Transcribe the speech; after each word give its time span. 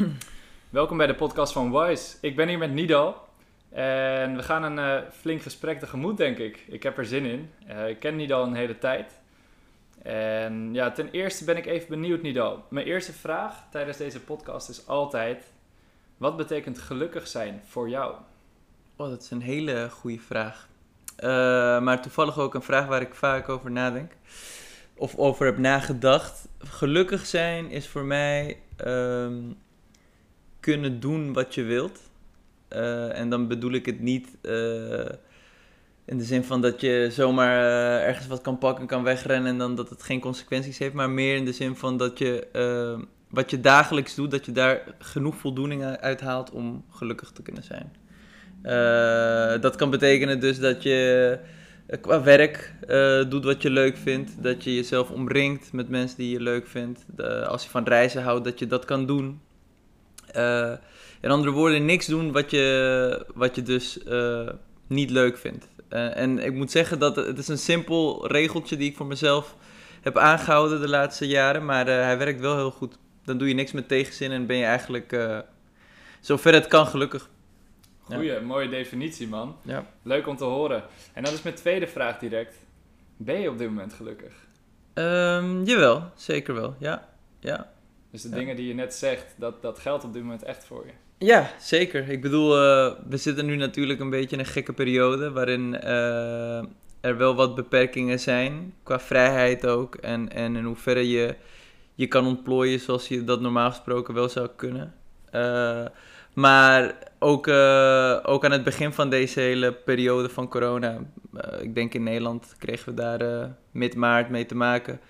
Welkom 0.70 0.96
bij 0.96 1.06
de 1.06 1.14
podcast 1.14 1.52
van 1.52 1.72
Wise. 1.72 2.16
Ik 2.20 2.36
ben 2.36 2.48
hier 2.48 2.58
met 2.58 2.72
Nido. 2.72 3.16
En 3.68 4.36
we 4.36 4.42
gaan 4.42 4.62
een 4.62 5.02
uh, 5.02 5.10
flink 5.10 5.42
gesprek 5.42 5.78
tegemoet, 5.78 6.16
denk 6.16 6.38
ik. 6.38 6.64
Ik 6.68 6.82
heb 6.82 6.98
er 6.98 7.06
zin 7.06 7.24
in. 7.24 7.50
Uh, 7.68 7.88
ik 7.88 7.98
ken 8.00 8.16
Nido 8.16 8.42
een 8.42 8.54
hele 8.54 8.78
tijd. 8.78 9.18
En 10.02 10.74
ja, 10.74 10.90
ten 10.90 11.10
eerste 11.10 11.44
ben 11.44 11.56
ik 11.56 11.66
even 11.66 11.88
benieuwd, 11.88 12.22
Nido. 12.22 12.64
Mijn 12.68 12.86
eerste 12.86 13.12
vraag 13.12 13.64
tijdens 13.70 13.96
deze 13.96 14.20
podcast 14.20 14.68
is 14.68 14.86
altijd: 14.86 15.52
wat 16.16 16.36
betekent 16.36 16.78
gelukkig 16.78 17.26
zijn 17.26 17.62
voor 17.66 17.88
jou? 17.88 18.14
Oh, 18.96 19.08
dat 19.08 19.22
is 19.22 19.30
een 19.30 19.42
hele 19.42 19.90
goede 19.90 20.20
vraag. 20.20 20.68
Uh, 21.18 21.28
maar 21.80 22.02
toevallig 22.02 22.38
ook 22.38 22.54
een 22.54 22.62
vraag 22.62 22.86
waar 22.86 23.00
ik 23.00 23.14
vaak 23.14 23.48
over 23.48 23.70
nadenk. 23.70 24.12
Of 24.94 25.16
over 25.16 25.46
heb 25.46 25.58
nagedacht. 25.58 26.48
Gelukkig 26.58 27.26
zijn 27.26 27.70
is 27.70 27.88
voor 27.88 28.04
mij 28.04 28.60
um, 28.84 29.56
kunnen 30.60 31.00
doen 31.00 31.32
wat 31.32 31.54
je 31.54 31.62
wilt. 31.62 32.00
Uh, 32.72 33.18
en 33.18 33.28
dan 33.28 33.48
bedoel 33.48 33.72
ik 33.72 33.86
het 33.86 34.00
niet 34.00 34.36
uh, 34.42 35.08
in 36.04 36.18
de 36.18 36.24
zin 36.24 36.44
van 36.44 36.60
dat 36.60 36.80
je 36.80 37.08
zomaar 37.10 37.56
uh, 37.56 38.06
ergens 38.06 38.26
wat 38.26 38.40
kan 38.40 38.58
pakken, 38.58 38.86
kan 38.86 39.02
wegrennen 39.02 39.52
en 39.52 39.58
dan 39.58 39.74
dat 39.74 39.88
het 39.88 40.02
geen 40.02 40.20
consequenties 40.20 40.78
heeft. 40.78 40.94
Maar 40.94 41.10
meer 41.10 41.36
in 41.36 41.44
de 41.44 41.52
zin 41.52 41.76
van 41.76 41.96
dat 41.96 42.18
je 42.18 42.46
wat 43.28 43.50
je 43.50 43.60
dagelijks 43.60 44.14
doet, 44.14 44.30
dat 44.30 44.46
je 44.46 44.52
daar 44.52 44.82
genoeg 44.98 45.36
voldoening 45.36 45.84
uit 45.84 46.20
haalt 46.20 46.50
om 46.50 46.84
gelukkig 46.90 47.30
te 47.30 47.42
kunnen 47.42 47.62
zijn. 47.62 47.92
dat 49.60 49.76
kan 49.76 49.90
betekenen 49.90 50.40
dus 50.40 50.58
dat 50.58 50.82
je 50.82 51.38
qua 52.00 52.22
werk 52.22 52.74
doet 53.28 53.44
wat 53.44 53.62
je 53.62 53.70
leuk 53.70 53.96
vindt. 53.96 54.42
Dat 54.42 54.64
je 54.64 54.74
jezelf 54.74 55.10
omringt 55.10 55.72
met 55.72 55.88
mensen 55.88 56.16
die 56.16 56.30
je 56.30 56.40
leuk 56.40 56.66
vindt. 56.66 57.04
Als 57.46 57.64
je 57.64 57.70
van 57.70 57.84
reizen 57.84 58.22
houdt, 58.22 58.44
dat 58.44 58.58
je 58.58 58.66
dat 58.66 58.84
kan 58.84 59.06
doen. 59.06 59.40
Uh, 60.36 60.72
in 61.20 61.30
andere 61.30 61.50
woorden, 61.50 61.84
niks 61.84 62.06
doen 62.06 62.32
wat 62.32 62.50
je, 62.50 63.26
wat 63.34 63.54
je 63.54 63.62
dus 63.62 63.98
uh, 64.06 64.48
niet 64.86 65.10
leuk 65.10 65.38
vindt. 65.38 65.68
Uh, 65.90 66.16
en 66.16 66.38
ik 66.38 66.54
moet 66.54 66.70
zeggen 66.70 66.98
dat 66.98 67.16
het 67.16 67.38
is 67.38 67.48
een 67.48 67.58
simpel 67.58 68.26
regeltje 68.26 68.76
die 68.76 68.90
ik 68.90 68.96
voor 68.96 69.06
mezelf 69.06 69.56
heb 70.00 70.18
aangehouden 70.18 70.80
de 70.80 70.88
laatste 70.88 71.26
jaren. 71.26 71.64
Maar 71.64 71.86
hij 71.86 72.18
werkt 72.18 72.40
wel 72.40 72.56
heel 72.56 72.70
goed. 72.70 72.98
Dan 73.24 73.38
doe 73.38 73.48
je 73.48 73.54
niks 73.54 73.72
met 73.72 73.88
tegenzin 73.88 74.30
en 74.30 74.46
ben 74.46 74.56
je 74.56 74.64
eigenlijk 74.64 75.16
zover 76.20 76.54
het 76.54 76.66
kan 76.66 76.86
gelukkig. 76.86 77.28
Goeie, 78.00 78.32
ja. 78.32 78.40
mooie 78.40 78.68
definitie 78.68 79.28
man. 79.28 79.56
Ja. 79.62 79.86
Leuk 80.02 80.26
om 80.26 80.36
te 80.36 80.44
horen. 80.44 80.82
En 81.12 81.24
dan 81.24 81.32
is 81.32 81.42
mijn 81.42 81.54
tweede 81.54 81.86
vraag 81.86 82.18
direct. 82.18 82.54
Ben 83.16 83.40
je 83.40 83.50
op 83.50 83.58
dit 83.58 83.68
moment 83.68 83.92
gelukkig? 83.92 84.32
Um, 84.94 85.64
jawel, 85.64 86.02
zeker 86.14 86.54
wel. 86.54 86.74
Ja, 86.78 87.08
ja. 87.40 87.70
Dus 88.10 88.22
de 88.22 88.28
dingen 88.28 88.56
die 88.56 88.66
je 88.66 88.74
net 88.74 88.94
zegt, 88.94 89.34
dat, 89.36 89.62
dat 89.62 89.78
geldt 89.78 90.04
op 90.04 90.12
dit 90.12 90.22
moment 90.22 90.42
echt 90.42 90.64
voor 90.64 90.86
je. 90.86 90.92
Ja, 91.26 91.50
zeker. 91.58 92.08
Ik 92.08 92.20
bedoel, 92.20 92.56
uh, 92.56 92.92
we 93.08 93.16
zitten 93.16 93.46
nu 93.46 93.56
natuurlijk 93.56 94.00
een 94.00 94.10
beetje 94.10 94.36
in 94.36 94.42
een 94.42 94.48
gekke 94.48 94.72
periode 94.72 95.30
waarin 95.30 95.74
uh, 95.84 96.58
er 97.00 97.16
wel 97.16 97.34
wat 97.34 97.54
beperkingen 97.54 98.20
zijn, 98.20 98.74
qua 98.82 99.00
vrijheid 99.00 99.66
ook. 99.66 99.94
En, 99.94 100.32
en 100.32 100.56
in 100.56 100.64
hoeverre 100.64 101.08
je 101.08 101.34
je 101.94 102.06
kan 102.06 102.26
ontplooien 102.26 102.80
zoals 102.80 103.08
je 103.08 103.24
dat 103.24 103.40
normaal 103.40 103.70
gesproken 103.70 104.14
wel 104.14 104.28
zou 104.28 104.48
kunnen. 104.56 104.94
Uh, 105.34 105.86
maar 106.34 106.94
ook, 107.18 107.48
ook 108.22 108.44
aan 108.44 108.52
het 108.52 108.64
begin 108.64 108.92
van 108.92 109.10
deze 109.10 109.40
hele 109.40 109.72
periode 109.72 110.28
van 110.28 110.48
corona, 110.48 110.98
ik 111.60 111.74
denk 111.74 111.94
in 111.94 112.02
Nederland 112.02 112.54
kregen 112.58 112.88
we 112.88 112.94
daar 112.94 113.50
mid 113.70 113.94
maart 113.94 114.30
mee 114.30 114.46
te 114.46 114.54
maken 114.54 115.00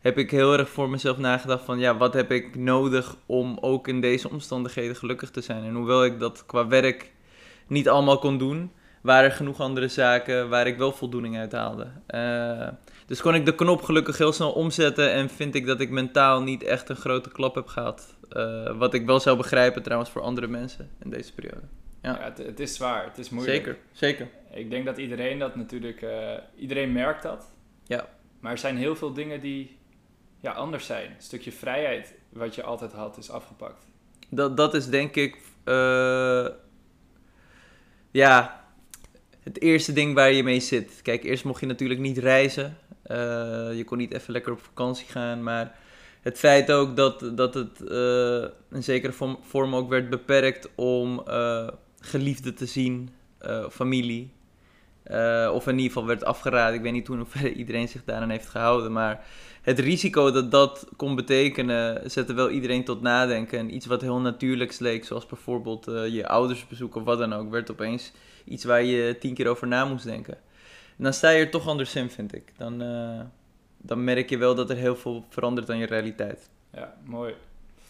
heb 0.00 0.18
ik 0.18 0.30
heel 0.30 0.58
erg 0.58 0.68
voor 0.68 0.90
mezelf 0.90 1.18
nagedacht 1.18 1.64
van 1.64 1.78
ja, 1.78 1.96
wat 1.96 2.14
heb 2.14 2.30
ik 2.30 2.56
nodig 2.56 3.16
om 3.26 3.58
ook 3.60 3.88
in 3.88 4.00
deze 4.00 4.30
omstandigheden 4.30 4.96
gelukkig 4.96 5.30
te 5.30 5.40
zijn. 5.40 5.64
En 5.64 5.74
hoewel 5.74 6.04
ik 6.04 6.18
dat 6.18 6.46
qua 6.46 6.66
werk 6.66 7.12
niet 7.66 7.88
allemaal 7.88 8.18
kon 8.18 8.38
doen, 8.38 8.72
waren 9.02 9.30
er 9.30 9.36
genoeg 9.36 9.60
andere 9.60 9.88
zaken 9.88 10.48
waar 10.48 10.66
ik 10.66 10.78
wel 10.78 10.92
voldoening 10.92 11.36
uit 11.36 11.52
haalde. 11.52 11.86
Uh, 12.08 12.68
dus 13.06 13.20
kon 13.20 13.34
ik 13.34 13.46
de 13.46 13.54
knop 13.54 13.82
gelukkig 13.82 14.18
heel 14.18 14.32
snel 14.32 14.52
omzetten 14.52 15.12
en 15.12 15.30
vind 15.30 15.54
ik 15.54 15.66
dat 15.66 15.80
ik 15.80 15.90
mentaal 15.90 16.42
niet 16.42 16.62
echt 16.62 16.88
een 16.88 16.96
grote 16.96 17.30
klap 17.30 17.54
heb 17.54 17.66
gehad. 17.66 18.16
Uh, 18.32 18.78
wat 18.78 18.94
ik 18.94 19.06
wel 19.06 19.20
zou 19.20 19.36
begrijpen 19.36 19.82
trouwens 19.82 20.10
voor 20.10 20.22
andere 20.22 20.46
mensen 20.46 20.90
in 21.04 21.10
deze 21.10 21.34
periode. 21.34 21.66
Ja, 22.02 22.10
ja 22.10 22.24
het, 22.24 22.38
het, 22.38 22.60
is 22.60 22.74
zwaar, 22.74 23.04
het 23.04 23.18
is 23.18 23.30
moeilijk. 23.30 23.56
Zeker, 23.56 23.78
zeker. 23.92 24.28
Ik 24.52 24.70
denk 24.70 24.84
dat 24.84 24.98
iedereen 24.98 25.38
dat 25.38 25.56
natuurlijk, 25.56 26.02
uh, 26.02 26.32
iedereen 26.56 26.92
merkt 26.92 27.22
dat. 27.22 27.52
Ja. 27.84 28.08
Maar 28.40 28.52
er 28.52 28.58
zijn 28.58 28.76
heel 28.76 28.96
veel 28.96 29.12
dingen 29.12 29.40
die 29.40 29.78
ja, 30.40 30.52
anders 30.52 30.86
zijn. 30.86 31.10
Een 31.10 31.22
stukje 31.22 31.52
vrijheid 31.52 32.14
wat 32.28 32.54
je 32.54 32.62
altijd 32.62 32.92
had 32.92 33.16
is 33.16 33.30
afgepakt. 33.30 33.86
Dat, 34.28 34.56
dat 34.56 34.74
is 34.74 34.86
denk 34.86 35.16
ik, 35.16 35.36
uh, 35.64 36.46
ja, 38.10 38.64
het 39.42 39.60
eerste 39.60 39.92
ding 39.92 40.14
waar 40.14 40.32
je 40.32 40.42
mee 40.42 40.60
zit. 40.60 41.00
Kijk, 41.02 41.24
eerst 41.24 41.44
mocht 41.44 41.60
je 41.60 41.66
natuurlijk 41.66 42.00
niet 42.00 42.18
reizen. 42.18 42.76
Uh, 43.06 43.16
je 43.76 43.84
kon 43.84 43.98
niet 43.98 44.12
even 44.12 44.32
lekker 44.32 44.52
op 44.52 44.60
vakantie 44.60 45.06
gaan, 45.06 45.42
maar 45.42 45.78
het 46.20 46.38
feit 46.38 46.72
ook 46.72 46.96
dat, 46.96 47.36
dat 47.36 47.54
het 47.54 47.80
uh, 47.80 48.44
in 48.70 48.82
zekere 48.82 49.12
vorm, 49.12 49.38
vorm, 49.42 49.74
ook 49.74 49.88
werd 49.88 50.10
beperkt 50.10 50.68
om 50.74 51.22
geliefden 52.00 52.54
te 52.54 52.66
zien, 52.66 53.10
familie. 53.70 54.32
Of 55.52 55.66
in 55.66 55.76
ieder 55.76 55.92
geval 55.92 56.06
werd 56.06 56.24
afgeraden. 56.24 56.74
Ik 56.74 56.82
weet 56.82 56.92
niet 56.92 57.06
hoe 57.06 57.16
in 57.16 57.22
hoeverre 57.22 57.52
iedereen 57.52 57.88
zich 57.88 58.04
daaraan 58.04 58.30
heeft 58.30 58.48
gehouden, 58.48 58.92
maar 58.92 59.24
het 59.62 59.78
risico 59.78 60.30
dat 60.30 60.50
dat 60.50 60.88
kon 60.96 61.14
betekenen, 61.14 62.10
zette 62.10 62.32
wel 62.32 62.50
iedereen 62.50 62.84
tot 62.84 63.02
nadenken. 63.02 63.58
En 63.58 63.74
iets 63.74 63.86
wat 63.86 64.00
heel 64.00 64.20
natuurlijks 64.20 64.78
leek, 64.78 65.04
zoals 65.04 65.26
bijvoorbeeld 65.26 65.88
uh, 65.88 66.08
je 66.08 66.28
ouders 66.28 66.66
bezoeken 66.66 67.00
of 67.00 67.06
wat 67.06 67.18
dan 67.18 67.32
ook, 67.32 67.50
werd 67.50 67.70
opeens 67.70 68.12
iets 68.44 68.64
waar 68.64 68.82
je 68.82 69.16
tien 69.18 69.34
keer 69.34 69.48
over 69.48 69.66
na 69.66 69.84
moest 69.84 70.04
denken. 70.04 70.34
En 70.96 71.04
dan 71.04 71.12
sta 71.12 71.30
je 71.30 71.44
er 71.44 71.50
toch 71.50 71.68
anders 71.68 71.94
in, 71.94 72.10
vind 72.10 72.34
ik. 72.34 72.52
Dan, 72.56 72.82
uh, 72.82 73.20
dan 73.76 74.04
merk 74.04 74.30
je 74.30 74.38
wel 74.38 74.54
dat 74.54 74.70
er 74.70 74.76
heel 74.76 74.96
veel 74.96 75.24
verandert 75.28 75.70
aan 75.70 75.78
je 75.78 75.86
realiteit. 75.86 76.50
Ja, 76.72 76.94
mooi. 77.04 77.34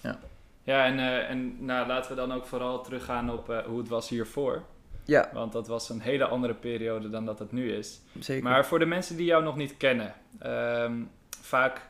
Ja, 0.01 0.19
ja 0.63 0.87
en, 0.87 0.99
en 1.29 1.65
nou, 1.65 1.87
laten 1.87 2.11
we 2.11 2.17
dan 2.17 2.33
ook 2.33 2.47
vooral 2.47 2.83
teruggaan 2.83 3.31
op 3.31 3.63
hoe 3.67 3.79
het 3.79 3.89
was 3.89 4.09
hiervoor. 4.09 4.63
Ja. 5.05 5.31
Want 5.33 5.53
dat 5.53 5.69
was 5.69 5.88
een 5.88 6.00
hele 6.00 6.25
andere 6.25 6.55
periode 6.55 7.11
dan 7.11 7.25
dat 7.25 7.38
het 7.38 7.53
nu 7.53 7.72
is. 7.72 8.00
Zeker. 8.19 8.43
Maar 8.43 8.66
voor 8.66 8.78
de 8.78 8.87
mensen 8.87 9.16
die 9.16 9.27
jou 9.27 9.43
nog 9.43 9.56
niet 9.56 9.77
kennen, 9.77 10.15
um, 10.47 11.11
vaak 11.41 11.81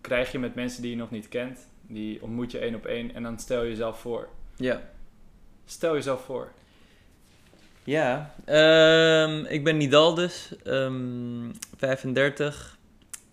krijg 0.00 0.32
je 0.32 0.38
met 0.38 0.54
mensen 0.54 0.82
die 0.82 0.90
je 0.90 0.96
nog 0.96 1.10
niet 1.10 1.28
kent, 1.28 1.68
die 1.80 2.22
ontmoet 2.22 2.50
je 2.50 2.58
één 2.58 2.74
op 2.74 2.86
één 2.86 3.14
en 3.14 3.22
dan 3.22 3.38
stel 3.38 3.62
je 3.62 3.68
jezelf 3.68 4.00
voor. 4.00 4.28
Ja. 4.56 4.80
Stel 5.64 5.94
jezelf 5.94 6.24
voor. 6.24 6.52
Ja, 7.84 8.34
um, 9.26 9.44
ik 9.44 9.64
ben 9.64 9.76
Nidal 9.76 10.14
dus, 10.14 10.54
um, 10.64 11.52
35, 11.76 12.78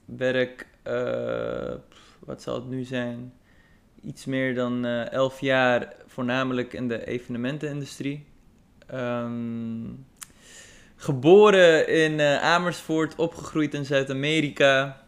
werk, 0.05 0.67
uh, 0.87 1.73
wat 2.19 2.41
zal 2.41 2.55
het 2.55 2.69
nu 2.69 2.83
zijn, 2.83 3.33
iets 4.01 4.25
meer 4.25 4.55
dan 4.55 4.85
uh, 4.85 5.01
eh, 5.01 5.11
11 5.11 5.39
jaar 5.39 5.93
voornamelijk 6.07 6.73
in 6.73 6.87
de 6.87 7.07
evenementenindustrie. 7.07 8.25
Um, 8.93 10.05
geboren 10.95 11.87
in 11.87 12.19
uh, 12.19 12.41
Amersfoort, 12.41 13.15
opgegroeid 13.15 13.73
in 13.73 13.85
Zuid-Amerika, 13.85 15.01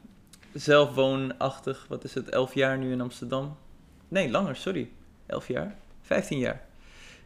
zelf 0.54 0.94
woonachtig, 0.94 1.86
wat 1.90 2.04
is 2.04 2.14
het, 2.14 2.30
11 2.30 2.54
jaar 2.54 2.78
nu 2.78 2.92
in 2.92 3.02
Amsterdam. 3.02 3.58
Nee, 4.08 4.30
langer, 4.30 4.56
sorry. 4.56 4.90
11 5.26 5.48
jaar? 5.48 5.76
15 6.02 6.38
jaar 6.38 6.62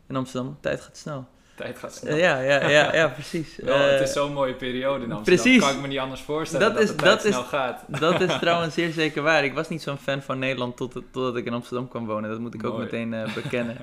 in 0.08 0.16
Amsterdam. 0.16 0.58
Tijd 0.62 0.82
gaat 0.82 0.98
snel. 0.98 1.28
Tijd 1.56 1.78
gaat 1.78 1.96
snel. 1.96 2.16
ja, 2.16 2.40
ja, 2.40 2.70
ja, 2.70 2.94
ja, 3.00 3.08
precies. 3.08 3.56
Wel, 3.56 3.78
het 3.78 4.02
is 4.02 4.08
eh, 4.08 4.16
zo'n 4.16 4.34
mooie 4.34 4.54
periode 4.54 5.04
in 5.04 5.12
Amsterdam. 5.12 5.44
Precies. 5.44 5.62
Kan 5.62 5.76
ik 5.76 5.82
me 5.82 5.88
niet 5.88 6.00
anders 6.00 6.22
voorstellen 6.22 6.74
dat, 6.74 6.84
is, 6.84 6.90
het 6.90 7.00
dat 7.00 7.22
snel 7.22 7.44
gaat. 7.44 7.84
Dat 8.00 8.22
is 8.22 8.40
trouwens 8.40 8.74
zeer 8.74 8.92
zeker 8.92 9.22
waar. 9.22 9.44
Ik 9.44 9.54
was 9.54 9.70
niet 9.70 9.82
zo'n 9.82 9.98
fan 9.98 10.22
van 10.22 10.40
Nederland 10.40 10.78
tot, 10.78 10.94
totdat 10.94 11.36
ik 11.36 11.46
in 11.46 11.54
Amsterdam 11.54 11.88
kwam 11.88 12.06
wonen. 12.06 12.30
Dat 12.30 12.40
moet 12.40 12.54
ik 12.54 12.64
ook 12.64 12.78
meteen 12.78 13.14
uh, 13.14 13.34
bekennen. 13.34 13.78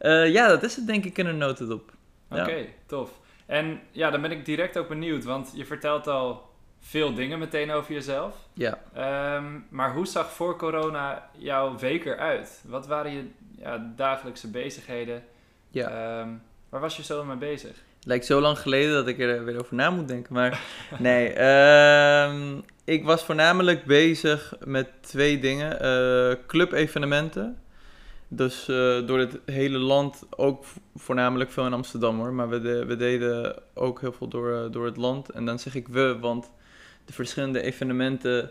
Uh, 0.00 0.32
ja, 0.32 0.48
dat 0.48 0.62
is 0.62 0.76
het 0.76 0.86
denk 0.86 1.04
ik 1.04 1.18
in 1.18 1.26
een 1.26 1.38
notendop. 1.38 1.92
Oké, 2.30 2.66
tof. 2.86 3.10
En 3.46 3.80
ja, 3.90 4.10
dan 4.10 4.20
ben 4.20 4.30
ik 4.30 4.44
direct 4.44 4.78
ook 4.78 4.88
benieuwd, 4.88 5.24
want 5.24 5.52
je 5.54 5.64
vertelt 5.64 6.06
al 6.06 6.48
veel 6.80 7.14
dingen 7.14 7.38
meteen 7.38 7.70
over 7.70 7.92
jezelf. 7.94 8.36
Ja. 8.52 8.78
Um, 9.36 9.66
maar 9.68 9.92
hoe 9.92 10.06
zag 10.06 10.32
voor 10.32 10.56
corona 10.56 11.30
jouw 11.36 11.78
week 11.78 12.04
eruit? 12.04 12.62
Wat 12.66 12.86
waren 12.86 13.12
je 13.12 13.24
ja, 13.58 13.92
dagelijkse 13.96 14.50
bezigheden? 14.50 15.24
Ja. 15.70 16.20
Um, 16.20 16.42
waar 16.68 16.80
was 16.80 16.96
je 16.96 17.02
zo 17.02 17.24
mee 17.24 17.36
bezig? 17.36 17.70
Het 17.96 18.06
lijkt 18.06 18.26
zo 18.26 18.40
lang 18.40 18.58
geleden 18.58 18.92
dat 18.92 19.06
ik 19.06 19.18
er 19.18 19.44
weer 19.44 19.60
over 19.60 19.74
na 19.74 19.90
moet 19.90 20.08
denken. 20.08 20.34
Maar 20.34 20.60
nee, 20.98 21.44
um, 22.24 22.64
ik 22.84 23.04
was 23.04 23.24
voornamelijk 23.24 23.84
bezig 23.84 24.54
met 24.64 24.88
twee 25.00 25.38
dingen. 25.38 25.84
Uh, 25.84 26.46
club-evenementen. 26.46 27.58
Dus 28.28 28.68
uh, 28.68 29.06
door 29.06 29.18
het 29.18 29.38
hele 29.44 29.78
land, 29.78 30.26
ook 30.30 30.64
voornamelijk 30.96 31.50
veel 31.50 31.66
in 31.66 31.72
Amsterdam 31.72 32.18
hoor. 32.18 32.32
Maar 32.32 32.48
we, 32.48 32.84
we 32.86 32.96
deden 32.96 33.62
ook 33.74 34.00
heel 34.00 34.12
veel 34.12 34.28
door, 34.28 34.50
uh, 34.50 34.72
door 34.72 34.84
het 34.84 34.96
land. 34.96 35.30
En 35.30 35.44
dan 35.44 35.58
zeg 35.58 35.74
ik 35.74 35.88
we, 35.88 36.18
want 36.20 36.50
de 37.04 37.12
verschillende 37.12 37.62
evenementen 37.62 38.42
uh, 38.42 38.50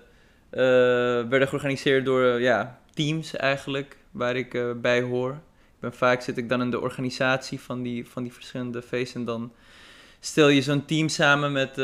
werden 1.30 1.48
georganiseerd 1.48 2.06
door 2.06 2.42
ja, 2.42 2.80
teams 2.94 3.36
eigenlijk. 3.36 3.98
waar 4.12 4.36
ik 4.36 4.82
bij 4.82 5.02
hoor. 5.02 5.32
Ik 5.32 5.80
ben, 5.80 5.94
vaak 5.94 6.22
zit 6.22 6.38
ik 6.38 6.50
dan 6.50 6.62
in 6.62 6.72
de 6.72 6.82
organisatie 6.82 7.60
van 7.62 7.82
die, 7.82 8.08
van 8.08 8.24
die 8.24 8.34
verschillende 8.34 8.82
feesten. 8.82 9.20
En 9.20 9.26
dan 9.26 9.52
stel 10.20 10.48
je 10.48 10.62
zo'n 10.62 10.86
team 10.86 11.10
samen 11.10 11.52
met, 11.52 11.76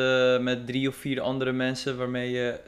met 0.42 0.68
drie 0.68 0.88
of 0.88 0.96
vier 0.96 1.22
andere 1.22 1.52
mensen 1.52 1.98
waarmee 1.98 2.32
je 2.32 2.60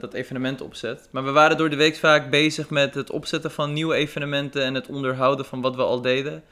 dat 0.00 0.14
evenement 0.14 0.60
opzet. 0.60 1.08
Maar 1.10 1.24
we 1.24 1.30
waren 1.30 1.56
door 1.56 1.70
de 1.70 1.76
week 1.76 1.96
vaak 1.96 2.30
bezig 2.30 2.70
met 2.70 2.94
het 2.94 3.10
opzetten 3.10 3.50
van 3.50 3.72
nieuwe 3.72 3.94
evenementen 3.94 4.64
en 4.64 4.74
het 4.74 4.86
onderhouden 4.86 5.44
van 5.44 5.60
wat 5.60 5.76
we 5.76 5.82
al 5.82 6.00
deden. 6.00 6.42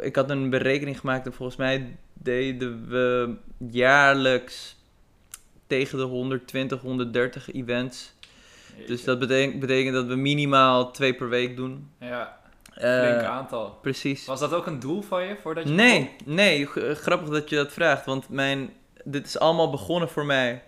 Ik 0.00 0.16
had 0.16 0.30
een 0.30 0.50
berekening 0.50 0.98
gemaakt 0.98 1.26
en 1.26 1.32
volgens 1.32 1.58
mij 1.58 1.96
deden 2.12 2.88
we 2.88 3.34
jaarlijks 3.70 4.76
tegen 5.66 5.98
de 5.98 6.04
120, 6.04 6.80
130 6.80 7.52
events. 7.52 8.12
Dus 8.86 9.04
dat 9.04 9.18
betekent, 9.18 9.60
betekent 9.60 9.94
dat 9.94 10.06
we 10.06 10.14
minimaal 10.14 10.90
twee 10.90 11.14
per 11.14 11.28
week 11.28 11.56
doen. 11.56 11.90
Ja, 12.00 12.40
flink 12.74 13.20
uh, 13.20 13.28
aantal. 13.28 13.78
Precies. 13.82 14.26
Was 14.26 14.40
dat 14.40 14.52
ook 14.52 14.66
een 14.66 14.80
doel 14.80 15.02
van 15.02 15.24
je 15.24 15.36
voordat 15.42 15.68
je 15.68 15.74
Nee, 15.74 16.10
nee, 16.24 16.66
grappig 16.94 17.28
dat 17.28 17.48
je 17.48 17.56
dat 17.56 17.72
vraagt. 17.72 18.06
Want 18.06 18.28
mijn, 18.28 18.70
dit 19.04 19.26
is 19.26 19.38
allemaal 19.38 19.70
begonnen 19.70 20.08
voor 20.08 20.26
mij 20.26 20.62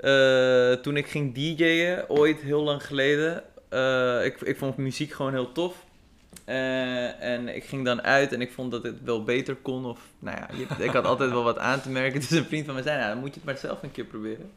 uh, 0.00 0.72
toen 0.72 0.96
ik 0.96 1.06
ging 1.06 1.34
DJ'en, 1.34 2.08
ooit 2.08 2.40
heel 2.40 2.62
lang 2.62 2.86
geleden. 2.86 3.42
Uh, 3.70 4.24
ik, 4.24 4.40
ik 4.40 4.58
vond 4.58 4.76
muziek 4.76 5.12
gewoon 5.12 5.32
heel 5.32 5.52
tof. 5.52 5.84
Uh, 6.48 7.22
en 7.22 7.48
ik 7.48 7.64
ging 7.64 7.84
dan 7.84 8.02
uit 8.02 8.32
en 8.32 8.40
ik 8.40 8.52
vond 8.52 8.70
dat 8.70 8.82
het 8.82 9.02
wel 9.04 9.24
beter 9.24 9.54
kon. 9.54 9.86
Of, 9.86 10.00
nou 10.18 10.38
ja, 10.38 10.48
ik 10.84 10.90
had 10.90 11.04
altijd 11.04 11.30
wel 11.30 11.42
wat 11.42 11.58
aan 11.58 11.80
te 11.80 11.90
merken. 11.90 12.20
Dus 12.20 12.30
een 12.30 12.44
vriend 12.44 12.64
van 12.64 12.74
mij 12.74 12.82
zei, 12.82 12.98
nou, 12.98 13.08
dan 13.10 13.18
moet 13.18 13.28
je 13.28 13.34
het 13.34 13.44
maar 13.44 13.56
zelf 13.56 13.82
een 13.82 13.92
keer 13.92 14.04
proberen. 14.04 14.50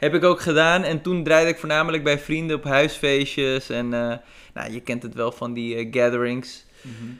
Heb 0.00 0.14
ik 0.14 0.24
ook 0.24 0.40
gedaan. 0.40 0.84
En 0.84 1.02
toen 1.02 1.24
draaide 1.24 1.50
ik 1.50 1.58
voornamelijk 1.58 2.04
bij 2.04 2.18
vrienden 2.18 2.56
op 2.56 2.64
huisfeestjes. 2.64 3.70
En 3.70 3.84
uh, 3.84 4.14
nou, 4.54 4.72
je 4.72 4.80
kent 4.80 5.02
het 5.02 5.14
wel 5.14 5.32
van 5.32 5.52
die 5.52 5.74
uh, 5.86 5.92
gatherings. 5.92 6.64
Mm 6.82 6.92
-hmm. 6.98 7.18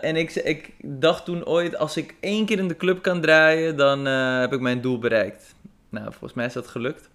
en 0.00 0.16
ik, 0.16 0.34
ik 0.34 0.70
dacht 0.82 1.24
toen 1.24 1.46
ooit, 1.46 1.76
als 1.76 1.96
ik 1.96 2.14
één 2.20 2.46
keer 2.46 2.58
in 2.58 2.68
de 2.68 2.76
club 2.76 3.02
kan 3.02 3.20
draaien, 3.20 3.76
dan 3.76 4.04
heb 4.40 4.52
ik 4.52 4.60
mijn 4.60 4.80
doel 4.80 4.98
bereikt. 4.98 5.54
Nou, 5.88 6.04
volgens 6.04 6.32
mij 6.32 6.46
is 6.46 6.52
dat 6.52 6.66
gelukt. 6.66 7.08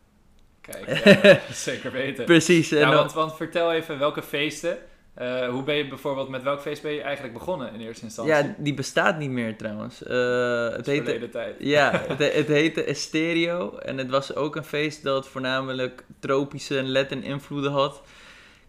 Kijk, 0.61 1.03
ja, 1.23 1.39
zeker 1.53 1.91
weten. 1.91 2.25
Precies. 2.25 2.69
Ja, 2.69 2.93
want, 2.93 3.13
want 3.13 3.35
vertel 3.35 3.73
even 3.73 3.99
welke 3.99 4.21
feesten 4.21 4.77
uh, 5.21 5.49
hoe 5.49 5.63
ben 5.63 5.75
je 5.75 5.87
bijvoorbeeld, 5.87 6.29
met 6.29 6.43
welk 6.43 6.61
feest 6.61 6.81
ben 6.81 6.91
je 6.91 7.01
eigenlijk 7.01 7.33
begonnen 7.33 7.73
in 7.73 7.79
eerste 7.79 8.03
instantie? 8.03 8.33
Ja, 8.33 8.55
die 8.57 8.73
bestaat 8.73 9.17
niet 9.17 9.29
meer 9.29 9.57
trouwens. 9.57 10.03
Uh, 10.03 10.69
het 10.69 10.85
heette, 10.85 11.29
tijd. 11.29 11.55
Ja, 11.59 11.91
het, 12.07 12.33
het 12.33 12.47
heette 12.47 12.83
Estereo. 12.83 13.77
En 13.77 13.97
het 13.97 14.09
was 14.09 14.35
ook 14.35 14.55
een 14.55 14.63
feest 14.63 15.03
dat 15.03 15.27
voornamelijk 15.27 16.03
tropische 16.19 16.77
en 16.77 16.91
Latin 16.91 17.23
invloeden 17.23 17.71
had. 17.71 18.01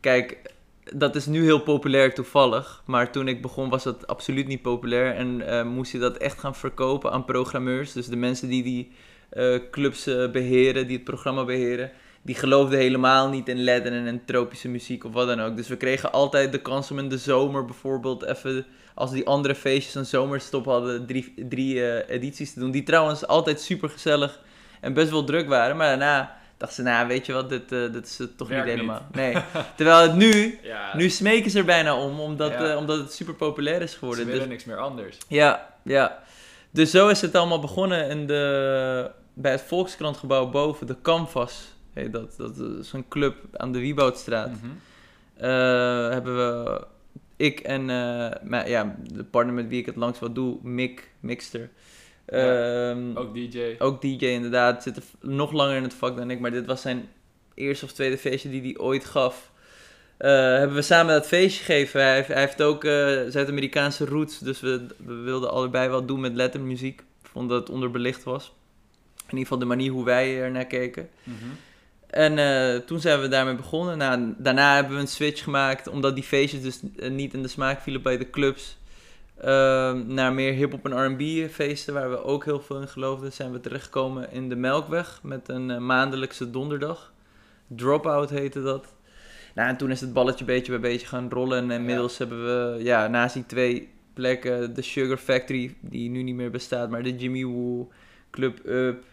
Kijk, 0.01 0.39
dat 0.85 1.17
is 1.17 1.27
nu 1.27 1.43
heel 1.43 1.61
populair 1.61 2.15
toevallig. 2.15 2.83
Maar 2.85 3.13
toen 3.13 3.29
ik 3.29 3.43
begon 3.43 3.69
was 3.69 3.83
dat 3.83 4.07
absoluut 4.07 4.47
niet 4.47 4.63
populair. 4.63 5.15
En 5.15 5.41
uh, 5.41 5.63
moest 5.63 5.93
je 5.93 5.99
dat 5.99 6.17
echt 6.17 6.39
gaan 6.39 6.55
verkopen 6.55 7.13
aan 7.13 7.25
programmeurs. 7.25 7.93
Dus 7.93 8.07
de 8.07 8.17
mensen 8.17 8.49
die 8.49 8.63
die 8.63 8.93
clubs 9.71 10.05
beheren, 10.33 10.87
die 10.87 10.97
het 10.97 11.05
programma 11.05 11.45
beheren 11.45 11.91
die 12.27 12.35
geloofde 12.35 12.77
helemaal 12.77 13.29
niet 13.29 13.49
in 13.49 13.65
Latin 13.65 13.93
en 13.93 14.07
in 14.07 14.25
tropische 14.25 14.69
muziek 14.69 15.05
of 15.05 15.13
wat 15.13 15.27
dan 15.27 15.41
ook. 15.41 15.57
Dus 15.57 15.69
we 15.69 15.77
kregen 15.77 16.13
altijd 16.13 16.53
de 16.53 16.61
kans 16.61 16.91
om 16.91 16.99
in 16.99 17.09
de 17.09 17.19
zomer 17.19 17.65
bijvoorbeeld 17.65 18.25
even, 18.25 18.67
als 18.95 19.11
die 19.11 19.27
andere 19.27 19.55
feestjes 19.55 19.95
een 19.95 20.07
zomerstop 20.07 20.65
hadden, 20.65 21.07
drie, 21.07 21.35
drie 21.49 21.75
uh, 21.75 22.09
edities 22.09 22.53
te 22.53 22.61
doen. 22.61 22.71
Die 22.71 22.83
trouwens 22.83 23.27
altijd 23.27 23.61
super 23.61 23.89
gezellig 23.89 24.41
en 24.81 24.93
best 24.93 25.11
wel 25.11 25.25
druk 25.25 25.49
waren. 25.49 25.77
Maar 25.77 25.89
daarna 25.89 26.37
dachten 26.57 26.77
ze, 26.77 26.91
nou 26.91 27.09
weet 27.09 27.27
je 27.27 27.33
wat, 27.33 27.49
dit, 27.49 27.73
uh, 27.73 27.93
dit 27.93 28.07
is 28.07 28.19
het 28.19 28.39
toch 28.39 28.49
niet 28.49 28.65
helemaal. 28.65 29.07
Nee. 29.13 29.37
Terwijl 29.77 30.03
het 30.03 30.15
nu, 30.15 30.59
nu 30.95 31.09
smeken 31.09 31.51
ze 31.51 31.59
er 31.59 31.65
bijna 31.65 31.97
om, 31.97 32.21
omdat, 32.21 32.53
uh, 32.61 32.77
omdat 32.77 32.99
het 32.99 33.13
super 33.13 33.35
populair 33.35 33.83
is 33.83 33.95
geworden. 33.95 34.25
Ze 34.25 34.31
willen 34.31 34.49
dus, 34.49 34.53
niks 34.53 34.65
meer 34.65 34.79
anders. 34.79 35.19
Ja, 35.29 35.75
ja. 35.83 36.19
Dus 36.71 36.91
zo 36.91 37.09
is 37.09 37.21
het 37.21 37.35
allemaal 37.35 37.61
begonnen 37.61 38.09
in 38.09 38.27
de, 38.27 39.11
bij 39.35 39.53
het 39.53 39.65
Volkskrantgebouw 39.67 40.47
boven, 40.47 40.87
de 40.87 40.97
Canvas 41.03 41.75
Hey, 41.97 42.11
dat, 42.11 42.35
dat 42.37 42.59
is 42.59 42.93
een 42.93 43.09
club 43.09 43.37
aan 43.53 43.73
de 43.73 43.79
Wieboudstraat. 43.79 44.51
Mm 44.63 44.81
hebben 46.13 46.37
we, 46.37 46.87
ik 47.37 47.61
en 47.61 47.81
uh, 47.81 48.67
ja, 48.67 48.97
de 49.13 49.25
partner 49.25 49.55
met 49.55 49.69
wie 49.69 49.81
ik 49.81 49.87
het 49.87 49.97
langs 49.97 50.19
wat 50.19 50.35
doe, 50.35 50.59
Mick, 50.63 51.11
Mixter. 51.21 51.71
Ehm, 52.27 53.17
ook 53.17 53.35
DJ. 53.35 53.75
Ook 53.79 54.01
DJ 54.01 54.27
inderdaad. 54.27 54.83
Zit 54.83 55.01
nog 55.21 55.53
langer 55.53 55.77
in 55.77 55.83
het 55.83 55.95
vak 55.95 56.17
dan 56.17 56.31
ik, 56.31 56.41
maar 56.41 56.51
dit 56.51 56.67
was 56.67 56.81
zijn 56.81 57.09
eerste 57.55 57.85
of 57.85 57.93
tweede 57.93 58.19
feestje 58.19 58.51
die 58.51 58.63
hij 58.63 58.79
ooit 58.79 59.05
gaf. 59.05 59.51
Uh, 60.19 60.31
hebben 60.31 60.77
we 60.77 60.83
samen 60.83 61.15
dat 61.15 61.27
feestje 61.27 61.65
gegeven. 61.65 62.01
Hij 62.01 62.15
heeft, 62.15 62.29
hij 62.29 62.41
heeft 62.41 62.63
ook 62.63 62.85
Zuid-Amerikaanse 63.33 64.05
roots, 64.05 64.39
dus 64.39 64.61
we, 64.61 64.87
we 64.97 65.15
wilden 65.15 65.51
allebei 65.51 65.89
wat 65.89 66.09
doen 66.09 66.21
met 66.21 66.35
Latin 66.35 66.67
muziek. 66.67 67.03
Vond 67.23 67.49
dat 67.49 67.61
het 67.61 67.71
onderbelicht 67.71 68.25
was. 68.25 68.53
In 69.17 69.25
ieder 69.25 69.43
geval 69.43 69.59
de 69.59 69.65
manier 69.65 69.91
hoe 69.91 70.05
wij 70.05 70.43
er 70.43 70.51
naar 70.51 70.67
keken. 70.67 71.09
Mm 71.23 71.35
en 72.07 72.39
uh, 72.39 72.81
toen 72.81 73.01
zijn 73.01 73.21
we 73.21 73.29
daarmee 73.29 73.55
begonnen. 73.55 73.99
Nou, 73.99 74.35
daarna 74.39 74.75
hebben 74.75 74.95
we 74.95 75.01
een 75.01 75.09
switch 75.09 75.43
gemaakt, 75.43 75.89
omdat 75.89 76.15
die 76.15 76.25
feestjes 76.25 76.63
dus 76.63 76.81
eh, 76.99 77.11
niet 77.11 77.35
in 77.35 77.43
de 77.43 77.49
smaak 77.49 77.81
vielen 77.81 78.03
bij 78.03 78.17
de 78.17 78.31
clubs. 78.31 78.79
Uh, 79.39 79.93
naar 79.93 80.33
meer 80.33 80.53
hip-hop 80.53 80.85
en 80.85 81.13
RB 81.13 81.51
feesten, 81.51 81.95
waar 81.95 82.11
we 82.11 82.25
ook 82.25 82.45
heel 82.45 82.61
veel 82.61 82.81
in 82.81 82.89
geloofden, 82.89 83.33
zijn 83.33 83.53
we 83.53 83.61
terechtgekomen 83.61 84.33
in 84.33 84.49
de 84.49 84.57
Melkweg 84.57 85.21
met 85.23 85.49
een 85.49 85.71
uh, 85.71 85.79
maandelijkse 85.79 86.51
donderdag. 86.51 87.13
Dropout 87.67 88.31
heette 88.31 88.63
dat. 88.63 88.95
Nou, 89.55 89.69
en 89.69 89.77
toen 89.77 89.91
is 89.91 90.01
het 90.01 90.13
balletje 90.13 90.45
beetje 90.45 90.73
bij 90.73 90.91
beetje 90.91 91.07
gaan 91.07 91.31
rollen. 91.31 91.59
En 91.59 91.71
inmiddels 91.71 92.19
hebben 92.19 92.45
we, 92.45 92.85
ja, 92.85 93.07
naast 93.07 93.35
die 93.35 93.47
twee 93.47 93.89
plekken, 94.15 94.75
de 94.75 94.83
Sugar 94.83 95.17
Factory, 95.17 95.75
die 95.81 96.11
nu 96.11 96.23
niet 96.23 96.35
meer 96.35 96.51
bestaat, 96.51 96.91
maar 96.91 97.03
de 97.03 97.17
Jimmy 97.17 97.45
Woo, 97.45 97.89
Club 98.31 98.61
Up, 98.67 99.05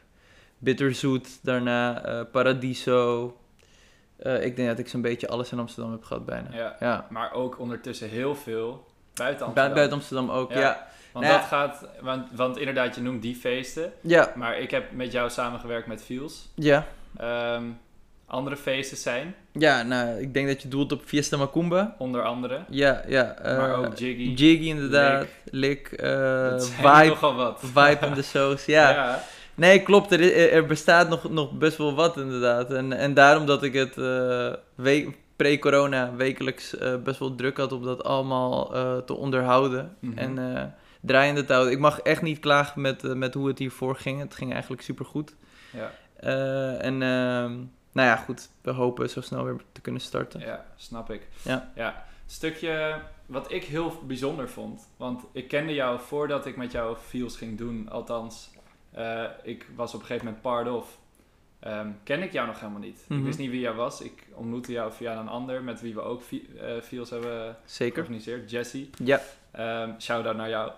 Bitterzoet, 0.63 1.39
daarna 1.41 2.07
uh, 2.07 2.21
Paradiso. 2.31 3.37
Uh, 4.19 4.45
ik 4.45 4.55
denk 4.55 4.67
dat 4.67 4.79
ik 4.79 4.87
zo'n 4.87 5.01
beetje 5.01 5.27
alles 5.27 5.51
in 5.51 5.59
Amsterdam 5.59 5.91
heb 5.91 6.03
gehad 6.03 6.25
bijna. 6.25 6.47
Ja, 6.53 6.75
ja. 6.79 7.07
maar 7.09 7.33
ook 7.33 7.59
ondertussen 7.59 8.09
heel 8.09 8.35
veel 8.35 8.85
buiten 9.13 9.45
Amsterdam. 9.45 9.73
buiten 9.73 9.97
Amsterdam 9.97 10.29
ook, 10.29 10.51
ja. 10.51 10.87
Want 11.11 11.25
nou 11.25 11.37
dat 11.37 11.47
gaat, 11.47 11.87
want, 12.01 12.27
want 12.31 12.57
inderdaad, 12.57 12.95
je 12.95 13.01
noemt 13.01 13.21
die 13.21 13.35
feesten. 13.35 13.93
Ja. 14.01 14.33
Maar 14.35 14.59
ik 14.59 14.71
heb 14.71 14.91
met 14.91 15.11
jou 15.11 15.29
samengewerkt 15.29 15.87
met 15.87 16.03
Fiels. 16.03 16.49
Ja. 16.55 16.87
Um, 17.55 17.79
andere 18.25 18.57
feesten 18.57 18.97
zijn? 18.97 19.35
Ja, 19.51 19.83
nou, 19.83 20.19
ik 20.19 20.33
denk 20.33 20.47
dat 20.47 20.61
je 20.61 20.67
doelt 20.67 20.91
op 20.91 21.01
Fiesta 21.05 21.37
Macumba. 21.37 21.95
Onder 21.97 22.23
andere. 22.23 22.63
Ja, 22.69 23.03
ja. 23.07 23.35
Uh, 23.45 23.57
maar 23.57 23.75
ook 23.75 23.97
Jiggy. 23.97 24.33
Jiggy 24.43 24.67
inderdaad. 24.67 25.27
Lick. 25.43 25.89
Lick 25.91 26.01
uh, 26.01 26.59
vibe. 26.59 27.05
nogal 27.05 27.35
wat. 27.35 27.59
Vibe 27.63 28.05
in 28.05 28.13
de 28.13 28.21
Soos, 28.33 28.65
ja. 28.65 28.89
ja. 28.89 29.23
Nee, 29.55 29.83
klopt. 29.83 30.11
Er, 30.11 30.51
er 30.51 30.65
bestaat 30.65 31.09
nog, 31.09 31.29
nog 31.29 31.51
best 31.51 31.77
wel 31.77 31.95
wat 31.95 32.17
inderdaad. 32.17 32.71
En, 32.71 32.93
en 32.93 33.13
daarom 33.13 33.45
dat 33.45 33.63
ik 33.63 33.73
het 33.73 33.97
uh, 33.97 35.07
pre-corona 35.35 36.15
wekelijks 36.15 36.73
uh, 36.73 36.95
best 36.95 37.19
wel 37.19 37.35
druk 37.35 37.57
had 37.57 37.71
om 37.71 37.83
dat 37.83 38.03
allemaal 38.03 38.75
uh, 38.75 38.97
te 38.97 39.13
onderhouden. 39.13 39.95
Mm 39.99 40.17
-hmm. 40.17 40.37
En 40.37 40.75
draaiende 41.01 41.45
te 41.45 41.53
houden. 41.53 41.73
Ik 41.73 41.79
mag 41.79 41.99
echt 41.99 42.21
niet 42.21 42.39
klagen 42.39 42.81
met, 42.81 43.15
met 43.15 43.33
hoe 43.33 43.47
het 43.47 43.59
hiervoor 43.59 43.95
ging. 43.95 44.19
Het 44.19 44.35
ging 44.35 44.51
eigenlijk 44.51 44.81
super 44.81 45.05
goed. 45.05 45.35
Ja. 45.71 45.91
en 46.79 47.01
ehm, 47.01 47.51
nou 47.91 48.07
ja, 48.07 48.15
goed. 48.15 48.49
We 48.61 48.71
hopen 48.71 49.09
zo 49.09 49.21
snel 49.21 49.43
weer 49.43 49.55
te 49.71 49.81
kunnen 49.81 50.01
starten. 50.01 50.39
Ja, 50.39 50.65
snap 50.75 51.11
ik. 51.11 51.27
Ja. 51.41 51.71
ja. 51.75 52.05
Stukje 52.25 53.01
wat 53.25 53.51
ik 53.51 53.63
heel 53.63 53.99
bijzonder 54.07 54.49
vond. 54.49 54.89
Want 54.97 55.23
ik 55.31 55.47
kende 55.47 55.73
jou 55.73 55.99
voordat 55.99 56.45
ik 56.45 56.55
met 56.55 56.71
jou 56.71 56.97
feels 56.97 57.37
ging 57.37 57.57
doen. 57.57 57.89
Althans, 57.89 58.49
uh, 58.97 59.23
ik 59.43 59.65
was 59.75 59.93
op 59.93 59.99
een 59.99 60.05
gegeven 60.05 60.25
moment 60.25 60.43
part 60.43 60.67
of. 60.69 60.97
Um, 61.67 61.97
ken 62.03 62.21
ik 62.23 62.31
jou 62.31 62.47
nog 62.47 62.59
helemaal 62.59 62.81
niet. 62.81 62.95
Mm 62.97 63.03
-hmm. 63.07 63.15
Ik 63.15 63.17
Mhm. 63.17 63.25
wist 63.25 63.39
niet 63.39 63.49
wie 63.49 63.59
jij 63.59 63.73
was. 63.73 64.01
Ik 64.01 64.27
ontmoette 64.33 64.71
jou 64.71 64.91
via 64.93 65.19
een 65.19 65.27
ander 65.27 65.63
met 65.63 65.81
wie 65.81 65.93
we 65.93 66.01
ook 66.01 66.21
uh, 66.31 66.39
Fields 66.81 67.09
hebben 67.09 67.55
Zeker. 67.65 67.93
georganiseerd. 67.93 68.49
Jesse. 68.51 68.87
Ja. 69.03 69.21
Um, 69.83 69.95
Shout-out 70.01 70.35
naar 70.35 70.49
jou. 70.49 70.71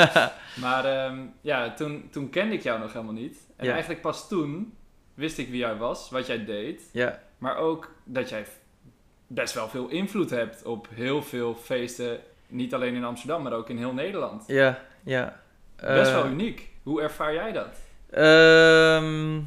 maar 0.64 1.06
um, 1.10 1.32
ja, 1.40 1.74
toen, 1.74 2.08
toen 2.10 2.30
kende 2.30 2.54
ik 2.54 2.62
jou 2.62 2.78
nog 2.80 2.92
helemaal 2.92 3.12
niet. 3.14 3.38
En 3.56 3.66
Ja. 3.66 3.72
eigenlijk 3.72 4.00
pas 4.02 4.28
toen 4.28 4.74
wist 5.14 5.38
ik 5.38 5.48
wie 5.48 5.58
jij 5.58 5.76
was, 5.76 6.10
wat 6.10 6.26
jij 6.26 6.44
deed. 6.44 6.82
ja. 6.92 7.22
Maar 7.38 7.56
ook 7.56 7.90
dat 8.04 8.28
jij 8.28 8.46
best 9.26 9.54
wel 9.54 9.68
veel 9.68 9.88
invloed 9.88 10.30
hebt 10.30 10.62
op 10.64 10.88
heel 10.94 11.22
veel 11.22 11.54
feesten. 11.54 12.20
Niet 12.48 12.74
alleen 12.74 12.94
in 12.94 13.04
Amsterdam, 13.04 13.42
maar 13.42 13.52
ook 13.52 13.68
in 13.68 13.76
heel 13.78 13.92
Nederland. 13.92 14.44
Ja, 14.46 14.80
ja. 15.02 15.40
Best 15.76 16.10
Eh, 16.10 16.14
wel 16.22 16.26
uniek. 16.26 16.70
Hoe 16.82 17.02
ervaar 17.02 17.34
jij 17.34 17.52
dat? 17.52 17.68
Ehm, 18.10 19.40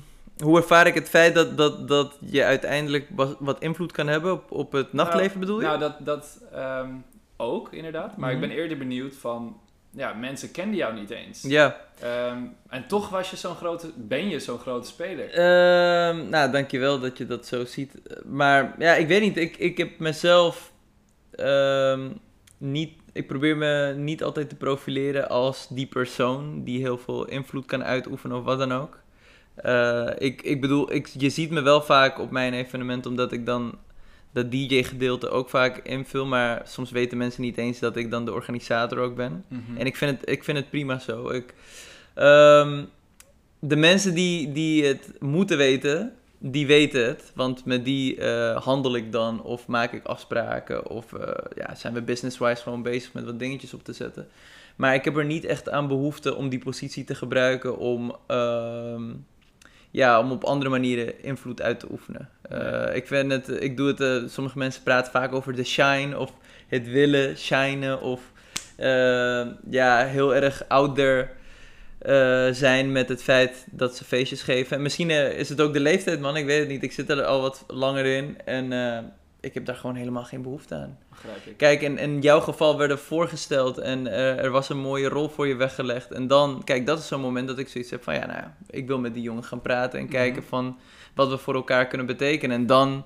hoe 0.43 0.57
ervaar 0.57 0.87
ik 0.87 0.93
het 0.93 1.09
feit 1.09 1.35
dat, 1.35 1.57
dat, 1.57 1.87
dat 1.87 2.17
je 2.19 2.43
uiteindelijk 2.43 3.07
wa- 3.15 3.35
wat 3.39 3.59
invloed 3.61 3.91
kan 3.91 4.07
hebben 4.07 4.31
op, 4.31 4.51
op 4.51 4.71
het 4.71 4.93
nachtleven, 4.93 5.39
bedoel 5.39 5.59
je? 5.59 5.65
Nou, 5.65 5.79
dat, 5.79 5.95
dat 5.99 6.41
ehm, 6.53 6.89
ook 7.37 7.73
inderdaad. 7.73 8.17
Maar 8.17 8.33
Mhm. 8.33 8.43
ik 8.43 8.47
ben 8.49 8.57
eerder 8.57 8.77
benieuwd 8.77 9.15
van... 9.15 9.59
Ja, 9.89 10.13
mensen 10.13 10.51
kenden 10.51 10.75
jou 10.75 10.93
niet 10.93 11.09
eens. 11.09 11.41
Ja. 11.41 11.77
Ehm, 12.01 12.37
en 12.69 12.87
toch 12.87 13.09
was 13.09 13.29
je 13.29 13.35
zo'n 13.35 13.55
grote, 13.55 13.91
ben 13.95 14.29
je 14.29 14.39
zo'n 14.39 14.59
grote 14.59 14.87
speler. 14.87 15.29
Ehm, 15.29 16.29
nou, 16.29 16.51
dankjewel 16.51 16.99
dat 16.99 17.17
je 17.17 17.25
dat 17.25 17.45
zo 17.45 17.65
ziet. 17.65 17.91
Maar 18.25 18.75
ja, 18.79 18.93
ik 18.95 19.07
weet 19.07 19.21
niet. 19.21 19.37
Ik, 19.37 19.57
ik 19.57 19.77
heb 19.77 19.99
mezelf 19.99 20.71
niet, 22.57 22.93
ik 23.15 23.27
probeer 23.27 23.57
me 23.57 23.93
niet 23.97 24.23
altijd 24.23 24.49
te 24.49 24.55
profileren 24.55 25.29
als 25.29 25.67
die 25.69 25.85
persoon 25.85 26.63
die 26.63 26.79
heel 26.79 26.97
veel 26.97 27.25
invloed 27.25 27.65
kan 27.65 27.83
uitoefenen 27.83 28.37
of 28.37 28.43
wat 28.43 28.59
dan 28.59 28.71
ook. 28.71 28.99
Uh, 29.65 30.09
ik, 30.17 30.41
ik 30.41 30.61
bedoel, 30.61 30.93
ik, 30.93 31.07
je 31.07 31.29
ziet 31.29 31.49
me 31.49 31.61
wel 31.61 31.81
vaak 31.81 32.19
op 32.19 32.31
mijn 32.31 32.53
evenement 32.53 33.05
omdat 33.05 33.31
ik 33.31 33.45
dan 33.45 33.77
dat 34.31 34.51
DJ-gedeelte 34.51 35.29
ook 35.29 35.49
vaak 35.49 35.77
invul. 35.77 36.25
Maar 36.25 36.61
soms 36.65 36.91
weten 36.91 37.17
mensen 37.17 37.41
niet 37.41 37.57
eens 37.57 37.79
dat 37.79 37.95
ik 37.95 38.11
dan 38.11 38.25
de 38.25 38.33
organisator 38.33 38.97
ook 38.97 39.15
ben. 39.15 39.43
Mhm. 39.47 39.77
En 39.77 39.85
ik 39.85 39.95
vind, 39.95 40.19
het, 40.19 40.29
ik 40.29 40.43
vind 40.43 40.57
het 40.57 40.69
prima 40.69 40.99
zo. 40.99 41.29
Ik, 41.29 41.53
um, 42.15 42.89
de 43.59 43.75
mensen 43.75 44.13
die, 44.13 44.51
die 44.51 44.85
het 44.85 45.11
moeten 45.19 45.57
weten, 45.57 46.13
die 46.37 46.67
weten 46.67 47.05
het. 47.05 47.31
Want 47.35 47.65
met 47.65 47.85
die 47.85 48.17
uh, 48.17 48.57
handel 48.63 48.95
ik 48.95 49.11
dan 49.11 49.43
of 49.43 49.67
maak 49.67 49.93
ik 49.93 50.05
afspraken. 50.05 50.89
Of 50.89 51.11
uh, 51.11 51.21
ja, 51.55 51.75
zijn 51.75 51.93
we 51.93 52.01
business-wise 52.01 52.63
gewoon 52.63 52.81
bezig 52.81 53.13
met 53.13 53.25
wat 53.25 53.39
dingetjes 53.39 53.73
op 53.73 53.83
te 53.83 53.93
zetten. 53.93 54.27
Maar 54.75 54.93
ik 54.93 55.03
heb 55.03 55.17
er 55.17 55.25
niet 55.25 55.45
echt 55.45 55.69
aan 55.69 55.87
behoefte 55.87 56.35
om 56.35 56.49
die 56.49 56.59
positie 56.59 57.03
te 57.03 57.15
gebruiken 57.15 57.77
om... 57.77 58.15
Uh, 58.31 59.01
ja, 59.91 60.19
om 60.19 60.31
op 60.31 60.43
andere 60.43 60.69
manieren 60.69 61.23
invloed 61.23 61.61
uit 61.61 61.79
te 61.79 61.87
oefenen. 61.91 62.29
Uh, 62.51 62.95
ik, 62.95 63.07
vind 63.07 63.31
het, 63.31 63.61
ik 63.61 63.77
doe 63.77 63.93
het, 63.93 64.31
sommige 64.31 64.57
mensen 64.57 64.83
praten 64.83 65.11
vaak 65.11 65.33
over 65.33 65.55
de 65.55 65.63
shine 65.63 66.19
of 66.19 66.33
het 66.67 66.87
willen 66.87 67.37
shinen 67.37 68.01
of 68.01 68.21
ja, 69.69 70.05
heel 70.05 70.35
erg 70.35 70.67
out 70.67 70.95
there 70.95 71.29
zijn 72.51 72.91
met 72.91 73.09
het 73.09 73.23
feit 73.23 73.65
dat 73.71 73.95
ze 73.95 74.03
feestjes 74.03 74.41
geven. 74.41 74.75
En 74.75 74.81
misschien 74.81 75.09
is 75.09 75.49
het 75.49 75.61
ook 75.61 75.73
de 75.73 75.79
leeftijd, 75.79 76.19
man, 76.19 76.37
ik 76.37 76.45
weet 76.45 76.59
het 76.59 76.67
niet. 76.67 76.83
Ik 76.83 76.91
zit 76.91 77.09
er 77.09 77.23
al 77.23 77.41
wat 77.41 77.63
langer 77.67 78.05
in 78.05 78.37
en 78.45 78.73
ik 79.39 79.53
heb 79.53 79.65
daar 79.65 79.75
gewoon 79.75 79.95
helemaal 79.95 80.23
geen 80.23 80.41
behoefte 80.41 80.75
aan. 80.75 80.97
Kijk, 81.57 81.81
in, 81.81 81.97
in 81.97 82.21
jouw 82.21 82.39
geval 82.39 82.77
werden 82.77 82.99
voorgesteld 82.99 83.77
en 83.77 84.07
er 84.13 84.49
was 84.49 84.69
een 84.69 84.79
mooie 84.79 85.09
rol 85.09 85.29
voor 85.29 85.47
je 85.47 85.55
weggelegd. 85.55 86.11
En 86.11 86.27
dan, 86.27 86.61
kijk, 86.63 86.85
dat 86.85 86.99
is 86.99 87.07
zo'n 87.07 87.21
moment 87.21 87.47
dat 87.47 87.57
ik 87.57 87.67
zoiets 87.67 87.91
heb 87.91 88.03
van, 88.03 88.13
ja, 88.13 88.25
nou 88.25 88.39
ja, 88.39 88.55
ik 88.69 88.87
wil 88.87 88.99
met 88.99 89.13
die 89.13 89.23
jongen 89.23 89.43
gaan 89.43 89.61
praten 89.61 89.99
en 89.99 90.07
kijken 90.07 90.41
mhm. 90.41 90.49
van 90.49 90.77
wat 91.15 91.29
we 91.29 91.37
voor 91.37 91.55
elkaar 91.55 91.87
kunnen 91.87 92.07
betekenen. 92.07 92.57
En 92.57 92.65
dan 92.65 93.05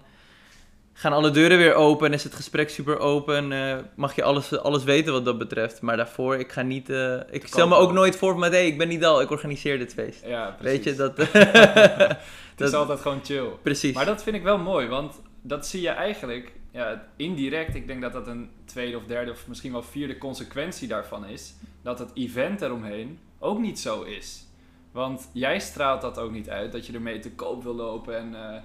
gaan 0.99 1.13
alle 1.13 1.31
deuren 1.31 1.57
weer 1.57 1.73
open 1.73 2.07
en 2.07 2.13
is 2.13 2.23
het 2.23 2.33
gesprek 2.33 2.69
super 2.69 2.99
open. 2.99 3.51
Uh, 3.51 3.77
mag 3.95 4.15
je 4.15 4.23
alles, 4.23 4.57
alles 4.57 4.83
weten 4.83 5.13
wat 5.13 5.25
dat 5.25 5.37
betreft. 5.37 5.81
Maar 5.81 5.97
daarvoor, 5.97 6.35
ik 6.35 6.51
ga 6.51 6.61
niet... 6.61 6.89
Uh, 6.89 7.19
ik 7.31 7.47
stel 7.47 7.67
me 7.67 7.75
ook 7.75 7.91
nooit 7.91 8.15
voor 8.15 8.33
van, 8.33 8.41
hé, 8.41 8.49
hey, 8.49 8.67
ik 8.67 8.77
ben 8.77 8.87
niet 8.87 9.05
al, 9.05 9.21
ik 9.21 9.31
organiseer 9.31 9.77
dit 9.77 9.93
feest. 9.93 10.25
Ja, 10.25 10.55
precies. 10.59 10.75
Weet 10.75 10.83
je, 10.83 10.95
dat... 10.95 11.17
het 12.55 12.61
is 12.61 12.73
altijd 12.81 12.99
gewoon 12.99 13.19
chill. 13.23 13.47
Precies. 13.61 13.95
Maar 13.95 14.05
dat 14.05 14.23
vind 14.23 14.35
ik 14.35 14.43
wel 14.43 14.57
mooi, 14.57 14.87
want 14.87 15.21
dat 15.41 15.67
zie 15.67 15.81
je 15.81 15.89
eigenlijk 15.89 16.51
ja, 16.71 17.07
indirect, 17.15 17.75
ik 17.75 17.87
denk 17.87 18.01
dat 18.01 18.13
dat 18.13 18.27
een 18.27 18.49
tweede 18.65 18.97
of 18.97 19.03
derde 19.03 19.31
of 19.31 19.47
misschien 19.47 19.71
wel 19.71 19.83
vierde 19.83 20.17
consequentie 20.17 20.87
daarvan 20.87 21.25
is. 21.25 21.53
Dat 21.81 21.99
het 21.99 22.11
event 22.13 22.61
eromheen 22.61 23.19
ook 23.39 23.59
niet 23.59 23.79
zo 23.79 24.01
is. 24.01 24.45
Want 24.91 25.29
jij 25.33 25.59
straalt 25.59 26.01
dat 26.01 26.17
ook 26.17 26.31
niet 26.31 26.49
uit, 26.49 26.71
dat 26.71 26.85
je 26.85 26.93
ermee 26.93 27.19
te 27.19 27.31
koop 27.31 27.63
wil 27.63 27.75
lopen 27.75 28.17
en 28.17 28.31
uh, 28.31 28.61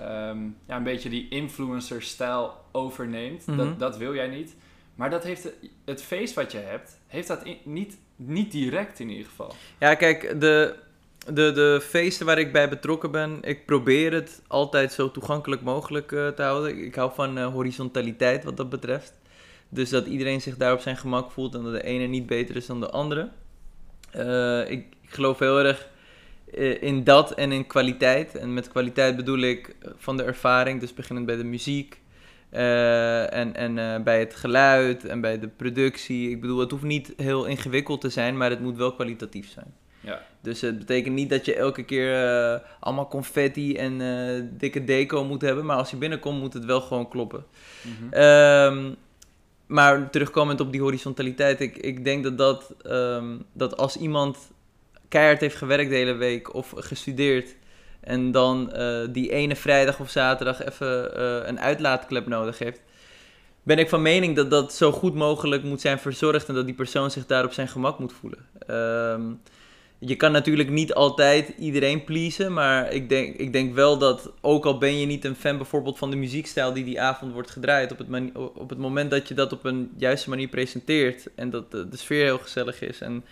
um, 0.00 0.56
ja, 0.66 0.76
een 0.76 0.82
beetje 0.82 1.08
die 1.08 1.28
influencer-stijl 1.28 2.54
overneemt. 2.72 3.46
dat, 3.46 3.56
mhm. 3.56 3.78
dat 3.78 3.96
wil 3.96 4.14
jij 4.14 4.28
niet. 4.28 4.56
Maar 4.94 5.10
dat 5.10 5.24
heeft 5.24 5.48
het, 5.84 6.02
feest 6.02 6.34
wat 6.34 6.52
je 6.52 6.58
hebt, 6.58 6.98
heeft 7.06 7.28
dat 7.28 7.42
niet, 7.64 7.98
niet 8.16 8.52
direct 8.52 9.00
in 9.00 9.08
ieder 9.08 9.26
geval. 9.26 9.54
Ja, 9.78 9.94
kijk, 9.94 10.40
de, 10.40 10.74
de, 11.26 11.52
de 11.52 11.80
feesten 11.82 12.26
waar 12.26 12.38
ik 12.38 12.52
bij 12.52 12.68
betrokken 12.68 13.10
ben, 13.10 13.38
ik 13.42 13.66
probeer 13.66 14.12
het 14.12 14.42
altijd 14.46 14.92
zo 14.92 15.10
toegankelijk 15.10 15.62
mogelijk 15.62 16.12
uh, 16.12 16.28
te 16.28 16.42
houden. 16.42 16.84
Ik 16.84 16.94
hou 16.94 17.10
van 17.14 17.38
uh, 17.38 17.46
horizontaliteit 17.46 18.44
wat 18.44 18.56
dat 18.56 18.68
betreft. 18.68 19.12
Dus 19.68 19.90
dat 19.90 20.06
iedereen 20.06 20.40
zich 20.40 20.56
daar 20.56 20.72
op 20.72 20.80
zijn 20.80 20.96
gemak 20.96 21.30
voelt 21.30 21.54
en 21.54 21.62
dat 21.62 21.72
de 21.72 21.82
ene 21.82 22.06
niet 22.06 22.26
beter 22.26 22.56
is 22.56 22.66
dan 22.66 22.80
de 22.80 22.90
andere. 22.90 23.28
Uh, 24.16 24.70
ik, 24.70 24.86
ik, 25.02 25.10
geloof 25.10 25.38
heel 25.38 25.58
erg 25.58 25.88
in 26.80 27.04
dat 27.04 27.34
en 27.34 27.52
in 27.52 27.66
kwaliteit. 27.66 28.34
En 28.36 28.54
met 28.54 28.68
kwaliteit 28.68 29.16
bedoel 29.16 29.38
ik 29.38 29.76
van 29.96 30.16
de 30.16 30.22
ervaring, 30.22 30.80
dus 30.80 30.94
beginnend 30.94 31.26
bij 31.26 31.36
de 31.36 31.44
muziek. 31.44 32.00
en 32.50 33.54
en 33.54 34.02
bij 34.04 34.18
het 34.18 34.34
geluid 34.34 35.04
en 35.04 35.20
bij 35.20 35.38
de 35.38 35.48
productie. 35.48 36.30
Ik 36.30 36.40
bedoel, 36.40 36.58
het 36.58 36.70
hoeft 36.70 36.82
niet 36.82 37.12
heel 37.16 37.44
ingewikkeld 37.44 38.00
te 38.00 38.08
zijn, 38.08 38.36
maar 38.36 38.50
het 38.50 38.60
moet 38.60 38.76
wel 38.76 38.94
kwalitatief 38.94 39.50
zijn. 39.50 39.74
Ja. 40.00 40.22
Dus 40.40 40.60
het 40.60 40.78
betekent 40.78 41.14
niet 41.14 41.30
dat 41.30 41.44
je 41.44 41.54
elke 41.54 41.82
keer 41.82 42.24
uh, 42.24 42.58
allemaal 42.80 43.08
confetti 43.08 43.76
en 43.76 43.98
dikke 44.58 44.84
deco 44.84 45.24
moet 45.24 45.42
hebben. 45.42 45.64
Maar 45.64 45.76
als 45.76 45.90
je 45.90 45.96
binnenkomt, 45.96 46.40
moet 46.40 46.52
het 46.52 46.64
wel 46.64 46.80
gewoon 46.80 47.08
kloppen. 47.08 47.44
Mm 47.82 47.92
-hmm. 48.10 48.96
maar 49.66 50.10
terugkomend 50.10 50.60
op 50.60 50.72
die 50.72 50.80
horizontaliteit, 50.80 51.60
ik, 51.60 51.76
ik 51.76 52.04
denk 52.04 52.24
dat, 52.24 52.38
dat, 52.38 52.74
um, 52.84 53.44
dat 53.52 53.76
als 53.76 53.96
iemand 53.96 54.54
heeft 55.20 55.56
gewerkt 55.56 55.90
de 55.90 55.96
hele 55.96 56.14
week 56.14 56.54
of 56.54 56.72
gestudeerd. 56.76 57.54
En 58.00 58.30
dan 58.30 58.72
uh, 58.76 59.00
die 59.10 59.32
ene 59.32 59.56
vrijdag 59.56 60.00
of 60.00 60.10
zaterdag 60.10 60.64
even 60.64 61.20
een 61.48 61.60
uitlaatklep 61.60 62.26
nodig 62.26 62.58
heeft 62.58 62.80
ben 63.66 63.78
ik 63.78 63.88
van 63.88 64.02
mening 64.02 64.36
dat 64.36 64.50
dat 64.50 64.74
zo 64.74 64.92
goed 64.92 65.14
mogelijk 65.14 65.62
moet 65.62 65.80
zijn 65.80 65.98
verzorgd 65.98 66.48
en 66.48 66.54
dat 66.54 66.64
die 66.64 66.74
persoon 66.74 67.10
zich 67.10 67.26
daar 67.26 67.44
op 67.44 67.52
zijn 67.52 67.68
gemak 67.68 67.98
moet 67.98 68.12
voelen. 68.12 68.38
Um, 68.70 69.40
je 69.98 70.16
kan 70.16 70.32
natuurlijk 70.32 70.70
niet 70.70 70.94
altijd 70.94 71.52
iedereen 71.58 72.04
pleasen, 72.04 72.52
maar 72.52 72.92
ik 72.92 73.08
denk, 73.08 73.36
ik 73.36 73.52
denk 73.52 73.74
wel 73.74 73.98
dat, 73.98 74.32
ook 74.40 74.64
al 74.64 74.78
ben 74.78 74.98
je 74.98 75.06
niet 75.06 75.24
een 75.24 75.36
fan 75.36 75.56
bijvoorbeeld 75.56 75.98
van 75.98 76.10
de 76.10 76.16
muziekstijl 76.16 76.72
die 76.72 76.84
die 76.84 77.00
avond 77.00 77.32
wordt 77.32 77.50
gedraaid, 77.50 77.92
op 77.92 77.98
het, 77.98 78.08
op 78.34 78.68
het 78.68 78.78
moment 78.78 79.10
dat 79.10 79.28
je 79.28 79.34
dat 79.34 79.52
op 79.52 79.64
een 79.64 79.90
juiste 79.96 80.28
manier 80.28 80.48
presenteert 80.48 81.28
en 81.34 81.50
dat 81.50 81.70
de, 81.70 81.86
sfeer 81.92 82.24
heel 82.24 82.38
gezellig 82.38 82.80
is 82.80 83.00
en 83.00 83.24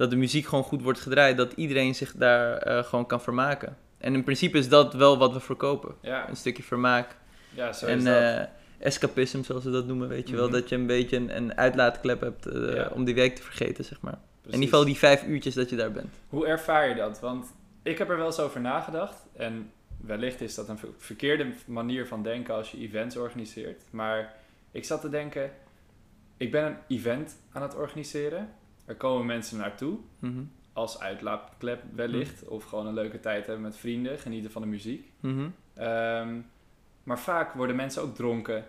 dat 0.00 0.10
de 0.10 0.16
muziek 0.16 0.46
gewoon 0.46 0.64
goed 0.64 0.82
wordt 0.82 1.00
gedraaid, 1.00 1.36
dat 1.36 1.52
iedereen 1.52 1.94
zich 1.94 2.12
daar 2.12 2.68
uh, 2.68 2.84
gewoon 2.84 3.06
kan 3.06 3.20
vermaken. 3.20 3.76
En 3.98 4.14
in 4.14 4.24
principe 4.24 4.58
is 4.58 4.68
dat 4.68 4.94
wel 4.94 5.18
wat 5.18 5.32
we 5.32 5.40
verkopen. 5.40 5.94
Ja. 6.00 6.28
Een 6.28 6.36
stukje 6.36 6.62
vermaak. 6.62 7.16
Ja, 7.54 7.72
zo 7.72 7.86
en, 7.86 7.98
is 7.98 8.04
dat. 8.04 8.14
Uh, 8.14 8.40
escapism, 8.78 9.42
zoals 9.42 9.62
ze 9.62 9.70
dat 9.70 9.86
noemen, 9.86 10.08
weet 10.08 10.28
je 10.28 10.36
wel. 10.36 10.44
Mhm. 10.44 10.54
Dat 10.54 10.68
je 10.68 10.74
een 10.74 10.86
beetje 10.86 11.16
een, 11.16 11.36
een 11.36 11.56
uitlaatklep 11.56 12.20
hebt 12.20 12.46
uh, 12.46 12.86
om 12.92 13.04
die 13.04 13.14
week 13.14 13.36
te 13.36 13.42
vergeten, 13.42 13.84
zeg 13.84 14.00
maar. 14.00 14.18
In 14.46 14.52
ieder 14.52 14.68
geval 14.68 14.84
die 14.84 14.96
vijf 14.96 15.24
uurtjes 15.24 15.54
dat 15.54 15.70
je 15.70 15.76
daar 15.76 15.92
bent. 15.92 16.14
Hoe 16.28 16.46
ervaar 16.46 16.88
je 16.88 16.94
dat? 16.94 17.20
Want 17.20 17.46
ik 17.82 17.98
heb 17.98 18.10
er 18.10 18.16
wel 18.16 18.26
eens 18.26 18.40
over 18.40 18.60
nagedacht. 18.60 19.26
En 19.36 19.72
wellicht 19.96 20.40
is 20.40 20.54
dat 20.54 20.68
een 20.68 20.78
verkeerde 20.98 21.52
manier 21.66 22.06
van 22.06 22.22
denken 22.22 22.54
als 22.54 22.70
je 22.70 22.78
events 22.78 23.16
organiseert. 23.16 23.82
Maar 23.90 24.34
ik 24.70 24.84
zat 24.84 25.00
te 25.00 25.08
denken, 25.08 25.50
ik 26.36 26.50
ben 26.50 26.64
een 26.64 26.76
event 26.88 27.36
aan 27.52 27.62
het 27.62 27.76
organiseren. 27.76 28.58
Er 28.90 28.96
komen 28.96 29.26
mensen 29.26 29.58
naartoe. 29.58 29.98
Mm 30.18 30.50
Als 30.72 31.00
uitlaatklep 31.00 31.82
wellicht. 31.94 32.42
Mhm. 32.42 32.52
Of 32.52 32.64
gewoon 32.64 32.86
een 32.86 32.94
leuke 32.94 33.20
tijd 33.20 33.46
hebben 33.46 33.64
met 33.64 33.76
vrienden. 33.76 34.18
Genieten 34.18 34.50
van 34.50 34.62
de 34.62 34.68
muziek. 34.68 35.12
Mhm. 35.20 35.48
Ehm, 35.74 36.40
maar 37.02 37.18
vaak 37.18 37.52
worden 37.52 37.76
mensen 37.76 38.02
ook 38.02 38.14
dronken. 38.14 38.64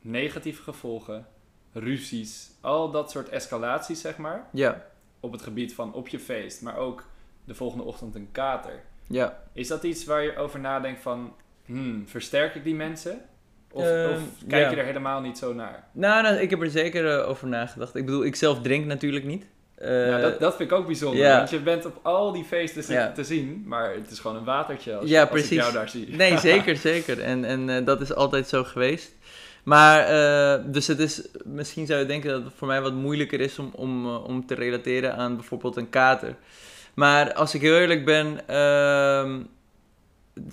Negatieve 0.00 0.62
gevolgen 0.62 1.26
ruzies, 1.72 2.50
al 2.60 2.90
dat 2.90 3.10
soort 3.10 3.28
escalaties, 3.28 4.00
zeg 4.00 4.16
maar. 4.16 4.48
Ja. 4.52 4.86
Op 5.20 5.32
het 5.32 5.42
gebied 5.42 5.74
van 5.74 5.92
op 5.92 6.08
je 6.08 6.18
feest, 6.18 6.62
maar 6.62 6.76
ook 6.76 7.04
de 7.44 7.54
volgende 7.54 7.84
ochtend 7.84 8.14
een 8.14 8.32
kater. 8.32 8.82
Ja. 9.06 9.42
Is 9.52 9.68
dat 9.68 9.82
iets 9.82 10.04
waar 10.04 10.22
je 10.22 10.36
over 10.36 10.60
nadenkt 10.60 11.00
van, 11.00 11.34
hmm, 11.64 12.08
versterk 12.08 12.54
ik 12.54 12.64
die 12.64 12.74
mensen? 12.74 13.28
Of, 13.76 13.84
ehm, 13.84 14.10
of 14.10 14.20
kijk 14.48 14.70
je 14.70 14.76
er 14.76 14.84
helemaal 14.84 15.20
niet 15.20 15.38
zo 15.38 15.54
naar? 15.54 15.84
Nou, 15.92 16.22
nou 16.22 16.36
ik 16.36 16.50
heb 16.50 16.62
er 16.62 16.70
zeker 16.70 17.18
uh, 17.18 17.28
over 17.28 17.48
nagedacht. 17.48 17.94
Ik 17.94 18.04
bedoel, 18.04 18.24
ik 18.24 18.36
zelf 18.36 18.60
drink 18.60 18.86
natuurlijk 18.86 19.24
niet. 19.24 19.46
Uh, 19.82 20.20
dat, 20.20 20.40
dat 20.40 20.56
vind 20.56 20.70
ik 20.70 20.76
ook 20.76 20.86
bijzonder. 20.86 21.28
Want 21.28 21.50
je 21.50 21.60
bent 21.60 21.86
op 21.86 21.98
al 22.02 22.32
die 22.32 22.44
feesten 22.44 23.14
te 23.14 23.24
zien, 23.24 23.62
maar 23.66 23.94
het 23.94 24.10
is 24.10 24.18
gewoon 24.18 24.36
een 24.36 24.44
watertje 24.44 24.96
als, 24.96 25.08
ja, 25.08 25.22
als 25.22 25.42
ik 25.42 25.50
jou 25.50 25.72
daar 25.72 25.88
zie. 25.88 26.08
Nee, 26.08 26.38
zeker, 26.52 26.76
zeker. 26.76 27.20
En, 27.20 27.44
en 27.44 27.68
uh, 27.68 27.84
dat 27.84 28.00
is 28.00 28.14
altijd 28.14 28.48
zo 28.48 28.64
geweest. 28.64 29.12
Maar, 29.64 30.12
uh, 30.12 30.64
dus 30.72 30.86
het 30.86 30.98
is, 30.98 31.28
misschien 31.44 31.86
zou 31.86 32.00
je 32.00 32.06
denken 32.06 32.30
dat 32.30 32.44
het 32.44 32.52
voor 32.56 32.66
mij 32.66 32.80
wat 32.80 32.92
moeilijker 32.92 33.40
is 33.40 33.58
om, 33.58 33.70
om, 33.74 34.06
uh, 34.06 34.24
om 34.24 34.46
te 34.46 34.54
relateren 34.54 35.16
aan 35.16 35.36
bijvoorbeeld 35.36 35.76
een 35.76 35.90
kater. 35.90 36.36
Maar 36.94 37.32
als 37.32 37.54
ik 37.54 37.60
heel 37.60 37.76
eerlijk 37.76 38.04
ben, 38.04 38.40
uh, 38.50 39.34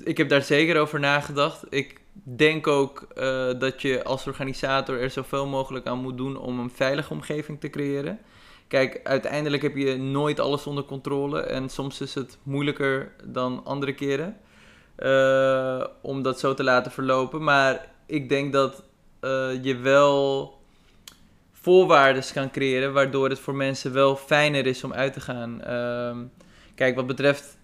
ik 0.03 0.18
heb 0.18 0.30
daar 0.30 0.42
zeker 0.42 0.80
over 0.80 1.00
nagedacht. 1.00 1.63
Ik 1.70 2.01
denk 2.24 2.67
ook 2.67 3.08
uh, 3.15 3.60
dat 3.60 3.82
je 3.82 4.03
als 4.03 4.27
organisator 4.27 5.01
er 5.01 5.10
zoveel 5.10 5.48
mogelijk 5.48 5.86
aan 5.86 6.01
moet 6.01 6.17
doen 6.17 6.38
om 6.38 6.60
een 6.60 6.72
veilige 6.72 7.13
omgeving 7.13 7.60
te 7.60 7.70
creëren. 7.70 8.20
Kijk, 8.67 9.00
uiteindelijk 9.03 9.63
heb 9.63 9.75
je 9.75 9.98
nooit 9.98 10.39
alles 10.39 10.67
onder 10.67 10.84
controle 10.84 11.41
en 11.41 11.70
soms 11.70 12.01
is 12.01 12.13
het 12.13 12.38
moeilijker 12.43 13.12
dan 13.24 13.65
andere 13.65 13.93
keren 13.93 14.38
om 16.01 16.22
dat 16.22 16.39
zo 16.39 16.53
te 16.53 16.63
laten 16.63 16.91
verlopen. 16.91 17.43
Maar 17.43 17.89
ik 18.05 18.29
denk 18.29 18.53
dat 18.53 18.84
uh, 19.22 19.63
je 19.63 19.75
wel 19.75 20.53
voorwaarden 21.51 22.24
kan 22.34 22.51
creëren, 22.51 22.93
waardoor 22.93 23.29
het 23.29 23.39
voor 23.39 23.55
mensen 23.55 23.93
wel 23.93 24.15
fijner 24.15 24.65
is 24.65 24.84
om 24.84 24.93
uit 24.93 25.13
te 25.13 25.22
gaan. 25.22 25.62
Uh, 25.67 26.17
kijk, 26.75 26.96
wat 26.96 27.08
betreft 27.08 27.58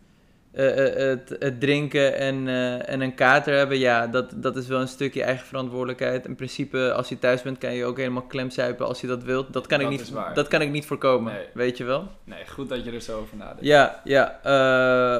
het, 0.51 1.35
het, 1.39 1.59
drinken 1.59 2.15
en, 2.15 2.47
en 2.85 3.01
een 3.01 3.15
kater 3.15 3.57
hebben, 3.57 3.77
ja, 3.77 4.07
dat, 4.07 4.33
dat 4.35 4.55
is 4.55 4.67
wel 4.67 4.81
een 4.81 4.87
stukje 4.87 5.23
eigen 5.23 5.45
verantwoordelijkheid. 5.45 6.25
In 6.25 6.35
principe, 6.35 6.93
als 6.93 7.09
je 7.09 7.19
thuis 7.19 7.41
bent, 7.41 7.57
kan 7.57 7.73
je 7.73 7.85
ook 7.85 7.97
helemaal 7.97 8.25
klemzuipen 8.25 8.87
als 8.87 9.01
je 9.01 9.07
dat 9.07 9.23
wilt. 9.23 9.53
Dat 9.53 9.67
kan, 9.67 9.81
ik, 9.81 9.89
niet, 9.89 10.13
dat 10.33 10.47
kan 10.47 10.61
ik 10.61 10.71
niet 10.71 10.85
voorkomen, 10.85 11.33
weet 11.53 11.77
je 11.77 11.83
wel? 11.83 12.07
Nee, 12.23 12.47
goed 12.47 12.69
dat 12.69 12.85
je 12.85 12.91
er 12.91 13.01
zo 13.01 13.19
over 13.19 13.37
nadenkt. 13.37 13.65
Ja, 13.65 14.01
ja 14.03 14.39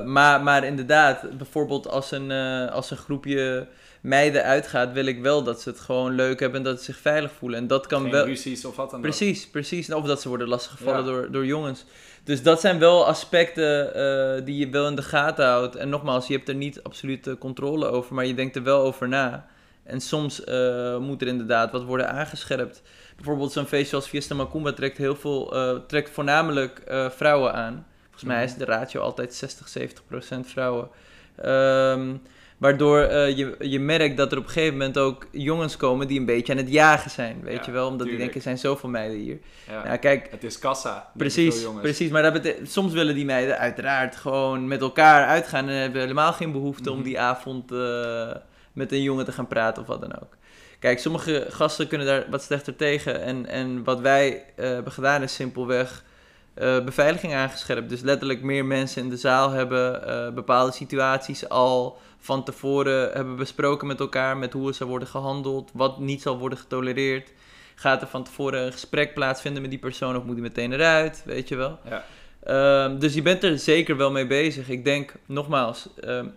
maar, 0.05 0.43
maar 0.43 0.63
inderdaad, 0.63 1.38
bijvoorbeeld 1.38 1.88
als 1.88 2.12
een, 2.12 2.31
als 2.71 2.91
een 2.91 2.98
groepje 2.98 3.67
meiden 4.01 4.43
uitgaat, 4.43 4.93
wil 4.93 5.05
ik 5.05 5.21
wel 5.21 5.43
dat 5.43 5.61
ze 5.61 5.69
het 5.69 5.79
gewoon 5.79 6.15
leuk 6.15 6.39
hebben 6.39 6.57
en 6.57 6.65
dat 6.65 6.77
ze 6.77 6.83
zich 6.83 6.97
veilig 6.97 7.31
voelen. 7.31 7.59
En 7.59 7.67
dat 7.67 7.87
kan 7.87 8.01
Geen 8.01 8.11
wel. 8.11 8.25
ruzies 8.25 8.65
of 8.65 8.75
wat 8.75 8.91
dan 8.91 9.01
Precies, 9.01 9.45
ook. 9.45 9.51
precies. 9.51 9.93
Of 9.93 10.05
dat 10.05 10.21
ze 10.21 10.27
worden 10.29 10.47
lastiggevallen 10.47 11.05
door, 11.05 11.31
door 11.31 11.45
jongens. 11.45 11.85
Dus 12.23 12.43
dat 12.43 12.59
zijn 12.59 12.79
wel 12.79 13.07
aspecten 13.07 13.85
uh, 13.85 14.45
die 14.45 14.57
je 14.57 14.69
wel 14.69 14.87
in 14.87 14.95
de 14.95 15.01
gaten 15.01 15.45
houdt. 15.45 15.75
En 15.75 15.89
nogmaals, 15.89 16.27
je 16.27 16.33
hebt 16.33 16.49
er 16.49 16.55
niet 16.55 16.83
absolute 16.83 17.37
controle 17.37 17.87
over, 17.87 18.15
maar 18.15 18.25
je 18.25 18.33
denkt 18.33 18.55
er 18.55 18.63
wel 18.63 18.81
over 18.81 19.07
na. 19.07 19.47
En 19.83 20.01
soms 20.01 20.45
uh, 20.45 20.97
moet 20.97 21.21
er 21.21 21.27
inderdaad 21.27 21.71
wat 21.71 21.83
worden 21.83 22.09
aangescherpt. 22.09 22.81
Bijvoorbeeld 23.15 23.51
zo'n 23.51 23.65
feestje 23.65 23.95
als 23.95 24.07
Fiesta 24.07 24.35
Macumba 24.35 24.73
trekt 24.73 24.97
heel 24.97 25.15
veel, 25.15 25.55
uh, 25.55 25.79
trekt 25.87 26.09
voornamelijk 26.09 26.81
vrouwen 27.09 27.53
aan. 27.53 27.85
Volgens 28.03 28.23
mij 28.23 28.43
is 28.43 28.55
de 28.55 28.65
ratio 28.65 29.01
altijd 29.01 29.33
60, 29.33 29.67
70 29.67 30.05
procent 30.05 30.47
vrouwen. 30.47 30.89
Um, 31.45 32.21
Waardoor 32.59 32.99
uh, 32.99 33.37
je, 33.37 33.55
je 33.59 33.79
merkt 33.79 34.17
dat 34.17 34.31
er 34.31 34.37
op 34.37 34.43
een 34.43 34.49
gegeven 34.49 34.77
moment 34.77 34.97
ook 34.97 35.27
jongens 35.31 35.77
komen 35.77 36.07
die 36.07 36.19
een 36.19 36.25
beetje 36.25 36.53
aan 36.53 36.57
het 36.59 36.71
jagen 36.71 37.11
zijn. 37.11 37.41
Weet 37.43 37.65
je 37.65 37.71
wel? 37.71 37.87
Omdat 37.87 38.07
die 38.07 38.17
denken, 38.17 38.35
er 38.35 38.41
zijn 38.41 38.57
zoveel 38.57 38.89
meiden 38.89 39.17
hier. 39.17 39.37
Ja, 39.67 39.85
ja 39.85 39.97
kijk. 39.97 40.27
Het 40.31 40.43
is 40.43 40.59
kassa. 40.59 41.11
Precies, 41.17 41.65
precies. 41.81 42.09
Maar 42.09 42.33
dat 42.41 42.53
soms 42.63 42.93
willen 42.93 43.15
die 43.15 43.25
meiden 43.25 43.57
uiteraard 43.57 44.15
gewoon 44.15 44.67
met 44.67 44.81
elkaar 44.81 45.27
uitgaan. 45.27 45.69
En 45.69 45.75
hebben 45.75 46.01
helemaal 46.01 46.33
geen 46.33 46.51
behoefte 46.51 46.91
om 46.91 46.95
mhm. 46.95 47.05
die 47.05 47.19
avond 47.19 47.71
uh, 47.71 48.29
met 48.73 48.91
een 48.91 49.01
jongen 49.01 49.25
te 49.25 49.31
gaan 49.31 49.47
praten 49.47 49.81
of 49.81 49.87
wat 49.87 50.01
dan 50.01 50.21
ook. 50.21 50.37
Kijk, 50.79 50.99
sommige 50.99 51.45
gasten 51.49 51.87
kunnen 51.87 52.07
daar 52.07 52.25
wat 52.29 52.43
slechter 52.43 52.75
tegen. 52.75 53.21
En, 53.21 53.45
en 53.45 53.83
wat 53.83 53.99
wij 53.99 54.31
uh, 54.31 54.65
hebben 54.65 54.91
gedaan 54.93 55.23
is 55.23 55.33
simpelweg 55.33 56.03
beveiliging 56.85 57.33
aangescherpt. 57.33 57.89
Dus 57.89 58.01
letterlijk 58.01 58.41
meer 58.41 58.65
mensen 58.65 59.01
in 59.01 59.09
de 59.09 59.17
zaal 59.17 59.49
hebben 59.49 60.35
bepaalde 60.35 60.71
situaties 60.71 61.49
al 61.49 61.99
van 62.19 62.43
tevoren 62.43 63.11
hebben 63.11 63.35
besproken 63.35 63.88
met 63.88 63.99
elkaar 63.99 64.38
met 64.38 64.53
hoe 64.53 64.67
het 64.67 64.75
zou 64.75 64.89
worden 64.89 65.07
gehandeld, 65.07 65.71
wat 65.73 65.99
niet 65.99 66.21
zal 66.21 66.38
worden 66.38 66.57
getolereerd. 66.57 67.31
Gaat 67.75 68.01
er 68.01 68.07
van 68.07 68.23
tevoren 68.23 68.65
een 68.65 68.71
gesprek 68.71 69.13
plaatsvinden 69.13 69.61
met 69.61 69.71
die 69.71 69.79
persoon 69.79 70.15
of 70.15 70.23
moet 70.23 70.33
hij 70.33 70.41
meteen 70.41 70.73
eruit, 70.73 71.23
weet 71.25 71.47
je 71.47 71.55
wel? 71.55 71.79
Ja. 71.89 72.05
Ehm, 72.43 72.99
dus 72.99 73.13
je 73.13 73.21
bent 73.21 73.43
er 73.43 73.59
zeker 73.59 73.97
wel 73.97 74.11
mee 74.11 74.27
bezig. 74.27 74.69
Ik 74.69 74.83
denk, 74.83 75.13
nogmaals, 75.25 75.89
ehm, 76.01 76.27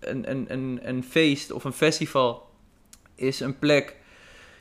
een, 0.00 0.30
een, 0.30 0.46
een, 0.48 0.80
een 0.82 1.04
feest 1.04 1.52
of 1.52 1.64
een 1.64 1.72
festival 1.72 2.50
is 3.14 3.40
een 3.40 3.58
plek. 3.58 3.96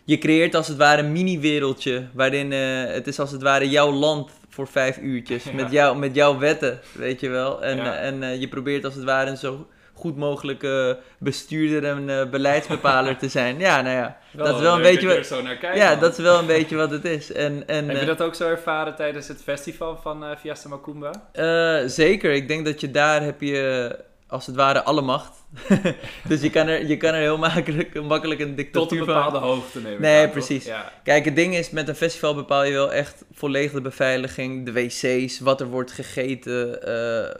Je 0.04 0.18
creëert 0.18 0.56
als 0.56 0.68
het 0.68 0.78
ware 0.78 1.02
een 1.02 1.12
mini-wereldje 1.12 2.08
waarin 2.14 2.52
uh, 2.52 2.86
het 2.86 3.08
is 3.08 3.20
als 3.20 3.32
het 3.32 3.42
ware 3.42 3.70
jouw 3.70 3.92
land 3.92 4.32
voor 4.50 4.68
vijf 4.68 4.98
uurtjes. 4.98 5.52
Met, 5.52 5.72
jou, 5.72 5.98
met 5.98 6.16
jouw 6.16 6.38
wetten, 6.38 6.80
weet 6.94 7.20
je 7.20 7.30
wel. 7.30 7.64
En, 7.64 8.00
en 8.00 8.22
uh, 8.22 8.40
je 8.40 8.48
probeert 8.48 8.86
als 8.86 8.96
het 8.96 9.04
ware 9.04 9.30
een 9.30 9.38
zo 9.38 9.68
goed 9.94 10.18
mogelijke 10.18 11.00
bestuurder 11.18 11.90
en 11.90 12.10
uh, 12.10 12.30
beleidsbepaler 12.30 13.18
te 13.18 13.30
zijn. 13.30 13.60
Ja, 13.60 13.82
nou 13.82 13.96
ja, 13.96 14.18
dat 14.34 14.56
is 14.56 14.62
wel 14.62 14.76
een 14.76 14.82
beetje 14.82 15.08
wat. 15.08 15.26
Zo 15.26 15.42
naar 15.42 15.58
kijken, 15.58 15.80
ja, 15.80 15.96
dat 15.96 16.12
is 16.12 16.18
wel 16.18 16.40
een 16.40 16.46
beetje 16.46 16.76
wat 16.76 16.92
het 16.92 17.06
is. 17.06 17.32
En, 17.32 17.68
en, 17.68 17.90
Heb 17.90 18.00
je 18.00 18.06
dat 18.06 18.22
ook 18.22 18.36
zo 18.36 18.48
ervaren 18.48 18.96
tijdens 18.96 19.28
het 19.28 19.44
festival 19.44 20.00
van 20.02 20.38
Fiesta 20.38 20.70
Macumba? 20.70 21.12
zeker. 21.88 22.32
Ik 22.32 22.48
denk 22.48 22.66
dat 22.66 22.82
je 22.82 22.92
daar 22.92 23.24
heb 23.24 23.42
je 23.42 23.96
als 24.34 24.46
het 24.46 24.56
ware 24.56 24.84
alle 24.84 25.02
macht. 25.02 25.46
dus 26.30 26.42
je 26.42 26.50
kan, 26.50 26.68
er, 26.68 26.88
je 26.88 26.98
kan 26.98 27.14
er 27.14 27.22
heel 27.22 27.38
makkelijk, 27.38 28.04
makkelijk 28.04 28.40
een 28.40 28.56
dictatuur 28.56 28.98
van... 28.98 28.98
Tot 28.98 29.08
een 29.08 29.14
bepaalde 29.14 29.38
hoogte 29.38 29.82
nemen. 29.82 30.02
Nee, 30.02 30.30
precies. 30.30 30.70
Kijk, 31.04 31.26
het 31.26 31.36
ding 31.36 31.56
is, 31.56 31.70
met 31.70 31.88
een 31.88 31.96
festival 31.96 32.36
bepaal 32.36 32.64
je 32.64 32.74
wel 32.74 32.92
echt 32.92 33.26
volledig 33.34 33.72
de 33.72 33.82
beveiliging, 33.82 34.66
de 34.66 34.72
wc's, 34.72 35.40
wat 35.40 35.62
er 35.62 35.68
wordt 35.68 35.92
gegeten, 35.92 36.80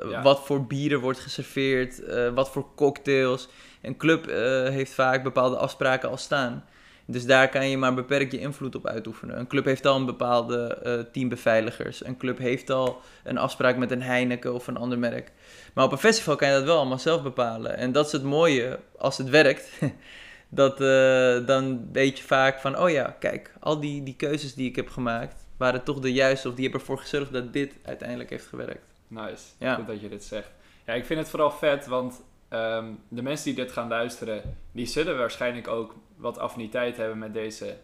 uh, 0.10 0.24
wat 0.24 0.46
voor 0.46 0.68
bieren 0.68 1.00
wordt 1.00 1.20
geserveerd, 1.20 2.02
uh, 2.02 2.30
wat 2.30 2.50
voor 2.50 2.66
cocktails. 2.76 3.48
Een 3.82 3.98
club 3.98 4.28
uh, 4.28 4.36
heeft 4.70 4.94
vaak 4.94 5.24
bepaalde 5.24 5.58
afspraken 5.58 6.10
al 6.10 6.18
staan. 6.18 6.66
Dus 7.06 7.26
daar 7.26 7.50
kan 7.50 7.70
je 7.70 7.78
maar 7.78 7.94
beperkt 7.94 8.32
je 8.32 8.40
invloed 8.40 8.76
op 8.76 8.88
uitoefenen. 8.88 9.40
Een 9.40 9.48
club 9.48 9.66
heeft 9.66 9.86
al 9.86 9.96
een 9.96 10.06
bepaalde 10.06 10.82
uh, 10.86 11.12
team 11.12 11.30
beveiligers. 11.30 12.06
Een 12.06 12.18
club 12.18 12.38
heeft 12.38 12.70
al 12.70 13.02
een 13.24 13.38
afspraak 13.38 13.78
met 13.78 13.92
een 13.92 14.02
Heineken 14.02 14.54
of 14.54 14.68
een 14.68 14.78
ander 14.78 15.00
merk. 15.00 15.32
Maar 15.74 15.86
op 15.86 15.92
een 15.92 15.98
festival 15.98 16.36
kan 16.36 16.48
je 16.48 16.54
dat 16.54 16.64
wel 16.64 16.78
allemaal 16.78 17.00
zelf 17.00 17.24
bepalen. 17.24 17.78
En 17.78 17.92
dat 17.92 18.06
is 18.06 18.12
het 18.12 18.24
mooie, 18.24 18.80
als 18.98 19.18
het 19.18 19.30
werkt, 19.30 19.70
dat 20.50 20.82
uh, 20.82 21.48
dan 21.48 21.90
weet 21.92 22.18
je 22.18 22.24
vaak 22.24 22.60
van, 22.60 22.80
oh 22.80 22.90
ja, 22.90 23.16
kijk, 23.20 23.54
al 23.60 23.80
die, 23.80 24.04
die 24.04 24.16
keuzes 24.16 24.54
die 24.54 24.70
ik 24.70 24.76
heb 24.76 24.90
gemaakt, 24.90 25.46
waren 25.58 25.84
toch 25.84 26.00
de 26.00 26.14
juiste 26.14 26.48
of 26.48 26.54
die 26.54 26.64
hebben 26.64 26.82
ervoor 26.82 27.00
gezorgd 27.00 27.32
dat 27.32 27.54
dit 27.54 27.74
uiteindelijk 27.84 28.30
heeft 28.30 28.48
gewerkt. 28.48 28.86
Nice, 29.08 29.44
ja. 29.58 29.76
goed 29.76 29.88
dat 29.88 30.02
je 30.02 30.10
dit 30.10 30.24
zegt. 30.24 30.50
Ja, 30.86 30.94
ik 30.94 31.06
vind 31.06 31.20
het 31.20 31.30
vooral 31.30 31.52
vet, 31.52 31.86
want 31.86 32.22
um, 32.54 33.00
de 33.08 33.22
mensen 33.22 33.46
die 33.46 33.64
dit 33.64 33.72
gaan 33.72 33.88
luisteren, 33.88 34.58
die 34.72 34.86
zullen 34.86 35.18
waarschijnlijk 35.18 35.68
ook 35.68 35.96
wat 36.16 36.38
affiniteit 36.38 36.98
hebben 36.98 37.18
met 37.18 37.34
deze 37.34 37.78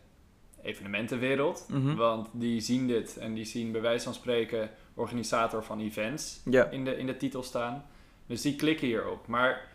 evenementenwereld. 0.62 1.66
Mm 1.70 1.96
Want 1.96 2.30
die 2.32 2.62
zien 2.62 2.88
dit 2.88 3.18
en 3.18 3.34
die 3.34 3.46
zien 3.46 3.72
bij 3.72 3.82
wijze 3.82 4.04
van 4.04 4.14
spreken 4.14 4.70
organisator 4.94 5.64
van 5.64 5.80
events 5.80 6.42
in, 6.72 6.84
de, 6.86 6.98
in 6.98 7.06
de 7.06 7.18
titel 7.18 7.44
staan. 7.44 7.86
Dus 8.26 8.42
die 8.42 8.56
klikken 8.56 8.88
hierop. 8.88 9.28
Maar 9.28 9.68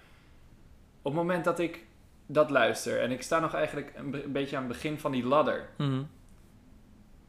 op 1.03 1.13
het 1.13 1.15
moment 1.15 1.45
dat 1.45 1.59
ik 1.59 1.85
dat 2.27 2.51
luister 2.51 3.01
en 3.01 3.11
ik 3.11 3.23
sta 3.23 3.39
nog 3.39 3.55
eigenlijk 3.55 3.93
een, 3.97 4.33
beetje 4.33 4.57
aan 4.57 4.63
het 4.63 4.73
begin 4.73 4.99
van 4.99 5.13
die 5.13 5.27
ladder. 5.27 5.69
Mhm. 5.77 6.03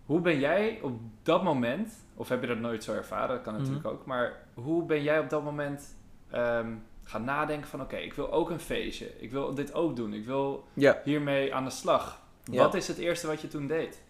Hoe 0.06 0.22
ben 0.22 0.40
jij 0.40 0.80
op 0.82 1.00
dat 1.24 1.44
moment, 1.44 2.06
of 2.16 2.30
heb 2.30 2.42
je 2.42 2.48
dat 2.48 2.60
nooit 2.60 2.84
zo 2.84 2.94
ervaren, 2.94 3.36
dat 3.36 3.42
kan 3.42 3.54
mhm. 3.54 3.62
natuurlijk 3.62 3.88
ook, 3.88 4.06
maar 4.06 4.34
hoe 4.54 4.86
ben 4.86 5.04
jij 5.04 5.20
op 5.20 5.30
dat 5.30 5.44
moment 5.44 5.98
um, 6.34 6.84
gaan 7.06 7.24
nadenken 7.24 7.70
van 7.70 7.82
oké, 7.82 7.96
ik 7.96 8.14
wil 8.14 8.32
ook 8.32 8.50
een 8.50 8.60
feestje, 8.60 9.12
ik 9.20 9.32
wil 9.32 9.54
dit 9.54 9.74
ook 9.74 9.96
doen, 9.96 10.14
ik 10.14 10.26
wil 10.26 10.68
hiermee 11.04 11.54
aan 11.54 11.64
de 11.64 11.70
slag. 11.70 12.22
Wat 12.52 12.74
is 12.74 12.88
het 12.88 12.98
eerste 12.98 13.28
wat 13.28 13.42
je 13.42 13.48
toen 13.48 13.68
deed? 13.68 14.02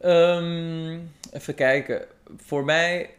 Ehm, 0.00 1.00
even 1.32 1.54
kijken. 1.54 2.06
Voor 2.36 2.64
mij 2.64 3.10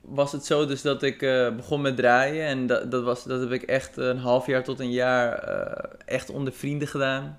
was 0.00 0.32
het 0.32 0.44
zo 0.44 0.66
dus 0.66 0.82
dat 0.82 1.02
ik 1.02 1.22
uh, 1.22 1.56
begon 1.56 1.80
met 1.80 1.96
draaien. 1.96 2.46
En 2.46 2.66
dat, 2.66 2.90
dat, 2.90 3.04
was, 3.04 3.24
dat 3.24 3.40
heb 3.40 3.52
ik 3.52 3.62
echt 3.62 3.96
een 3.96 4.18
half 4.18 4.46
jaar 4.46 4.64
tot 4.64 4.80
een 4.80 4.90
jaar 4.90 5.48
uh, 5.48 5.90
echt 6.04 6.30
onder 6.30 6.52
vrienden 6.52 6.88
gedaan. 6.88 7.38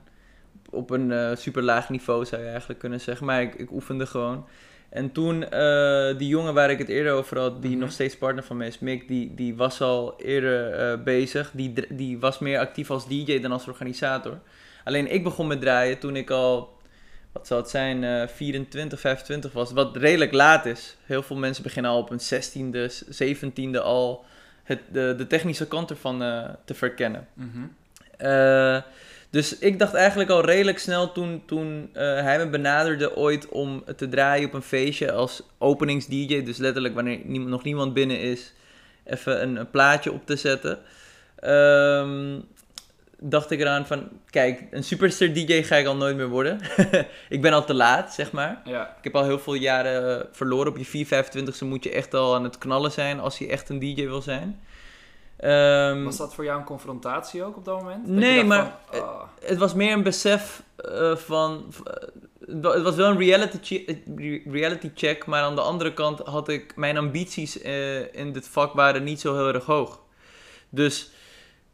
Op 0.69 0.89
een 0.89 1.09
uh, 1.09 1.35
super 1.35 1.63
laag 1.63 1.89
niveau 1.89 2.25
zou 2.25 2.41
je 2.41 2.47
eigenlijk 2.47 2.79
kunnen 2.79 3.01
zeggen. 3.01 3.25
Maar 3.25 3.41
ik, 3.41 3.55
ik 3.55 3.71
oefende 3.71 4.05
gewoon. 4.05 4.45
En 4.91 5.11
toen, 5.11 5.39
die 6.17 6.27
jongen 6.27 6.53
waar 6.53 6.69
ik 6.69 6.77
het 6.77 6.89
eerder 6.89 7.13
over 7.13 7.39
had, 7.39 7.61
die 7.61 7.71
mhm. 7.71 7.79
nog 7.79 7.91
steeds 7.91 8.17
partner 8.17 8.43
van 8.43 8.57
mij 8.57 8.67
is, 8.67 8.79
Mick, 8.79 9.07
die, 9.07 9.33
die 9.35 9.55
was 9.55 9.81
al 9.81 10.19
eerder 10.19 11.03
bezig. 11.03 11.51
Die, 11.53 11.73
die 11.89 12.19
was 12.19 12.39
meer 12.39 12.59
actief 12.59 12.91
als 12.91 13.07
DJ 13.07 13.39
dan 13.39 13.51
als 13.51 13.67
organisator. 13.67 14.39
Alleen 14.83 15.11
ik 15.11 15.23
begon 15.23 15.47
met 15.47 15.61
draaien 15.61 15.99
toen 15.99 16.15
ik 16.15 16.29
al 16.29 16.79
wat 17.31 17.47
zal 17.47 17.57
het 17.57 17.69
zijn, 17.69 18.03
uh, 18.03 18.27
24, 18.27 18.99
25 18.99 19.51
was. 19.51 19.71
Wat 19.71 19.97
redelijk 19.97 20.31
laat 20.31 20.65
is. 20.65 20.97
Heel 21.05 21.23
veel 21.23 21.35
mensen 21.35 21.63
beginnen 21.63 21.91
al 21.91 21.97
op 21.97 22.09
een 22.09 22.19
16e, 22.19 22.91
17e 23.23 23.81
al 23.81 24.25
het, 24.63 24.79
de, 24.91 25.13
de 25.17 25.27
technische 25.27 25.67
kant 25.67 25.89
ervan 25.89 26.23
uh, 26.23 26.49
te 26.65 26.73
verkennen. 26.73 27.27
Mm 27.33 27.73
dus 29.31 29.57
ik 29.57 29.79
dacht 29.79 29.93
eigenlijk 29.93 30.29
al 30.29 30.45
redelijk 30.45 30.79
snel 30.79 31.11
toen, 31.11 31.43
toen 31.45 31.89
uh, 31.93 32.01
hij 32.01 32.37
me 32.37 32.49
benaderde 32.49 33.15
ooit 33.15 33.49
om 33.49 33.83
te 33.95 34.09
draaien 34.09 34.47
op 34.47 34.53
een 34.53 34.61
feestje 34.61 35.11
als 35.11 35.43
openings-DJ. 35.57 36.43
Dus 36.43 36.57
letterlijk 36.57 36.93
wanneer 36.93 37.19
niemand, 37.23 37.49
nog 37.49 37.63
niemand 37.63 37.93
binnen 37.93 38.19
is, 38.19 38.53
even 39.03 39.41
een, 39.41 39.55
een 39.55 39.69
plaatje 39.69 40.11
op 40.11 40.25
te 40.25 40.35
zetten. 40.35 40.79
Um, 41.43 42.43
dacht 43.23 43.51
ik 43.51 43.59
eraan 43.59 43.87
van, 43.87 44.09
kijk, 44.29 44.63
een 44.71 44.83
superster 44.83 45.33
DJ 45.33 45.63
ga 45.63 45.75
ik 45.75 45.85
al 45.85 45.95
nooit 45.95 46.15
meer 46.15 46.27
worden. 46.27 46.59
ik 47.29 47.41
ben 47.41 47.53
al 47.53 47.65
te 47.65 47.73
laat, 47.73 48.13
zeg 48.13 48.31
maar. 48.31 48.61
Ja. 48.65 48.95
Ik 48.97 49.03
heb 49.03 49.15
al 49.15 49.23
heel 49.23 49.39
veel 49.39 49.53
jaren 49.53 50.27
verloren. 50.31 50.71
Op 50.71 50.77
je 50.77 50.85
4, 50.85 51.05
25ste 51.05 51.65
moet 51.65 51.83
je 51.83 51.91
echt 51.91 52.13
al 52.13 52.35
aan 52.35 52.43
het 52.43 52.57
knallen 52.57 52.91
zijn 52.91 53.19
als 53.19 53.37
je 53.37 53.47
echt 53.47 53.69
een 53.69 53.79
DJ 53.79 54.05
wil 54.05 54.21
zijn. 54.21 54.59
Um, 55.43 56.03
was 56.03 56.17
dat 56.17 56.33
voor 56.33 56.43
jou 56.43 56.59
een 56.59 56.65
confrontatie 56.65 57.43
ook 57.43 57.57
op 57.57 57.65
dat 57.65 57.81
moment? 57.81 58.07
nee, 58.07 58.43
maar 58.43 58.79
oh. 58.93 59.21
het, 59.45 59.57
was 59.57 59.73
meer 59.73 59.93
een 59.93 60.03
besef 60.03 60.63
uh, 60.85 61.15
van... 61.15 61.73
Uh, 61.87 62.71
het 62.71 62.81
was 62.81 62.95
wel 62.95 63.09
een 63.09 63.17
reality, 63.17 63.85
reality 64.45 64.91
check, 64.95 65.25
maar 65.25 65.41
aan 65.41 65.55
de 65.55 65.61
andere 65.61 65.93
kant 65.93 66.19
had 66.19 66.49
ik... 66.49 66.75
Mijn 66.75 66.97
ambities 66.97 67.63
uh, 67.63 68.15
in 68.15 68.31
dit 68.31 68.47
vak 68.47 68.73
waren 68.73 69.03
niet 69.03 69.19
zo 69.19 69.35
heel 69.35 69.53
erg 69.53 69.65
hoog. 69.65 69.99
Dus 70.69 71.11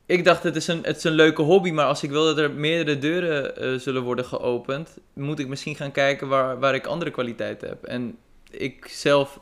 ik 0.05 0.25
dacht, 0.25 0.43
het 0.43 0.55
is, 0.55 0.67
een, 0.67 0.83
het 0.83 0.97
is 0.97 1.03
een 1.03 1.11
leuke 1.11 1.41
hobby, 1.41 1.71
maar 1.71 1.85
als 1.85 2.03
ik 2.03 2.09
wil 2.09 2.25
dat 2.25 2.37
er 2.37 2.51
meerdere 2.51 2.99
deuren 2.99 3.81
zullen 3.81 4.03
worden 4.03 4.25
geopend, 4.25 4.97
moet 5.13 5.39
ik 5.39 5.47
misschien 5.47 5.75
gaan 5.75 5.91
kijken 5.91 6.27
waar, 6.27 6.59
waar 6.59 6.75
ik 6.75 6.85
andere 6.85 7.11
kwaliteiten 7.11 7.67
heb. 7.67 7.83
En 7.83 8.17
ik 8.51 8.87
zelf 8.87 9.39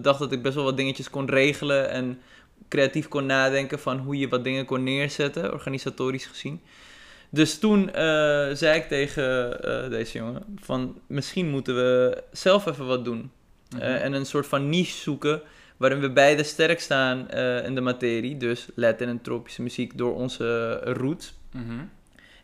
dacht 0.00 0.18
dat 0.18 0.32
ik 0.32 0.42
best 0.42 0.54
wel 0.54 0.64
wat 0.64 0.76
dingetjes 0.76 1.10
kon 1.10 1.28
regelen 1.28 1.90
en 1.90 2.20
creatief 2.68 3.08
kon 3.08 3.26
nadenken 3.26 3.78
van 3.78 3.98
hoe 3.98 4.18
je 4.18 4.28
wat 4.28 4.44
dingen 4.44 4.64
kon 4.64 4.82
neerzetten, 4.82 5.52
organisatorisch 5.52 6.26
gezien. 6.26 6.60
Dus 7.30 7.58
toen 7.58 7.90
zei 8.52 8.78
ik 8.78 8.88
tegen 8.88 9.56
deze 9.90 10.18
jongen 10.18 10.42
van 10.60 11.00
misschien 11.06 11.50
moeten 11.50 11.74
we 11.74 12.22
zelf 12.32 12.66
even 12.66 12.86
wat 12.86 13.04
doen. 13.04 13.30
Mhm. 13.70 13.82
en 13.82 14.12
een 14.12 14.26
soort 14.26 14.46
van 14.46 14.68
niche 14.68 14.96
zoeken 14.96 15.42
waarin 15.76 16.00
we 16.00 16.10
beide 16.10 16.42
sterk 16.42 16.80
staan 16.80 17.30
in 17.64 17.74
de 17.74 17.80
materie. 17.80 18.36
Dus 18.36 18.68
Latin 18.74 19.08
en 19.08 19.20
tropische 19.20 19.62
muziek 19.62 19.98
door 19.98 20.14
onze 20.14 20.74
roots. 20.84 21.34
Mhm. 21.52 21.84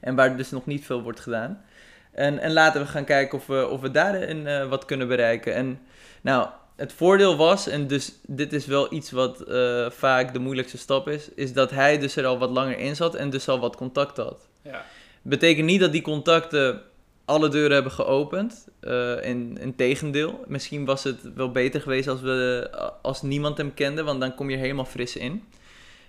En 0.01 0.15
waar 0.15 0.37
dus 0.37 0.51
nog 0.51 0.67
niet 0.67 0.87
veel 0.87 1.03
wordt 1.03 1.21
gedaan. 1.21 1.65
En, 2.13 2.39
en 2.39 2.53
laten 2.53 2.81
we 2.81 2.87
gaan 2.87 3.05
kijken 3.05 3.39
of 3.39 3.47
we, 3.47 3.69
of 3.69 3.81
we 3.81 3.91
daarin 3.91 4.69
wat 4.69 4.85
kunnen 4.85 5.09
bereiken. 5.09 5.55
En 5.55 5.81
nou, 6.21 6.49
het 6.81 6.93
voordeel 6.93 7.37
was, 7.37 7.67
en 7.67 7.87
dus 7.87 8.13
dit 8.27 8.53
is 8.53 8.67
wel 8.67 8.93
iets 8.93 9.11
wat 9.11 9.45
uh, 9.49 9.91
vaak 9.91 10.33
de 10.33 10.39
moeilijkste 10.39 10.79
stap 10.79 11.09
is, 11.09 11.29
is 11.35 11.53
dat 11.53 11.71
hij 11.71 11.99
dus 11.99 12.17
er 12.17 12.27
al 12.27 12.39
wat 12.39 12.51
langer 12.51 12.79
in 12.79 12.97
zat 12.97 13.15
en 13.15 13.31
dus 13.31 13.49
al 13.49 13.61
wat 13.61 13.77
contact 13.77 14.17
had. 14.17 14.49
Ja. 14.63 14.85
Betekent 15.23 15.67
niet 15.67 15.81
dat 15.81 15.93
die 15.93 16.03
contacten 16.03 16.83
alle 17.25 17.49
deuren 17.49 17.73
hebben 17.73 17.93
geopend. 17.93 18.69
Uh, 18.81 19.25
in, 19.25 19.59
in 19.61 19.75
tegendeel, 19.75 20.45
misschien 20.47 20.85
was 20.85 21.05
het 21.05 21.19
wel 21.35 21.51
beter 21.51 21.81
geweest 21.81 22.09
als, 22.09 22.21
we, 22.21 22.69
als 23.03 23.23
niemand 23.23 23.57
hem 23.57 23.75
kende, 23.75 24.03
want 24.03 24.21
dan 24.21 24.35
kom 24.35 24.51
je 24.51 24.57
helemaal 24.57 24.85
fris 24.85 25.17
in. 25.17 25.45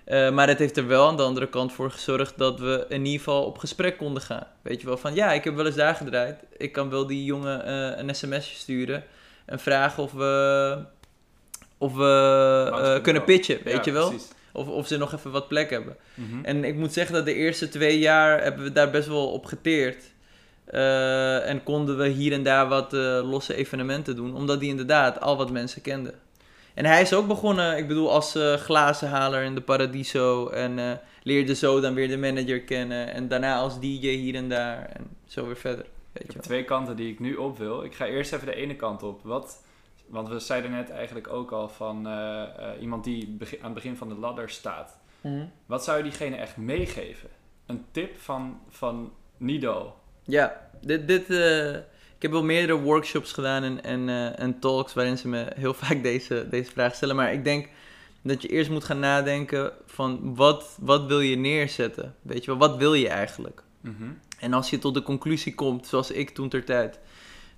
Uh, 0.07 0.31
maar 0.31 0.47
het 0.47 0.59
heeft 0.59 0.77
er 0.77 0.87
wel 0.87 1.07
aan 1.07 1.17
de 1.17 1.23
andere 1.23 1.49
kant 1.49 1.73
voor 1.73 1.91
gezorgd 1.91 2.37
dat 2.37 2.59
we 2.59 2.85
in 2.89 3.05
ieder 3.05 3.19
geval 3.19 3.45
op 3.45 3.57
gesprek 3.57 3.97
konden 3.97 4.21
gaan. 4.21 4.47
Weet 4.61 4.81
je 4.81 4.87
wel, 4.87 4.97
van 4.97 5.15
ja, 5.15 5.31
ik 5.31 5.43
heb 5.43 5.55
wel 5.55 5.65
eens 5.65 5.75
daar 5.75 5.95
gedraaid. 5.95 6.39
Ik 6.57 6.71
kan 6.71 6.89
wel 6.89 7.07
die 7.07 7.23
jongen 7.23 7.67
uh, 7.67 7.97
een 7.97 8.15
sms'je 8.15 8.55
sturen 8.55 9.03
en 9.51 9.59
vragen 9.59 10.03
of 10.03 10.11
we, 10.11 10.77
of 11.77 11.95
we 11.95 12.67
uh, 12.71 13.03
kunnen 13.03 13.23
pitchen, 13.23 13.59
weet 13.63 13.85
je 13.85 13.91
wel. 13.91 14.13
Of, 14.53 14.67
of 14.67 14.87
ze 14.87 14.97
nog 14.97 15.13
even 15.13 15.31
wat 15.31 15.47
plek 15.47 15.69
hebben. 15.69 15.95
Mm 16.13 16.29
-hmm. 16.29 16.45
En 16.45 16.63
ik 16.63 16.75
moet 16.75 16.93
zeggen 16.93 17.15
dat 17.15 17.25
de 17.25 17.33
eerste 17.33 17.69
twee 17.69 17.99
jaar 17.99 18.43
hebben 18.43 18.63
we 18.63 18.71
daar 18.71 18.89
best 18.89 19.07
wel 19.07 19.31
op 19.31 19.45
geteerd. 19.45 20.03
en 21.45 21.63
konden 21.63 21.97
we 21.97 22.07
hier 22.07 22.33
en 22.33 22.43
daar 22.43 22.67
wat 22.67 22.91
losse 23.23 23.55
evenementen 23.55 24.15
doen, 24.15 24.35
omdat 24.35 24.59
die 24.59 24.69
inderdaad 24.69 25.21
al 25.21 25.37
wat 25.37 25.51
mensen 25.51 25.81
kenden. 25.81 26.13
En 26.73 26.85
hij 26.85 27.01
is 27.01 27.13
ook 27.13 27.27
begonnen, 27.27 27.77
ik 27.77 27.87
bedoel, 27.87 28.11
als 28.11 28.35
uh, 28.35 28.53
glazenhaler 28.53 29.43
in 29.43 29.55
de 29.55 29.61
Paradiso. 29.61 30.47
En 30.49 30.99
leerde 31.23 31.55
zo 31.55 31.79
dan 31.79 31.93
weer 31.93 32.07
de 32.07 32.17
manager 32.17 32.61
kennen. 32.61 33.13
En 33.13 33.27
daarna 33.27 33.55
als 33.55 33.79
DJ 33.79 34.07
hier 34.07 34.35
en 34.35 34.49
daar. 34.49 34.89
En 34.93 35.07
zo 35.27 35.45
weer 35.45 35.57
verder. 35.57 35.85
Weet 36.11 36.23
ik 36.23 36.31
heb 36.31 36.41
twee 36.41 36.63
kanten 36.63 36.95
die 36.95 37.11
ik 37.11 37.19
nu 37.19 37.35
op 37.35 37.57
wil. 37.57 37.83
Ik 37.83 37.93
ga 37.93 38.05
eerst 38.05 38.33
even 38.33 38.45
de 38.45 38.55
ene 38.55 38.75
kant 38.75 39.03
op. 39.03 39.23
Wat, 39.23 39.63
want 40.07 40.29
we 40.29 40.39
zeiden 40.39 40.71
net 40.71 40.89
eigenlijk 40.89 41.27
ook 41.27 41.51
al 41.51 41.69
van 41.69 42.07
uh, 42.07 42.43
iemand 42.79 43.03
die 43.03 43.37
aan 43.39 43.65
het 43.65 43.73
begin 43.73 43.95
van 43.95 44.09
de 44.09 44.15
ladder 44.15 44.49
staat. 44.49 44.99
Mhm. 45.21 45.45
Wat 45.65 45.83
zou 45.83 45.97
je 45.97 46.03
diegene 46.03 46.35
echt 46.35 46.57
meegeven? 46.57 47.29
Een 47.65 47.85
tip 47.91 48.19
van, 48.19 48.59
van 48.69 49.13
Nido? 49.37 49.95
Ja, 50.23 50.69
dit, 50.81 51.07
dit 51.07 51.29
ik 52.21 52.27
heb 52.27 52.35
wel 52.35 52.45
meerdere 52.45 52.79
workshops 52.79 53.31
gedaan 53.31 53.63
en, 53.63 53.83
en, 53.83 54.37
en 54.37 54.59
talks 54.59 54.93
waarin 54.93 55.17
ze 55.17 55.27
me 55.27 55.51
heel 55.55 55.73
vaak 55.83 56.03
deze, 56.03 56.47
deze 56.49 56.71
vraag 56.71 56.95
stellen. 56.95 57.15
Maar 57.15 57.33
ik 57.33 57.43
denk 57.43 57.69
dat 58.21 58.41
je 58.41 58.47
eerst 58.47 58.69
moet 58.69 58.83
gaan 58.83 58.99
nadenken 58.99 59.71
van 59.85 60.35
wat, 60.35 60.77
wat 60.79 61.05
wil 61.05 61.19
je 61.19 61.35
neerzetten? 61.35 62.15
Weet 62.21 62.45
je 62.45 62.51
wel, 62.51 62.59
wat 62.59 62.77
wil 62.77 62.93
je 62.93 63.09
eigenlijk? 63.09 63.63
Mhm. 63.81 64.11
En 64.41 64.53
als 64.53 64.69
je 64.69 64.79
tot 64.79 64.93
de 64.93 65.01
conclusie 65.01 65.55
komt, 65.55 65.87
zoals 65.87 66.11
ik 66.11 66.29
toen 66.29 66.49
ter 66.49 66.65
tijd, 66.65 66.99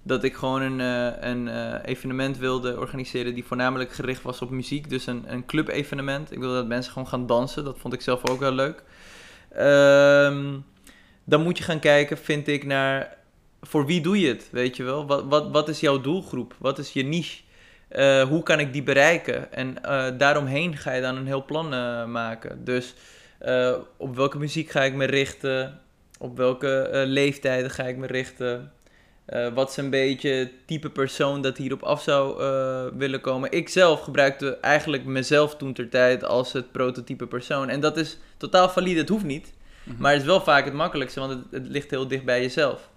dat 0.02 0.24
ik 0.24 0.36
gewoon 0.36 0.62
een, 0.62 0.80
uh, 0.80 1.30
een 1.30 1.48
uh, 1.48 1.76
evenement 1.86 2.38
wilde 2.38 2.80
organiseren 2.80 3.34
die 3.34 3.46
voornamelijk 3.46 3.92
gericht 3.92 4.22
was 4.22 4.42
op 4.42 4.50
muziek. 4.50 4.90
Dus 4.90 5.06
een, 5.06 5.24
een 5.28 5.46
club 5.46 5.68
evenement. 5.68 6.32
Ik 6.32 6.40
wilde 6.40 6.56
dat 6.56 6.68
mensen 6.68 6.92
gewoon 6.92 7.08
gaan 7.08 7.26
dansen. 7.26 7.64
Dat 7.64 7.80
vond 7.80 7.94
ik 7.94 8.02
zelf 8.02 8.30
ook 8.30 8.40
wel 8.40 8.52
leuk. 8.52 8.84
Um, 9.58 10.66
dan 11.24 11.44
moet 11.44 11.58
je 11.58 11.64
gaan 11.64 11.80
kijken, 11.80 12.18
vind 12.18 12.48
ik, 12.48 12.66
naar 12.66 13.18
voor 13.62 13.86
wie 13.86 14.02
doe 14.02 14.20
je 14.20 14.28
het, 14.28 14.48
weet 14.52 14.78
je 14.78 14.84
wel? 14.84 15.06
Wat, 15.06 15.24
wat, 15.26 15.52
wat 15.52 15.70
is 15.70 15.80
jouw 15.80 16.02
doelgroep? 16.02 16.56
Wat 16.58 16.80
is 16.80 16.94
je 16.94 17.04
niche? 17.04 17.42
Uh, 17.92 18.24
hoe 18.24 18.44
kan 18.44 18.60
ik 18.60 18.74
die 18.74 18.84
bereiken? 18.84 19.54
En 19.54 19.76
daaromheen 20.18 20.78
ga 20.78 20.92
je 20.92 21.02
dan 21.02 21.16
een 21.16 21.28
heel 21.28 21.46
plan 21.46 21.70
maken. 22.12 22.64
Dus 22.64 22.94
op 23.98 24.16
welke 24.16 24.38
muziek 24.38 24.70
ga 24.70 24.84
ik 24.84 24.94
me 24.94 25.06
richten? 25.06 25.82
Op 26.20 26.38
welke 26.38 27.04
leeftijden 27.06 27.72
ga 27.72 27.84
ik 27.84 27.98
me 27.98 28.08
richten? 28.08 28.72
wat 29.54 29.70
is 29.70 29.78
een 29.78 29.90
beetje 29.90 30.52
type 30.66 30.90
persoon 30.90 31.42
dat 31.42 31.58
hierop 31.58 31.84
af 31.84 32.02
zou 32.02 32.44
willen 32.98 33.22
komen? 33.22 33.52
Ik 33.52 33.70
zelf 33.70 34.02
gebruikte 34.02 34.58
eigenlijk 34.58 35.06
mezelf 35.06 35.56
toen 35.56 35.74
ter 35.74 35.90
tijd 35.90 36.24
als 36.24 36.54
het 36.54 36.72
prototype 36.72 37.28
persoon. 37.28 37.70
En 37.70 37.80
dat 37.80 37.98
is 37.98 38.18
totaal 38.38 38.70
valide, 38.70 39.00
het 39.00 39.10
hoeft 39.10 39.24
niet. 39.24 39.54
Mhm. 39.84 40.02
Maar 40.02 40.12
het 40.12 40.22
is 40.22 40.28
wel 40.28 40.42
vaak 40.42 40.66
het 40.66 40.74
makkelijkste, 40.74 41.20
want 41.20 41.32
het, 41.32 41.44
het 41.52 41.68
ligt 41.68 41.90
heel 41.90 42.08
dicht 42.08 42.26
bij 42.26 42.42
jezelf. 42.42 42.90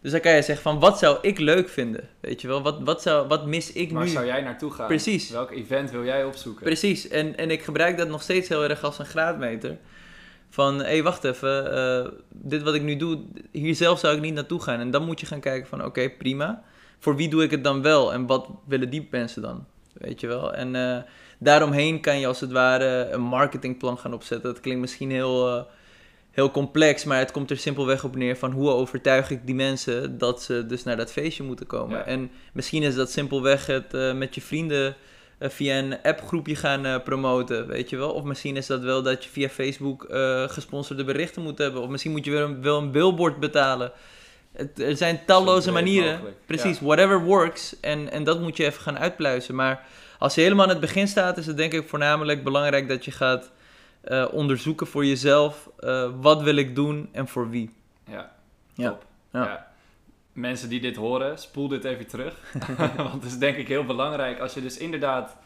Dus 0.00 0.14
dan 0.14 0.20
kan 0.20 0.32
je 0.32 0.42
zeggen 0.42 0.62
van 0.62 0.80
wat 0.80 0.98
zou 0.98 1.18
ik 1.22 1.38
leuk 1.38 1.68
vinden? 1.68 2.08
Weet 2.20 2.40
je 2.40 2.48
wel, 2.48 2.62
wat, 2.62 2.80
wat, 2.80 3.02
zou, 3.02 3.28
wat 3.28 3.46
mis 3.46 3.72
ik 3.72 3.90
nu? 3.90 3.96
Waar 3.96 4.06
zou 4.06 4.26
jij 4.26 4.40
naartoe 4.40 4.70
gaan? 4.70 4.86
Precies. 4.86 5.30
Welk 5.30 5.50
event 5.50 5.90
wil 5.90 6.04
jij 6.04 6.24
opzoeken? 6.24 6.64
Precies, 6.64 7.08
en, 7.08 7.36
en 7.36 7.50
ik 7.50 7.62
gebruik 7.62 7.96
dat 7.96 8.08
nog 8.08 8.22
steeds 8.22 8.48
heel 8.48 8.62
erg 8.62 8.84
als 8.84 8.98
een 8.98 9.06
graadmeter. 9.06 9.76
Van, 10.50 10.78
hé, 10.78 10.84
hey, 10.84 11.02
wacht 11.02 11.24
even, 11.24 11.74
uh, 11.74 12.10
dit 12.28 12.62
wat 12.62 12.74
ik 12.74 12.82
nu 12.82 12.96
doe, 12.96 13.18
hier 13.52 13.74
zelf 13.74 13.98
zou 13.98 14.14
ik 14.16 14.22
niet 14.22 14.34
naartoe 14.34 14.62
gaan. 14.62 14.80
En 14.80 14.90
dan 14.90 15.04
moet 15.04 15.20
je 15.20 15.26
gaan 15.26 15.40
kijken 15.40 15.68
van, 15.68 15.84
oké, 15.84 16.10
prima. 16.10 16.62
Voor 16.98 17.16
wie 17.16 17.28
doe 17.28 17.42
ik 17.42 17.50
het 17.50 17.64
dan 17.64 17.82
wel? 17.82 18.12
En 18.12 18.26
wat 18.26 18.48
willen 18.66 18.90
die 18.90 19.08
mensen 19.10 19.42
dan? 19.42 19.66
Weet 19.92 20.20
je 20.20 20.26
wel? 20.26 20.54
En 20.54 20.74
uh, 20.74 20.98
daaromheen 21.38 22.00
kan 22.00 22.18
je 22.18 22.26
als 22.26 22.40
het 22.40 22.52
ware 22.52 23.08
een 23.10 23.20
marketingplan 23.20 23.98
gaan 23.98 24.14
opzetten. 24.14 24.52
Dat 24.52 24.60
klinkt 24.60 24.80
misschien 24.80 25.10
heel... 25.10 25.56
Uh, 25.56 25.62
heel 26.30 26.50
complex, 26.50 27.04
maar 27.04 27.18
het 27.18 27.30
komt 27.30 27.50
er 27.50 27.56
simpelweg 27.56 28.04
op 28.04 28.16
neer 28.16 28.36
van 28.36 28.52
hoe 28.52 28.70
overtuig 28.70 29.30
ik 29.30 29.46
die 29.46 29.54
mensen 29.54 30.18
dat 30.18 30.42
ze 30.42 30.66
dus 30.66 30.82
naar 30.82 30.96
dat 30.96 31.12
feestje 31.12 31.42
moeten 31.42 31.66
komen. 31.66 32.06
En 32.06 32.30
misschien 32.52 32.82
is 32.82 32.94
dat 32.94 33.10
simpelweg 33.10 33.66
het 33.66 33.92
met 34.14 34.34
je 34.34 34.40
vrienden 34.40 34.96
via 35.40 35.78
een 35.78 36.02
appgroepje 36.02 36.56
gaan 36.56 36.86
uh, 36.86 36.96
promoten, 37.04 37.66
weet 37.66 37.90
je 37.90 37.96
wel. 37.96 38.12
Of 38.12 38.24
misschien 38.24 38.56
is 38.56 38.66
dat 38.66 38.80
wel 38.80 39.02
dat 39.02 39.24
je 39.24 39.30
via 39.30 39.48
Facebook 39.48 40.06
gesponsorde 40.46 41.04
berichten 41.04 41.42
moet 41.42 41.58
hebben. 41.58 41.82
Of 41.82 41.88
misschien 41.88 42.10
moet 42.12 42.24
je 42.24 42.30
wel 42.30 42.48
een, 42.48 42.62
wel 42.62 42.78
een 42.78 42.90
billboard 42.90 43.40
betalen. 43.40 43.92
Het, 44.52 44.80
er 44.80 44.96
zijn 44.96 45.20
talloze 45.26 45.72
manieren. 45.72 46.20
Precies, 46.46 46.80
whatever 46.80 47.22
works. 47.22 47.80
En, 47.80 48.10
en 48.10 48.24
dat 48.24 48.40
moet 48.40 48.56
je 48.56 48.64
even 48.64 48.82
gaan 48.82 48.98
uitpluizen. 48.98 49.54
Maar 49.54 49.86
als 50.18 50.34
je 50.34 50.40
helemaal 50.40 50.64
aan 50.64 50.70
het 50.70 50.80
begin 50.80 51.08
staat, 51.08 51.38
is 51.38 51.46
het 51.46 51.56
denk 51.56 51.72
ik 51.72 51.88
voornamelijk 51.88 52.44
belangrijk 52.44 52.88
dat 52.88 53.04
je 53.04 53.10
gaat 53.10 53.50
uh, 54.04 54.26
onderzoeken 54.32 54.86
voor 54.86 55.04
jezelf. 55.04 55.70
Uh, 55.80 56.10
wat 56.20 56.42
wil 56.42 56.56
ik 56.56 56.74
doen 56.74 57.08
en 57.12 57.28
voor 57.28 57.50
wie? 57.50 57.70
Ja, 58.10 58.32
ja. 58.74 58.98
ja. 59.32 59.74
Mensen 60.36 60.68
die 60.68 60.80
dit 60.80 60.96
horen, 60.96 61.38
spoel 61.38 61.68
dit 61.68 61.84
even 61.84 62.06
terug. 62.06 62.54
Want 62.96 63.12
het 63.12 63.24
is 63.24 63.38
denk 63.38 63.56
ik 63.56 63.68
heel 63.68 63.84
belangrijk 63.84 64.38
als 64.40 64.54
je 64.54 64.62
dus 64.62 64.78
inderdaad 64.78 65.36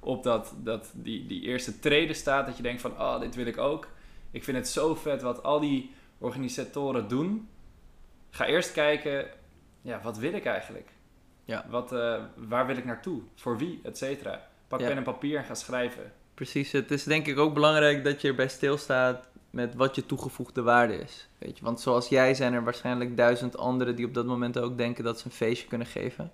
op 0.00 0.22
dat, 0.22 0.54
dat, 0.56 0.90
die, 0.94 1.26
die 1.26 1.42
eerste 1.42 1.78
treden 1.78 2.16
staat. 2.16 2.46
Dat 2.46 2.56
je 2.56 2.62
denkt 2.62 2.80
van, 2.80 2.90
oh, 2.90 3.20
dit 3.20 3.34
wil 3.34 3.46
ik 3.46 3.58
ook. 3.58 3.88
Ik 4.30 4.44
vind 4.44 4.56
het 4.56 4.68
zo 4.68 4.94
vet 4.94 5.22
wat 5.22 5.42
al 5.42 5.60
die 5.60 5.90
organisatoren 6.18 7.08
doen. 7.08 7.48
Ga 8.30 8.46
eerst 8.46 8.72
kijken, 8.72 9.26
ja, 9.82 10.00
wat 10.02 10.18
wil 10.18 10.32
ik 10.32 10.44
eigenlijk? 10.44 10.90
Ja. 11.44 11.66
Wat, 11.68 11.92
uh, 11.92 12.22
waar 12.36 12.66
wil 12.66 12.76
ik 12.76 12.84
naartoe? 12.84 13.20
Voor 13.34 13.58
wie? 13.58 13.80
Et 13.82 13.98
cetera. 13.98 14.48
Pak 14.68 14.78
pen 14.78 14.96
en 14.96 15.02
papier 15.02 15.38
en 15.38 15.44
ga 15.44 15.54
schrijven. 15.54 16.12
Precies, 16.34 16.72
het 16.72 16.90
is 16.90 17.04
denk 17.04 17.26
ik 17.26 17.38
ook 17.38 17.54
belangrijk 17.54 18.04
dat 18.04 18.20
je 18.20 18.28
erbij 18.28 18.48
stilstaat 18.48 19.28
met 19.52 19.74
wat 19.74 19.94
je 19.94 20.06
toegevoegde 20.06 20.62
waarde 20.62 20.94
is. 20.94 21.28
Weet 21.38 21.58
je? 21.58 21.64
Want 21.64 21.80
zoals 21.80 22.08
jij 22.08 22.34
zijn 22.34 22.52
er 22.52 22.64
waarschijnlijk 22.64 23.16
duizend 23.16 23.56
anderen 23.56 23.96
die 23.96 24.06
op 24.06 24.14
dat 24.14 24.26
moment 24.26 24.58
ook 24.58 24.78
denken 24.78 25.04
dat 25.04 25.18
ze 25.18 25.26
een 25.26 25.32
feestje 25.32 25.68
kunnen 25.68 25.86
geven. 25.86 26.30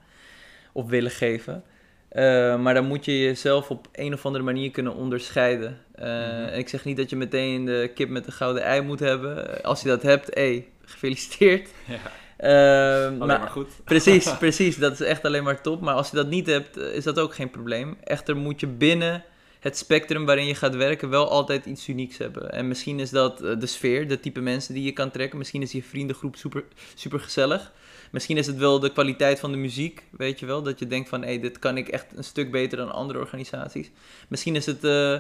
Of 0.73 0.89
willen 0.89 1.11
geven. 1.11 1.65
Uh, 2.13 2.61
maar 2.61 2.75
dan 2.75 2.87
moet 2.87 3.05
je 3.05 3.19
jezelf 3.19 3.71
op 3.71 3.89
een 3.93 4.13
of 4.13 4.27
andere 4.27 4.45
manier 4.45 4.71
kunnen 4.71 4.95
onderscheiden. 4.95 5.79
Uh, 5.99 6.05
mm 6.05 6.47
Ik 6.47 6.69
zeg 6.69 6.85
niet 6.85 6.97
dat 6.97 7.11
je 7.11 7.17
meteen 7.17 7.65
de 7.65 7.91
kip 7.95 8.09
met 8.09 8.25
de 8.25 8.33
gouden 8.33 8.63
ei 8.63 8.81
moet 8.81 9.01
hebben. 9.01 9.63
Als 9.63 9.83
je 9.83 9.89
dat 9.89 10.03
hebt, 10.03 10.35
hé, 10.35 10.53
hey, 10.53 10.67
gefeliciteerd. 10.85 11.71
Ja. 11.87 11.99
Uh, 12.41 13.07
alleen 13.07 13.19
maar, 13.19 13.39
maar, 13.39 13.49
goed. 13.49 13.69
Precies, 13.85 14.37
precies. 14.39 14.77
Dat 14.77 14.93
is 14.93 15.01
echt 15.01 15.25
alleen 15.25 15.45
maar 15.45 15.63
top. 15.63 15.81
Maar 15.81 15.95
als 15.95 16.11
je 16.11 16.17
dat 16.17 16.29
niet 16.29 16.47
hebt, 16.47 16.77
is 16.77 17.05
dat 17.05 17.19
ook 17.19 17.35
geen 17.35 17.51
probleem. 17.51 17.97
Echter 18.05 18.37
moet 18.37 18.61
je 18.61 18.67
binnen 18.67 19.25
het 19.61 19.77
spectrum 19.77 20.25
waarin 20.27 20.47
je 20.47 20.55
gaat 20.55 20.75
werken 20.75 21.09
wel 21.09 21.29
altijd 21.29 21.67
iets 21.67 21.89
unieks 21.89 22.19
hebben. 22.19 22.53
En 22.53 22.69
misschien 22.69 23.01
is 23.01 23.11
dat 23.11 23.43
eh, 23.43 23.61
de 23.61 23.67
sfeer, 23.67 24.09
de 24.09 24.21
type 24.21 24.41
mensen 24.41 24.75
die 24.75 24.83
je 24.83 24.93
kan 24.93 25.11
trekken. 25.11 25.39
Misschien 25.39 25.63
is 25.63 25.73
je 25.73 25.83
vriendengroep 25.83 26.37
super, 26.37 26.65
super 26.95 27.21
gezellig. 27.21 27.73
Misschien 28.11 28.37
is 28.37 28.47
het 28.47 28.57
wel 28.57 28.81
de 28.81 28.93
kwaliteit 28.93 29.41
van 29.41 29.51
de 29.51 29.57
muziek, 29.57 30.05
weet 30.11 30.41
je 30.41 30.47
wel. 30.47 30.63
Dat 30.63 30.79
je 30.79 30.87
denkt 30.87 31.09
van, 31.09 31.21
hé, 31.21 31.27
hey, 31.27 31.41
dit 31.41 31.59
kan 31.59 31.77
ik 31.77 31.89
echt 31.89 32.07
een 32.17 32.25
stuk 32.25 32.51
beter 32.51 32.79
dan 32.79 32.93
andere 32.93 33.19
organisaties. 33.19 33.91
Misschien 34.29 34.57
is 34.57 34.67
het 34.67 34.85
uh, 34.85 35.13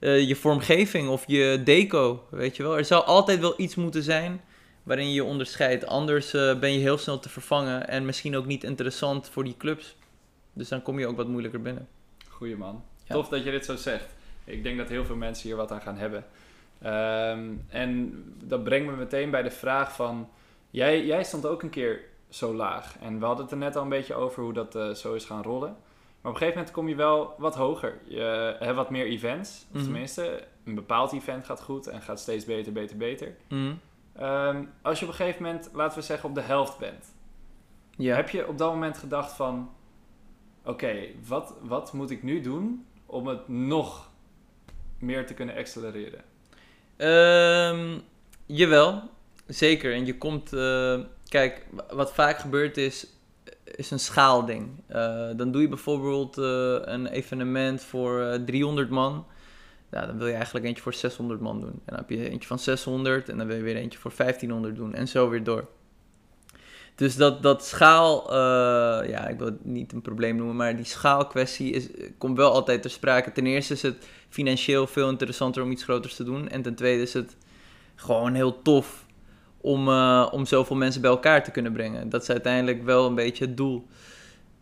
uh, 0.00 0.28
je 0.28 0.36
vormgeving 0.36 1.08
of 1.08 1.24
je 1.26 1.60
deco, 1.64 2.26
weet 2.30 2.56
je 2.56 2.62
wel. 2.62 2.78
Er 2.78 2.84
zou 2.84 3.04
altijd 3.04 3.40
wel 3.40 3.54
iets 3.56 3.74
moeten 3.74 4.02
zijn 4.02 4.40
waarin 4.82 5.08
je 5.08 5.14
je 5.14 5.24
onderscheidt. 5.24 5.86
Anders 5.86 6.30
ben 6.30 6.72
je 6.72 6.78
heel 6.78 6.98
snel 6.98 7.18
te 7.18 7.28
vervangen 7.28 7.88
en 7.88 8.04
misschien 8.04 8.36
ook 8.36 8.46
niet 8.46 8.64
interessant 8.64 9.28
voor 9.28 9.44
die 9.44 9.56
clubs. 9.58 9.96
Dus 10.52 10.68
dan 10.68 10.82
kom 10.82 10.98
je 10.98 11.06
ook 11.06 11.16
wat 11.16 11.28
moeilijker 11.28 11.62
binnen. 11.62 11.88
Goeie 12.28 12.56
man. 12.56 12.82
Tof 13.06 13.28
dat 13.28 13.44
je 13.44 13.50
dit 13.50 13.64
zo 13.64 13.76
zegt. 13.76 14.14
Ik 14.44 14.62
denk 14.62 14.78
dat 14.78 14.88
heel 14.88 15.04
veel 15.04 15.16
mensen 15.16 15.48
hier 15.48 15.56
wat 15.56 15.70
aan 15.70 15.80
gaan 15.80 15.96
hebben. 15.96 16.24
Ehm, 16.82 17.50
en 17.68 18.22
dat 18.44 18.64
brengt 18.64 18.90
me 18.90 18.96
meteen 18.96 19.30
bij 19.30 19.42
de 19.42 19.50
vraag 19.50 19.94
van... 19.94 20.28
Jij, 20.70 21.04
jij 21.04 21.24
stond 21.24 21.46
ook 21.46 21.62
een 21.62 21.70
keer 21.70 22.04
zo 22.28 22.54
laag. 22.54 22.98
En 23.00 23.18
we 23.18 23.24
hadden 23.24 23.44
het 23.44 23.52
er 23.52 23.60
net 23.60 23.76
al 23.76 23.82
een 23.82 23.88
beetje 23.88 24.14
over 24.14 24.42
hoe 24.42 24.52
dat 24.52 24.76
uh, 24.76 24.90
zo 24.90 25.14
is 25.14 25.24
gaan 25.24 25.42
rollen. 25.42 25.68
Maar 25.68 26.32
op 26.32 26.40
een 26.40 26.46
gegeven 26.46 26.54
moment 26.54 26.74
kom 26.74 26.88
je 26.88 26.94
wel 26.94 27.34
wat 27.38 27.54
hoger. 27.54 27.98
Je 28.04 28.56
hebt 28.58 28.74
wat 28.74 28.90
meer 28.90 29.06
events. 29.06 29.64
Of 29.68 29.74
mhm. 29.74 29.84
tenminste, 29.84 30.44
een 30.64 30.74
bepaald 30.74 31.12
event 31.12 31.44
gaat 31.44 31.62
goed 31.62 31.86
en 31.86 32.02
gaat 32.02 32.20
steeds 32.20 32.44
beter, 32.44 32.72
beter, 32.72 32.96
beter. 32.96 33.36
Mhm. 33.48 33.74
Ehm, 34.12 34.64
als 34.82 34.98
je 34.98 35.04
op 35.04 35.10
een 35.10 35.16
gegeven 35.16 35.42
moment, 35.42 35.70
laten 35.72 35.98
we 35.98 36.04
zeggen, 36.04 36.28
op 36.28 36.34
de 36.34 36.40
helft 36.40 36.78
bent. 36.78 37.14
Ja. 37.96 38.14
Heb 38.16 38.28
je 38.28 38.48
op 38.48 38.58
dat 38.58 38.72
moment 38.72 38.98
gedacht 38.98 39.32
van... 39.32 39.70
Oké, 40.64 40.96
wat, 41.26 41.54
wat 41.62 41.92
moet 41.92 42.10
ik 42.10 42.22
nu 42.22 42.40
doen 42.40 42.86
om 43.12 43.26
het 43.26 43.48
nog 43.48 44.10
meer 44.98 45.26
te 45.26 45.34
kunnen 45.34 45.56
accelereren? 45.56 46.24
Um, 46.98 48.02
jawel, 48.46 49.02
zeker. 49.46 49.94
En 49.94 50.06
je 50.06 50.18
komt... 50.18 50.52
Uh, 50.52 51.00
kijk, 51.28 51.66
wat 51.90 52.12
vaak 52.12 52.38
gebeurt 52.38 52.76
is 52.76 53.06
is 53.64 53.90
een 53.90 53.98
schaalding. 53.98 54.68
Uh, 54.90 55.28
dan 55.36 55.52
doe 55.52 55.62
je 55.62 55.68
bijvoorbeeld 55.68 56.38
uh, 56.38 56.44
een 56.80 57.06
evenement 57.06 57.82
voor 57.82 58.20
uh, 58.20 58.34
300 58.34 58.90
man. 58.90 59.26
Ja, 59.90 60.06
dan 60.06 60.18
wil 60.18 60.26
je 60.26 60.34
eigenlijk 60.34 60.64
eentje 60.64 60.82
voor 60.82 60.94
600 60.94 61.40
man 61.40 61.60
doen. 61.60 61.70
En 61.70 61.82
dan 61.84 61.96
heb 61.96 62.10
je 62.10 62.30
eentje 62.30 62.48
van 62.48 62.58
600 62.58 63.28
en 63.28 63.38
dan 63.38 63.46
wil 63.46 63.56
je 63.56 63.62
weer 63.62 63.76
eentje 63.76 63.98
voor 63.98 64.12
1500 64.16 64.76
doen. 64.76 64.94
En 64.94 65.08
zo 65.08 65.28
weer 65.28 65.44
door. 65.44 65.68
Dus 66.94 67.16
dat, 67.16 67.42
dat 67.42 67.64
schaal, 67.64 68.34
ja, 69.06 69.28
ik 69.28 69.38
wil 69.38 69.46
het 69.46 69.64
niet 69.64 69.92
een 69.92 70.02
probleem 70.02 70.36
noemen, 70.36 70.56
maar 70.56 70.76
die 70.76 70.84
schaalkwestie 70.84 71.72
is, 71.72 71.88
komt 72.18 72.36
wel 72.36 72.52
altijd 72.52 72.82
ter 72.82 72.90
sprake. 72.90 73.32
Ten 73.32 73.46
eerste 73.46 73.72
is 73.72 73.82
het 73.82 74.06
financieel 74.28 74.86
veel 74.86 75.08
interessanter 75.08 75.62
om 75.62 75.70
iets 75.70 75.84
groters 75.84 76.14
te 76.14 76.24
doen. 76.24 76.48
En 76.48 76.62
ten 76.62 76.74
tweede 76.74 77.02
is 77.02 77.12
het 77.12 77.36
gewoon 77.94 78.34
heel 78.34 78.62
tof 78.62 79.04
om, 79.60 79.88
uh, 79.88 80.28
om 80.30 80.46
zoveel 80.46 80.76
mensen 80.76 81.00
bij 81.00 81.10
elkaar 81.10 81.44
te 81.44 81.50
kunnen 81.50 81.72
brengen. 81.72 82.08
Dat 82.08 82.22
is 82.22 82.30
uiteindelijk 82.30 82.84
wel 82.84 83.06
een 83.06 83.14
beetje 83.14 83.44
het 83.44 83.56
doel, 83.56 83.86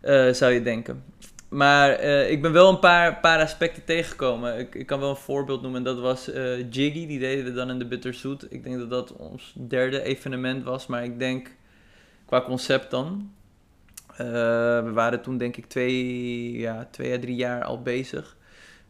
uh, 0.02 0.32
zou 0.32 0.52
je 0.52 0.62
denken. 0.62 1.04
Maar 1.48 2.00
ik 2.30 2.42
ben 2.42 2.52
wel 2.52 2.68
een 2.68 2.78
paar, 2.78 3.20
paar 3.20 3.40
aspecten 3.40 3.84
tegengekomen. 3.84 4.58
Ik, 4.58 4.74
ik 4.74 4.86
kan 4.86 5.00
wel 5.00 5.10
een 5.10 5.16
voorbeeld 5.16 5.62
noemen. 5.62 5.82
Dat 5.82 5.98
was 5.98 6.24
Jiggy, 6.70 7.06
die 7.06 7.18
deden 7.18 7.44
we 7.44 7.52
dan 7.52 7.70
in 7.70 7.78
de 7.78 7.86
Bitterzoet. 7.86 8.52
Ik 8.52 8.62
denk 8.62 8.78
dat 8.78 8.90
dat 8.90 9.12
ons 9.12 9.54
derde 9.56 10.02
evenement 10.02 10.64
was. 10.64 10.86
Maar 10.86 11.04
ik 11.04 11.18
denk, 11.18 11.50
qua 12.30 12.42
concept 12.42 12.90
dan... 12.90 13.32
we 14.16 14.90
waren 14.94 15.22
toen 15.22 15.38
denk 15.38 15.56
ik 15.56 15.66
twee, 15.66 16.52
ja, 16.58 16.88
twee 16.90 17.12
à 17.12 17.18
drie 17.18 17.36
jaar 17.36 17.64
al 17.64 17.82
bezig. 17.82 18.36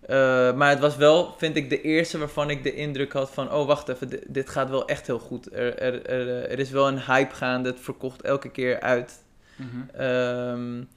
Uh, 0.03 0.53
maar 0.55 0.70
het 0.70 0.79
was 0.79 0.96
wel, 0.96 1.35
vind 1.38 1.57
ik, 1.57 1.70
de 1.70 1.81
eerste 1.81 2.18
waarvan 2.18 2.50
ik 2.50 2.62
de 2.62 2.74
indruk 2.74 3.12
had 3.12 3.31
van... 3.31 3.53
oh, 3.53 3.66
wacht 3.66 3.88
even, 3.88 4.11
dit, 4.26 4.50
gaat 4.50 4.70
wel 4.70 4.87
echt 4.87 5.07
heel 5.07 5.18
goed. 5.18 5.53
Er, 5.53 5.79
er, 5.79 6.07
er, 6.07 6.50
er, 6.50 6.59
is 6.59 6.70
wel 6.70 6.88
een 6.88 7.00
hype 7.00 7.35
gaande, 7.35 7.68
het 7.68 7.81
verkocht 7.81 8.22
elke 8.22 8.50
keer 8.50 8.81
uit. 8.81 9.24
Mm 9.57 10.00
um, 10.00 10.88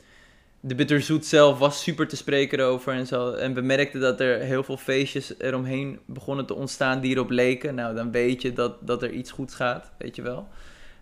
de 0.66 0.76
Bitterzoet 0.76 1.26
zelf 1.26 1.60
was 1.60 1.84
super 1.84 2.08
te 2.08 2.16
spreken 2.16 2.60
erover 2.60 2.94
en 2.94 3.08
zo. 3.08 3.32
En 3.32 3.54
we 3.54 3.62
merkten 3.62 4.00
dat 4.00 4.20
er 4.20 4.40
heel 4.40 4.64
veel 4.64 4.78
feestjes 4.78 5.34
eromheen 5.40 6.00
begonnen 6.06 6.46
te 6.46 6.54
ontstaan 6.54 7.00
die 7.00 7.16
erop 7.16 7.30
leken. 7.30 7.76
Nou, 7.76 7.96
dan 7.96 8.12
weet 8.12 8.42
je 8.42 8.54
dat, 8.54 8.88
dat 8.88 9.04
er 9.04 9.12
iets 9.12 9.32
goed 9.32 9.54
gaat, 9.54 9.92
weet 9.98 10.16
je 10.16 10.22
wel. 10.22 10.48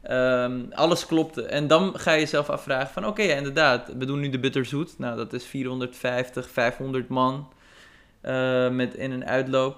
Um, 0.09 0.67
alles 0.73 1.05
klopte. 1.05 1.43
En 1.43 1.67
dan 1.67 1.99
ga 1.99 2.11
je 2.11 2.19
jezelf 2.19 2.49
afvragen 2.49 2.93
van... 2.93 3.05
oké, 3.05 3.21
inderdaad, 3.21 3.93
we 3.97 4.05
doen 4.05 4.19
nu 4.19 4.29
de 4.29 4.39
Bitterzoet. 4.39 4.99
Nou, 4.99 5.17
dat 5.17 5.33
is 5.33 5.45
450, 5.45 6.49
500 6.49 7.07
man... 7.07 7.47
Uh, 8.25 8.69
met 8.69 8.93
in- 8.95 9.11
en 9.11 9.25
uitloop. 9.25 9.77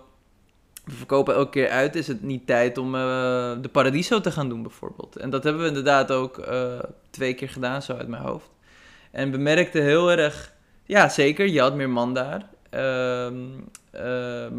We 0.86 0.92
verkopen 0.92 1.36
elke 1.36 1.50
keer 1.50 1.70
uit. 1.70 1.96
Is 1.96 2.08
het 2.08 2.22
niet 2.22 2.48
tijd 2.48 2.78
om 2.78 2.96
uh, 2.96 3.02
de 3.62 3.70
Paradiso 3.72 4.22
te 4.22 4.32
gaan 4.32 4.50
doen, 4.50 4.62
bijvoorbeeld? 4.62 5.16
En 5.18 5.30
dat 5.30 5.44
hebben 5.44 5.62
we 5.62 5.68
inderdaad 5.68 6.12
ook 6.12 6.38
uh, 6.38 6.80
twee 7.10 7.34
keer 7.34 7.50
gedaan, 7.50 7.82
zo 7.82 7.94
uit 7.94 8.08
mijn 8.08 8.24
hoofd. 8.24 8.50
En 9.12 9.32
we 9.32 9.38
merkten 9.38 9.84
heel 9.84 10.12
erg, 10.12 10.54
ja 10.86 11.10
zeker, 11.10 11.48
je 11.48 11.60
had 11.60 11.76
meer 11.76 11.90
man 11.90 12.14
daar. 12.14 12.50
Ehm, 12.70 13.36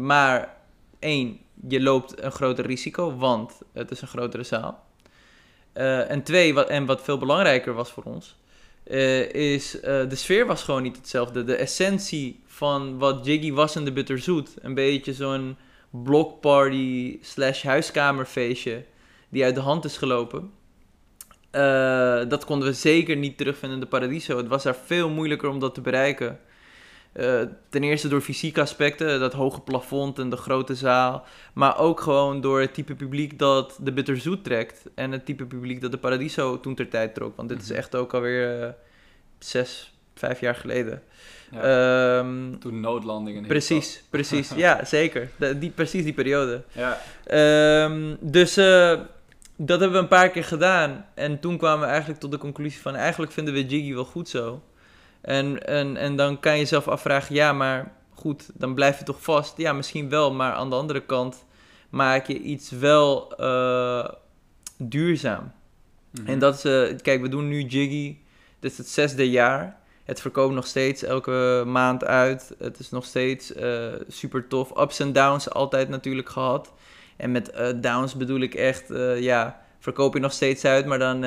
maar 0.05 0.55
één, 0.99 1.39
je 1.67 1.81
loopt 1.81 2.23
een 2.23 2.31
groter 2.31 2.65
risico, 2.65 3.17
want 3.17 3.61
het 3.73 3.91
is 3.91 4.01
een 4.01 4.07
grotere 4.07 4.43
zaal. 4.43 4.84
En 6.07 6.23
twee, 6.23 6.53
wat, 6.53 6.69
en 6.69 6.85
wat 6.85 7.01
veel 7.01 7.17
belangrijker 7.17 7.73
was 7.73 7.91
voor 7.91 8.03
ons, 8.03 8.35
is 9.31 9.71
de 9.81 10.15
sfeer 10.15 10.45
was 10.45 10.63
gewoon 10.63 10.83
niet 10.83 10.95
hetzelfde. 10.97 11.43
De 11.43 11.55
essentie 11.55 12.43
van 12.45 12.97
wat 12.97 13.25
Jiggy 13.25 13.51
was 13.51 13.75
in 13.75 13.85
de 13.85 13.91
Bitterzoet. 13.91 14.55
Een 14.61 14.73
beetje 14.73 15.13
zo'n 15.13 15.57
blockparty 15.89 17.17
slash 17.21 17.63
huiskamerfeestje 17.63 18.83
die 19.29 19.43
uit 19.43 19.55
de 19.55 19.61
hand 19.61 19.85
is 19.85 19.97
gelopen. 19.97 20.51
Dat 22.29 22.45
konden 22.45 22.67
we 22.67 22.73
zeker 22.73 23.15
niet 23.15 23.37
terugvinden 23.37 23.77
in 23.77 23.83
de 23.83 23.89
Paradiso. 23.89 24.37
Het 24.37 24.47
was 24.47 24.63
daar 24.63 24.77
veel 24.85 25.09
moeilijker 25.09 25.49
om 25.49 25.59
dat 25.59 25.73
te 25.73 25.81
bereiken. 25.81 26.39
Uh, 27.19 27.41
ten 27.69 27.83
eerste 27.83 28.07
door 28.07 28.21
fysieke 28.21 28.61
aspecten, 28.61 29.19
dat 29.19 29.33
hoge 29.33 29.61
plafond 29.61 30.19
en 30.19 30.29
de 30.29 30.37
grote 30.37 30.75
zaal. 30.75 31.25
Maar 31.53 31.77
ook 31.79 31.99
gewoon 31.99 32.41
door 32.41 32.59
het 32.59 32.73
type 32.73 32.95
publiek 32.95 33.39
dat 33.39 33.77
de 33.81 33.91
Bitterzoet 33.91 34.43
trekt. 34.43 34.83
En 34.95 35.11
het 35.11 35.25
type 35.25 35.45
publiek 35.45 35.81
dat 35.81 35.91
de 35.91 35.97
Paradiso 35.97 36.59
toen 36.59 36.75
ter 36.75 36.89
tijd 36.89 37.13
trok. 37.13 37.35
Want 37.35 37.49
dit 37.49 37.61
is 37.61 37.69
mhm. 37.69 37.77
echt 37.77 37.95
ook 37.95 38.13
alweer 38.13 38.61
uh, 38.61 38.67
zes, 39.39 39.93
vijf 40.15 40.39
jaar 40.39 40.55
geleden. 40.55 41.03
Ehm, 41.51 42.57
Toen 42.59 42.79
noodlandingen. 42.79 43.45
Precies, 43.45 44.03
precies. 44.09 44.51
ja, 44.65 44.85
zeker. 44.85 45.29
die, 45.59 45.69
precies 45.69 46.03
die 46.03 46.13
periode. 46.13 46.63
Ja. 46.71 47.01
Um, 47.85 48.17
dus 48.19 48.57
uh, 48.57 48.99
dat 49.55 49.79
hebben 49.79 49.91
we 49.91 49.97
een 49.97 50.07
paar 50.07 50.29
keer 50.29 50.43
gedaan. 50.43 51.05
En 51.13 51.39
toen 51.39 51.57
kwamen 51.57 51.79
we 51.79 51.85
eigenlijk 51.85 52.19
tot 52.19 52.31
de 52.31 52.37
conclusie 52.37 52.81
van... 52.81 52.95
eigenlijk 52.95 53.31
vinden 53.31 53.53
we 53.53 53.65
Jiggy 53.65 53.93
wel 53.93 54.05
goed 54.05 54.29
zo. 54.29 54.61
En, 55.25 55.67
en, 55.67 55.97
en 55.97 56.15
dan 56.15 56.39
kan 56.39 56.51
je 56.51 56.57
jezelf 56.57 56.87
afvragen... 56.87 57.35
ja, 57.35 57.53
maar 57.53 57.91
goed, 58.13 58.49
dan 58.53 58.73
blijf 58.73 58.99
je 58.99 59.05
toch 59.05 59.21
vast? 59.21 59.57
Ja, 59.57 59.73
misschien 59.73 60.09
wel, 60.09 60.33
maar 60.33 60.53
aan 60.53 60.69
de 60.69 60.75
andere 60.75 61.05
kant... 61.05 61.45
maak 61.89 62.27
je 62.27 62.39
iets 62.39 62.69
wel 62.69 63.33
uh, 63.39 64.07
duurzaam. 64.77 65.51
Mm 66.11 66.27
En 66.27 66.39
dat 66.39 66.55
is... 66.55 66.65
Uh, 66.65 66.97
kijk, 67.01 67.21
we 67.21 67.29
doen 67.29 67.47
nu 67.47 67.61
Jiggy... 67.61 68.17
Dit 68.59 68.71
is 68.71 68.77
het 68.77 68.89
zesde 68.89 69.29
jaar... 69.29 69.77
Het 70.03 70.21
verkoopt 70.21 70.53
nog 70.53 70.67
steeds 70.67 71.03
elke 71.03 71.63
maand 71.65 72.03
uit. 72.03 72.55
Het 72.57 72.79
is 72.79 72.89
nog 72.89 73.05
steeds 73.05 73.55
uh, 73.55 73.93
super 74.07 74.47
tof. 74.47 74.77
Ups 74.77 74.99
en 74.99 75.13
downs 75.13 75.49
altijd 75.49 75.89
natuurlijk 75.89 76.29
gehad. 76.29 76.73
En 77.17 77.31
met 77.31 77.53
downs 77.81 78.15
bedoel 78.15 78.39
ik 78.39 78.53
echt, 78.53 78.87
ja, 79.17 79.61
verkoop 79.79 80.13
je 80.13 80.19
nog 80.19 80.31
steeds 80.31 80.65
uit, 80.65 80.85
maar 80.85 80.99
dan 80.99 81.23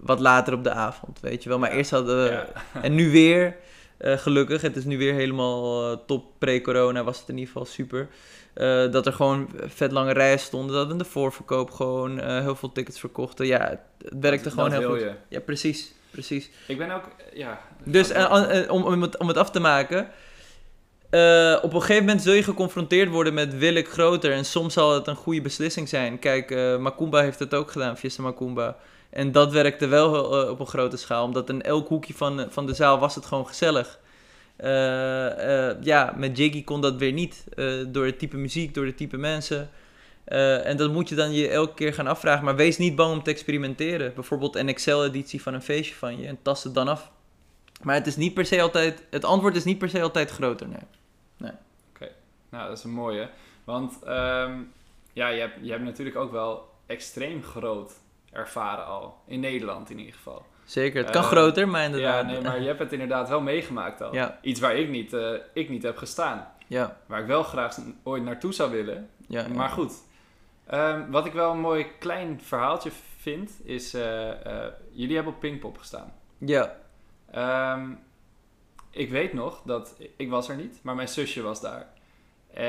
wat 0.00 0.20
later 0.20 0.54
op 0.54 0.64
de 0.64 0.70
avond, 0.70 1.20
weet 1.20 1.42
je 1.42 1.48
wel. 1.48 1.58
Maar 1.58 1.70
eerst 1.70 1.90
hadden 1.90 2.24
we, 2.24 2.44
en 2.82 2.94
nu 2.94 3.10
weer, 3.10 3.56
gelukkig, 3.98 4.62
het 4.62 4.76
is 4.76 4.84
nu 4.84 4.98
weer 4.98 5.14
helemaal 5.14 6.04
top 6.04 6.24
pre-corona, 6.38 7.04
was 7.04 7.18
het 7.18 7.28
in 7.28 7.38
ieder 7.38 7.52
geval 7.52 7.66
super. 7.66 8.08
dat 8.90 9.06
er 9.06 9.12
gewoon 9.12 9.50
vet 9.56 9.92
lange 9.92 10.12
rijen 10.12 10.38
stonden, 10.38 10.76
dat 10.76 10.90
in 10.90 10.98
de 10.98 11.04
voorverkoop 11.04 11.70
gewoon 11.70 12.20
heel 12.20 12.56
veel 12.56 12.72
tickets 12.72 13.00
verkochten. 13.00 13.46
Ja, 13.46 13.68
het, 13.68 14.12
werkte 14.20 14.50
gewoon 14.50 14.72
heel 14.72 14.90
goed. 14.90 15.00
Je. 15.00 15.12
Ja, 15.28 15.40
precies 15.40 15.94
precies. 16.14 16.50
Ik 16.66 16.78
ben 16.78 16.90
ook, 16.90 17.04
ja... 17.32 17.60
Dus 17.84 18.12
om, 18.68 18.82
om, 18.82 19.02
het, 19.02 19.18
om 19.18 19.28
het 19.28 19.36
af 19.36 19.50
te 19.50 19.60
maken... 19.60 20.08
Uh, 21.10 21.58
op 21.62 21.74
een 21.74 21.80
gegeven 21.80 22.04
moment 22.04 22.22
zul 22.22 22.32
je 22.32 22.42
geconfronteerd 22.42 23.08
worden 23.08 23.34
met 23.34 23.58
wil 23.58 23.74
ik 23.74 23.88
groter. 23.88 24.32
En 24.32 24.44
soms 24.44 24.72
zal 24.72 24.94
het 24.94 25.06
een 25.06 25.16
goede 25.16 25.40
beslissing 25.40 25.88
zijn. 25.88 26.18
Kijk, 26.18 26.50
uh, 26.50 26.76
Makumba 26.76 27.20
heeft 27.20 27.38
het 27.38 27.54
ook 27.54 27.70
gedaan, 27.70 27.96
Fiesta 27.96 28.22
Makumba. 28.22 28.76
En 29.14 29.32
dat 29.32 29.52
werkte 29.52 29.86
wel 29.86 30.24
op 30.50 30.60
een 30.60 30.66
grote 30.66 30.96
schaal. 30.96 31.24
Omdat 31.24 31.48
in 31.48 31.62
elk 31.62 31.88
hoekje 31.88 32.14
van, 32.14 32.46
van 32.48 32.66
de 32.66 32.74
zaal 32.74 32.98
was 32.98 33.14
het 33.14 33.26
gewoon 33.26 33.46
gezellig. 33.46 33.98
ja, 35.82 36.14
met 36.16 36.36
Jiggy 36.36 36.64
kon 36.64 36.80
dat 36.80 36.96
weer 36.96 37.12
niet. 37.12 37.44
door 37.88 38.06
het 38.06 38.18
type 38.18 38.36
muziek, 38.36 38.74
door 38.74 38.86
het 38.86 38.96
type 38.96 39.16
mensen. 39.16 39.70
En 40.64 40.76
dat 40.76 40.92
moet 40.92 41.08
je 41.08 41.14
dan 41.14 41.32
je 41.32 41.48
elke 41.48 41.74
keer 41.74 41.94
gaan 41.94 42.06
afvragen. 42.06 42.44
Maar 42.44 42.56
wees 42.56 42.78
niet 42.78 42.96
bang 42.96 43.12
om 43.12 43.22
te 43.22 43.30
experimenteren. 43.30 44.14
Bijvoorbeeld 44.14 44.56
een 44.56 44.68
Excel-editie 44.68 45.42
van 45.42 45.54
een 45.54 45.62
feestje 45.62 45.94
van 45.94 46.18
je 46.18 46.26
en 46.26 46.38
tast 46.42 46.64
het 46.64 46.74
dan 46.74 46.88
af. 46.88 47.10
Maar 47.82 47.94
het 47.94 48.06
is 48.06 48.16
niet 48.16 48.34
per 48.34 48.46
se 48.46 48.62
altijd. 48.62 49.04
Het 49.10 49.24
antwoord 49.24 49.56
is 49.56 49.64
niet 49.64 49.78
per 49.78 49.88
se 49.88 50.02
altijd 50.02 50.30
groter. 50.30 50.68
Nee. 50.68 50.78
nee. 51.36 51.52
Oké, 51.94 52.08
nou 52.50 52.68
dat 52.68 52.78
is 52.78 52.84
een 52.84 52.90
mooie. 52.90 53.28
Want 53.64 53.98
um, 54.06 54.72
ja, 55.12 55.28
je 55.28 55.40
hebt, 55.40 55.58
je 55.60 55.70
hebt 55.70 55.84
natuurlijk 55.84 56.16
ook 56.16 56.32
wel 56.32 56.68
extreem 56.86 57.42
groot 57.42 57.92
ervaren 58.34 58.86
al. 58.86 59.18
In 59.26 59.40
Nederland 59.40 59.90
in 59.90 59.98
ieder 59.98 60.14
geval. 60.14 60.46
Zeker, 60.64 61.02
het 61.02 61.10
kan 61.10 61.22
uh, 61.22 61.28
groter, 61.28 61.68
maar 61.68 61.84
inderdaad. 61.84 62.24
Ja, 62.24 62.30
nee, 62.32 62.40
maar 62.40 62.60
je 62.60 62.66
hebt 62.66 62.78
het 62.78 62.92
inderdaad 62.92 63.28
wel 63.28 63.40
meegemaakt 63.40 64.00
al. 64.00 64.14
Ja. 64.14 64.38
Iets 64.42 64.60
waar 64.60 64.76
ik 64.76 64.88
niet, 64.88 65.12
uh, 65.12 65.36
ik 65.52 65.68
niet 65.68 65.82
heb 65.82 65.96
gestaan. 65.96 66.48
Ja. 66.66 66.96
Waar 67.06 67.20
ik 67.20 67.26
wel 67.26 67.42
graag 67.42 67.78
ooit 68.02 68.22
naartoe 68.22 68.52
zou 68.52 68.70
willen. 68.70 69.10
Ja, 69.28 69.48
maar 69.48 69.68
goed, 69.68 69.92
Um, 70.72 71.10
wat 71.10 71.26
ik 71.26 71.32
wel 71.32 71.50
een 71.50 71.60
mooi 71.60 71.86
klein 71.98 72.40
verhaaltje 72.40 72.90
vind, 73.18 73.52
is... 73.64 73.94
Uh, 73.94 74.28
uh, 74.28 74.66
jullie 74.90 75.14
hebben 75.14 75.32
op 75.32 75.40
Pinkpop 75.40 75.78
gestaan. 75.78 76.12
Ja. 76.38 76.76
Um, 77.74 77.98
ik 78.90 79.10
weet 79.10 79.32
nog 79.32 79.62
dat... 79.64 79.96
Ik 80.16 80.30
was 80.30 80.48
er 80.48 80.56
niet, 80.56 80.78
maar 80.82 80.94
mijn 80.94 81.08
zusje 81.08 81.42
was 81.42 81.60
daar. 81.60 81.86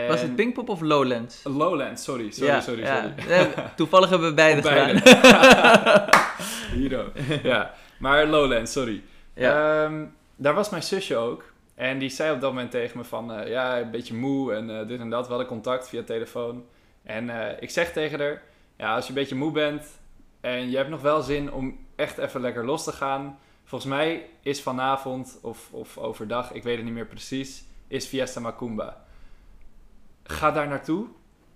Was 0.07 0.21
het 0.21 0.35
Pinkpop 0.35 0.69
of 0.69 0.81
Lowlands? 0.81 1.41
Lowlands, 1.43 2.03
sorry, 2.03 2.31
sorry, 2.31 2.61
sorry, 2.61 2.85
sorry. 2.85 3.53
toevallig 3.75 4.09
hebben 4.09 4.29
we 4.29 4.33
beide, 4.43 4.61
beide. 4.61 4.99
gedaan. 4.99 6.09
Hero. 6.79 7.11
Ja, 7.43 7.73
maar 7.99 8.25
Lowlands, 8.25 8.71
sorry. 8.71 9.03
Ja. 9.33 9.83
Um, 9.83 10.15
daar 10.35 10.53
was 10.53 10.69
mijn 10.69 10.83
zusje 10.83 11.15
ook. 11.15 11.53
En 11.75 11.99
die 11.99 12.09
zei 12.09 12.33
op 12.33 12.41
dat 12.41 12.51
moment 12.51 12.71
tegen 12.71 12.97
me 12.97 13.03
van, 13.03 13.39
uh, 13.39 13.47
ja, 13.47 13.79
een 13.79 13.91
beetje 13.91 14.13
moe 14.13 14.53
en 14.53 14.69
uh, 14.69 14.87
dit 14.87 14.99
en 14.99 15.09
dat. 15.09 15.23
We 15.23 15.29
hadden 15.29 15.47
contact 15.47 15.89
via 15.89 16.03
telefoon. 16.03 16.65
En 17.03 17.27
uh, 17.27 17.47
ik 17.59 17.69
zeg 17.69 17.91
tegen 17.91 18.19
haar, 18.19 18.41
ja, 18.77 18.95
als 18.95 19.03
je 19.03 19.09
een 19.09 19.15
beetje 19.17 19.35
moe 19.35 19.51
bent 19.51 19.99
en 20.41 20.69
je 20.69 20.77
hebt 20.77 20.89
nog 20.89 21.01
wel 21.01 21.21
zin 21.21 21.51
om 21.51 21.79
echt 21.95 22.17
even 22.17 22.41
lekker 22.41 22.65
los 22.65 22.83
te 22.83 22.91
gaan. 22.91 23.39
Volgens 23.63 23.91
mij 23.91 24.25
is 24.41 24.61
vanavond 24.61 25.39
of, 25.41 25.69
of 25.71 25.97
overdag, 25.97 26.51
ik 26.51 26.63
weet 26.63 26.75
het 26.75 26.85
niet 26.85 26.93
meer 26.93 27.05
precies, 27.05 27.63
is 27.87 28.05
Fiesta 28.05 28.39
Macumba. 28.39 29.04
Ga 30.27 30.51
daar 30.51 30.67
naartoe 30.67 31.07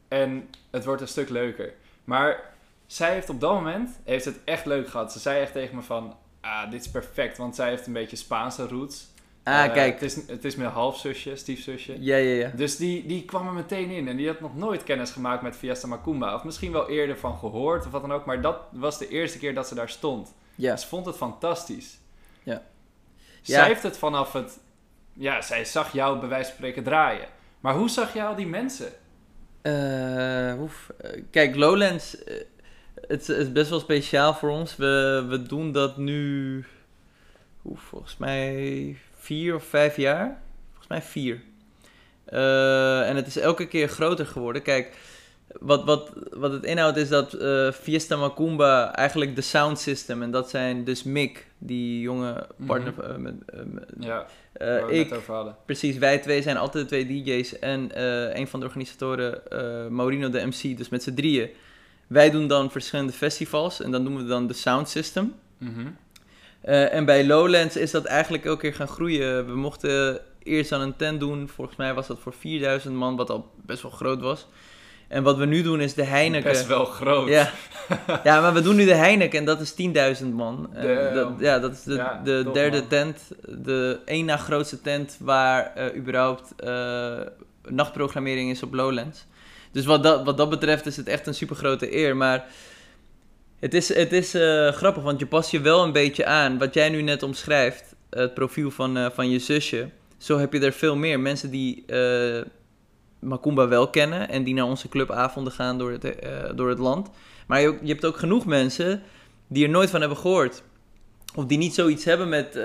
en 0.08 0.50
het 0.70 0.86
wordt 0.86 1.02
een 1.02 1.08
stuk 1.08 1.30
leuker. 1.30 1.74
Maar 2.04 2.54
zij 2.86 3.14
heeft 3.14 3.30
op 3.30 3.40
dat 3.40 3.54
moment 3.54 4.00
heeft 4.04 4.26
het 4.26 4.40
echt 4.44 4.66
leuk 4.66 4.90
gehad. 4.90 5.12
Ze 5.12 5.20
zei 5.20 5.42
echt 5.42 5.52
tegen 5.52 5.76
me 5.76 5.82
van, 5.82 6.16
ah, 6.42 6.72
dit 6.72 6.82
is 6.82 6.92
perfect, 6.92 7.38
want 7.38 7.56
zij 7.56 7.70
heeft 7.70 7.88
een 7.88 7.94
beetje 7.94 8.16
Spaanse 8.16 8.68
roots. 8.68 9.08
Ah, 9.44 9.66
uh, 9.66 9.74
kijk. 9.74 9.94
Het 9.94 10.02
is, 10.02 10.28
het 10.28 10.46
is 10.46 10.56
mijn 10.56 10.70
halfzusje, 10.70 11.36
stiefzusje. 11.36 12.04
Ja, 12.04 12.16
ja, 12.16 12.34
ja. 12.34 12.52
Dus 12.56 12.78
die, 12.78 13.06
die 13.06 13.26
kwam 13.26 13.48
er 13.48 13.54
meteen 13.54 13.90
in. 13.90 14.08
En 14.08 14.18
die 14.18 14.28
had 14.28 14.40
nog 14.40 14.56
nooit 14.56 14.84
kennis 14.84 15.12
gemaakt 15.12 15.42
met 15.42 15.56
Fiesta 15.56 15.88
Macumba. 15.88 16.36
Of 16.36 16.44
misschien 16.44 16.72
wel 16.72 16.90
eerder 16.90 17.18
van 17.18 17.38
gehoord 17.38 17.86
of 17.86 17.92
wat 17.92 18.02
dan 18.02 18.14
ook. 18.14 18.26
Maar 18.26 18.42
dat 18.42 18.58
was 18.72 18.98
de 18.98 19.08
eerste 19.08 19.38
keer 19.38 19.54
dat 19.54 19.68
ze 19.68 19.76
daar 19.76 19.90
stond. 19.90 20.34
Ja. 20.56 20.78
Ze 20.78 20.88
vond 20.88 21.06
het 21.06 21.16
fantastisch. 21.16 22.00
Ja. 22.44 22.62
Zij 23.42 23.68
heeft 23.68 23.84
het 23.84 23.98
vanaf 23.98 24.34
het... 24.34 24.60
Ja, 25.14 25.42
zij 25.42 25.66
zag 25.66 25.94
jou 25.94 26.20
bij 26.20 26.30
wijze 26.30 26.46
van 26.46 26.56
spreken 26.56 26.84
draaien. 26.84 27.28
Maar 27.60 27.74
hoe 27.74 27.90
zag 27.90 28.14
jij 28.14 28.26
al 28.26 28.36
die 28.36 28.48
mensen? 28.48 28.92
Uh, 29.64 30.62
oef. 30.62 30.92
Kijk, 31.32 31.56
Lowlands... 31.56 32.16
Uh, 32.16 32.36
het 33.08 33.30
is 33.30 33.52
best 33.52 33.70
wel 33.70 33.80
speciaal 33.80 34.34
voor 34.34 34.50
ons. 34.50 34.76
We, 34.76 35.26
we 35.30 35.42
doen 35.42 35.72
dat 35.72 35.98
nu... 35.98 36.66
Volgens 37.74 38.18
mij 38.18 38.98
vier 39.18 39.56
of 39.56 39.64
vijf 39.64 39.96
jaar. 39.96 40.42
Volgens 40.68 40.88
mij 40.88 41.02
vier. 41.02 41.42
En 43.06 43.16
het 43.16 43.28
is 43.28 43.38
elke 43.38 43.68
keer 43.68 43.88
groter 43.88 44.26
geworden. 44.26 44.62
Kijk, 44.62 44.98
wat, 45.60 45.84
wat, 45.84 46.12
wat 46.32 46.52
het 46.52 46.64
inhoudt 46.64 46.98
is 46.98 47.10
dat 47.10 47.34
uh, 47.34 47.72
Fiesta 47.72 48.16
Macumba 48.16 48.96
eigenlijk 48.96 49.36
de 49.36 49.42
sound 49.42 49.80
system. 49.80 50.22
En 50.22 50.32
dat 50.32 50.50
zijn 50.50 50.84
dus 50.84 51.04
Mick, 51.04 51.48
die 51.58 52.02
jonge 52.02 52.48
mhm. 52.58 52.68
partner. 52.68 52.94
Mm 52.94 53.00
-hmm. 53.00 53.26
uh, 53.26 53.62
met, 53.66 53.86
ja, 54.00 54.28
ik. 54.88 55.14
Precies, 55.66 55.98
wij 55.98 56.18
twee 56.18 56.42
zijn 56.42 56.58
altijd 56.58 56.90
de 56.90 56.90
twee 56.90 57.24
DJ's. 57.24 57.60
En 57.60 57.90
een 58.40 58.48
van 58.48 58.60
de 58.60 58.66
organisatoren, 58.66 59.42
Maurino 59.96 60.30
de 60.30 60.46
MC, 60.46 60.78
dus 60.78 60.90
met 60.90 61.04
z'n 61.04 61.14
drieën. 61.14 61.50
Wij 62.08 62.30
doen 62.30 62.48
dan 62.48 62.72
verschillende 62.72 63.14
festivals 63.14 63.82
en 63.82 63.92
dan 63.92 64.04
doen 64.04 64.18
we 64.18 64.26
dan 64.26 64.48
de 64.48 64.54
sound 64.54 64.90
system. 64.90 65.34
Mm 65.58 65.74
-hmm. 65.74 65.98
En 66.62 67.06
bij 67.06 67.26
Lowlands 67.26 67.78
is 67.78 67.92
dat 67.92 68.06
eigenlijk 68.06 68.46
elke 68.46 68.62
keer 68.62 68.74
gaan 68.74 68.88
groeien. 68.88 69.46
We 69.46 69.56
mochten 69.56 70.22
eerst 70.44 70.72
aan 70.72 70.82
een 70.82 70.96
tent 70.96 71.20
doen. 71.20 71.50
Volgens 71.50 71.78
mij 71.78 71.94
was 71.94 72.08
dat 72.08 72.20
voor 72.20 72.34
4000 72.34 72.96
man, 72.96 73.16
wat 73.16 73.30
al 73.30 73.52
best 73.66 73.82
wel 73.82 73.92
groot 73.92 74.22
was. 74.22 74.48
En 75.10 75.24
wat 75.24 75.38
we 75.38 75.46
nu 75.46 75.62
doen 75.62 75.82
is 75.82 75.94
de 75.94 76.04
Heineken. 76.04 76.52
Best 76.52 76.68
wel 76.68 76.86
groot. 76.86 77.28
Ja, 77.28 77.52
ja 78.24 78.42
maar 78.42 78.54
we 78.54 78.62
doen 78.62 78.76
nu 78.76 78.86
de 78.86 78.94
Heineken 78.94 79.40
en 79.40 79.46
dat 79.46 79.62
is 79.62 79.74
10.000 80.22 80.26
man. 80.34 80.70
Dat, 81.14 81.30
ja, 81.40 81.60
dat 81.60 81.72
is 81.72 81.84
de, 81.84 82.06
de 82.24 82.50
derde 82.54 82.88
tent. 82.88 83.20
De 83.48 84.00
één 84.06 84.26
na 84.26 84.38
grootste 84.38 84.82
tent 84.82 85.18
waar 85.20 85.74
uh, 85.78 85.96
überhaupt 85.96 86.54
uh, 86.64 87.20
nachtprogrammering 87.68 88.52
is 88.52 88.64
op 88.64 88.74
Lowlands. 88.74 89.26
Dus 89.72 89.86
wat 89.86 90.04
dat, 90.04 90.26
wat 90.26 90.38
dat 90.38 90.50
betreft 90.50 90.86
is 90.86 90.98
het 90.98 91.08
echt 91.08 91.28
een 91.28 91.34
super 91.34 91.56
grote 91.56 91.96
eer. 91.96 92.18
Maar 92.18 92.46
het 93.60 93.74
is, 93.74 93.94
het 93.94 94.14
is 94.14 94.36
uh, 94.36 94.72
grappig, 94.72 95.04
want 95.04 95.20
je 95.20 95.26
past 95.26 95.52
je 95.52 95.62
wel 95.62 95.84
een 95.84 95.92
beetje 95.92 96.26
aan. 96.26 96.58
Wat 96.58 96.74
jij 96.74 96.90
nu 96.90 97.02
net 97.02 97.24
omschrijft, 97.24 97.96
het 98.10 98.34
profiel 98.34 98.72
van, 98.72 99.12
van 99.14 99.30
je 99.30 99.40
zusje. 99.40 99.90
Zo 100.18 100.38
heb 100.38 100.54
je 100.54 100.60
er 100.60 100.74
veel 100.74 100.96
meer. 100.96 101.20
Mensen 101.20 101.50
die 101.50 101.86
Macumba 103.20 103.68
wel 103.68 103.90
kennen 103.90 104.30
en 104.30 104.44
die 104.44 104.54
naar 104.54 104.66
onze 104.66 104.90
clubavonden 104.90 105.54
gaan 105.54 105.78
door 105.78 105.92
het, 105.92 106.16
door 106.56 106.70
het 106.70 106.80
land. 106.80 107.10
Maar 107.48 107.62
je, 107.62 107.78
je, 107.82 107.92
hebt 107.92 108.06
ook 108.06 108.18
genoeg 108.18 108.46
mensen 108.46 109.02
die 109.48 109.64
er 109.64 109.70
nooit 109.70 109.90
van 109.90 110.00
hebben 110.00 110.18
gehoord. 110.18 110.64
Of 111.36 111.46
die 111.46 111.58
niet 111.58 111.74
zoiets 111.74 112.06
hebben 112.06 112.30
met 112.30 112.60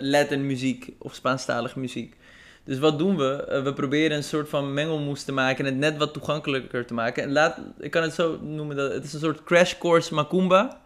Latin 0.00 0.46
muziek 0.46 0.88
of 0.98 1.14
Spaanstalige 1.14 1.78
muziek. 1.78 2.16
Dus 2.66 2.78
wat 2.78 2.98
doen 2.98 3.16
we? 3.16 3.44
Eh, 3.44 3.62
we 3.62 3.72
proberen 3.72 4.16
een 4.16 4.24
soort 4.24 4.48
van 4.48 4.74
mengelmoes 4.74 5.22
te 5.22 5.32
maken 5.32 5.64
en 5.64 5.70
het 5.72 5.80
net 5.80 5.96
wat 5.96 6.12
toegankelijker 6.12 6.86
te 6.86 6.94
maken. 6.94 7.22
En 7.22 7.32
laat, 7.32 7.58
ik 7.78 7.90
kan 7.90 8.02
het 8.02 8.14
zo 8.14 8.38
noemen, 8.42 8.76
dat 8.76 8.92
het 8.92 9.04
is 9.04 9.12
een 9.12 9.20
soort 9.20 9.44
crash 9.44 9.78
course 9.78 10.14
Macumba 10.14 10.80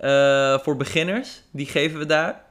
uh, 0.00 0.58
voor 0.58 0.76
beginners. 0.76 1.42
Die 1.50 1.66
geven 1.66 1.98
we 1.98 2.06
daar. 2.06 2.44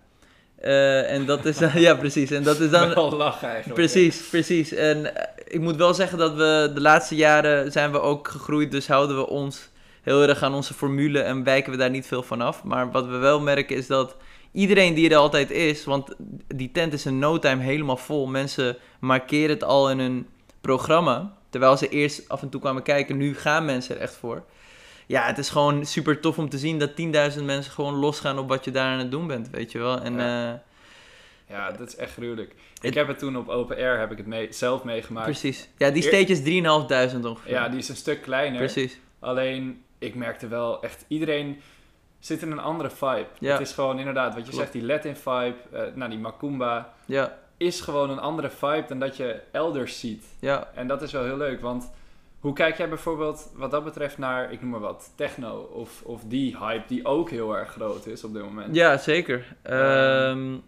Uh, 0.65 1.11
en 1.11 1.25
dat 1.25 1.45
is, 1.45 1.59
ja 1.87 1.95
precies. 1.95 2.31
En 2.31 2.43
dat 2.43 2.59
is 2.59 2.69
dan... 2.69 2.93
Wel 2.93 3.11
lachen 3.11 3.47
eigenlijk. 3.47 3.79
Precies, 3.79 4.27
precies. 4.29 4.73
En 4.73 5.11
ik 5.47 5.59
moet 5.59 5.75
wel 5.75 5.93
zeggen 5.93 6.17
dat 6.17 6.33
we 6.33 6.71
de 6.73 6.81
laatste 6.81 7.15
jaren 7.15 7.71
zijn 7.71 7.91
we 7.91 7.99
ook 7.99 8.27
gegroeid, 8.27 8.71
dus 8.71 8.87
houden 8.87 9.15
we 9.15 9.27
ons 9.27 9.69
heel 10.01 10.21
erg 10.21 10.43
aan 10.43 10.53
onze 10.53 10.73
formule 10.73 11.19
en 11.19 11.43
wijken 11.43 11.71
we 11.71 11.77
daar 11.77 11.89
niet 11.89 12.07
veel 12.07 12.23
van 12.23 12.41
af. 12.41 12.63
Maar 12.63 12.91
wat 12.91 13.07
we 13.07 13.17
wel 13.17 13.39
merken 13.39 13.75
is 13.75 13.87
dat 13.87 14.15
iedereen 14.51 14.93
die 14.93 15.09
er 15.09 15.17
altijd 15.17 15.51
is, 15.51 15.83
want 15.83 16.13
die 16.47 16.71
tent 16.71 16.93
is 16.93 17.05
in 17.05 17.19
no 17.19 17.39
time 17.39 17.61
helemaal 17.61 17.97
vol. 17.97 18.27
Mensen 18.27 18.77
markeren 18.99 19.49
het 19.49 19.63
al 19.63 19.89
in 19.89 19.99
hun 19.99 20.27
programma. 20.61 21.33
Terwijl 21.49 21.77
ze 21.77 21.89
eerst 21.89 22.29
af 22.29 22.41
en 22.41 22.49
toe 22.49 22.61
kwamen 22.61 22.83
kijken, 22.83 23.17
nu 23.17 23.35
gaan 23.35 23.65
mensen 23.65 23.95
er 23.95 24.01
echt 24.01 24.15
voor. 24.15 24.43
Ja, 25.05 25.25
het 25.25 25.37
is 25.37 25.49
gewoon 25.49 25.85
super 25.85 26.19
tof 26.19 26.37
om 26.37 26.49
te 26.49 26.57
zien 26.57 26.79
dat 26.79 26.89
10.000 26.89 27.43
mensen 27.43 27.71
gewoon 27.71 27.93
losgaan 27.93 28.39
op 28.39 28.47
wat 28.47 28.65
je 28.65 28.71
daar 28.71 28.91
aan 28.91 28.99
het 28.99 29.11
doen 29.11 29.27
bent, 29.27 29.49
weet 29.49 29.71
je 29.71 29.79
wel. 29.79 30.01
En, 30.01 30.17
ja. 30.17 30.51
Uh, 30.51 30.59
ja, 31.47 31.71
dat 31.71 31.87
is 31.87 31.95
echt 31.95 32.13
gruwelijk. 32.13 32.55
Ik 32.81 32.93
heb 32.93 33.07
het 33.07 33.19
toen 33.19 33.37
op 33.37 33.49
Open 33.49 33.77
Air 33.77 33.99
heb 33.99 34.11
ik 34.11 34.17
het 34.17 34.27
mee, 34.27 34.47
zelf 34.53 34.83
meegemaakt. 34.83 35.25
Precies. 35.25 35.69
Ja, 35.77 35.89
die 35.89 36.03
stage 36.03 36.25
is 36.25 36.39
3.500 36.39 37.25
ongeveer. 37.25 37.51
Ja, 37.51 37.69
die 37.69 37.79
is 37.79 37.89
een 37.89 37.95
stuk 37.95 38.21
kleiner. 38.21 38.57
Precies. 38.57 38.99
Alleen, 39.19 39.83
ik 39.97 40.15
merkte 40.15 40.47
wel 40.47 40.83
echt 40.83 41.05
iedereen 41.07 41.61
zit 42.19 42.41
in 42.41 42.51
een 42.51 42.59
andere 42.59 42.89
vibe. 42.89 43.27
Ja. 43.39 43.51
Het 43.51 43.61
is 43.61 43.71
gewoon 43.71 43.99
inderdaad, 43.99 44.35
wat 44.35 44.45
je 44.45 44.53
zegt, 44.53 44.71
die 44.71 44.85
Latin 44.85 45.15
vibe, 45.15 45.55
uh, 45.73 45.81
nou 45.95 46.09
die 46.09 46.19
Macumba, 46.19 46.93
ja. 47.05 47.37
is 47.57 47.81
gewoon 47.81 48.09
een 48.09 48.19
andere 48.19 48.49
vibe 48.49 48.85
dan 48.87 48.99
dat 48.99 49.17
je 49.17 49.41
elders 49.51 49.99
ziet. 49.99 50.25
Ja. 50.39 50.69
En 50.73 50.87
dat 50.87 51.01
is 51.01 51.11
wel 51.11 51.23
heel 51.23 51.37
leuk, 51.37 51.61
want 51.61 51.91
hoe 52.45 52.53
kijk 52.53 52.77
jij 52.77 52.89
bijvoorbeeld 52.89 53.51
wat 53.53 53.71
dat 53.71 53.83
betreft 53.83 54.17
naar, 54.17 54.51
ik 54.51 54.61
noem 54.61 54.69
maar 54.69 54.79
wat, 54.79 55.13
techno 55.15 55.57
of, 55.59 56.01
of 56.03 56.21
die 56.27 56.57
hype 56.57 56.83
die 56.87 57.05
ook 57.05 57.29
heel 57.29 57.57
erg 57.57 57.69
groot 57.69 58.05
is 58.05 58.23
op 58.23 58.33
dit 58.33 58.43
moment? 58.43 58.75
Ja, 58.75 58.97
zeker. 58.97 59.55
Um, 59.63 60.63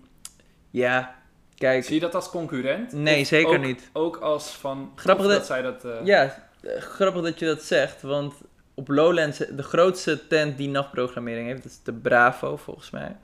ja, 0.70 1.16
kijk. 1.56 1.84
Zie 1.84 1.94
je 1.94 2.00
dat 2.00 2.16
als 2.16 2.30
concurrent? 2.30 2.92
Nee, 2.92 3.24
zeker 3.26 3.60
niet. 3.60 3.90
Ook 3.94 4.18
als 4.18 4.50
van, 4.50 4.92
grappig 4.96 5.26
dat, 5.26 5.36
dat 5.36 5.46
zij 5.46 5.62
dat... 5.62 5.86
Uh... 5.86 6.06
Ja, 6.06 6.50
grappig 6.80 7.22
dat 7.22 7.40
je 7.40 7.46
dat 7.46 7.62
zegt, 7.62 8.02
want 8.02 8.34
op 8.74 8.88
Lowlands, 8.88 9.38
de 9.38 9.64
grootste 9.64 10.28
tent 10.28 10.58
die 10.58 10.70
nachtprogrammering 10.70 11.48
heeft, 11.48 11.64
dat 11.64 11.72
is 11.72 11.84
de 11.84 11.94
Bravo 11.94 12.58
volgens 12.58 12.90
mij. 12.90 13.18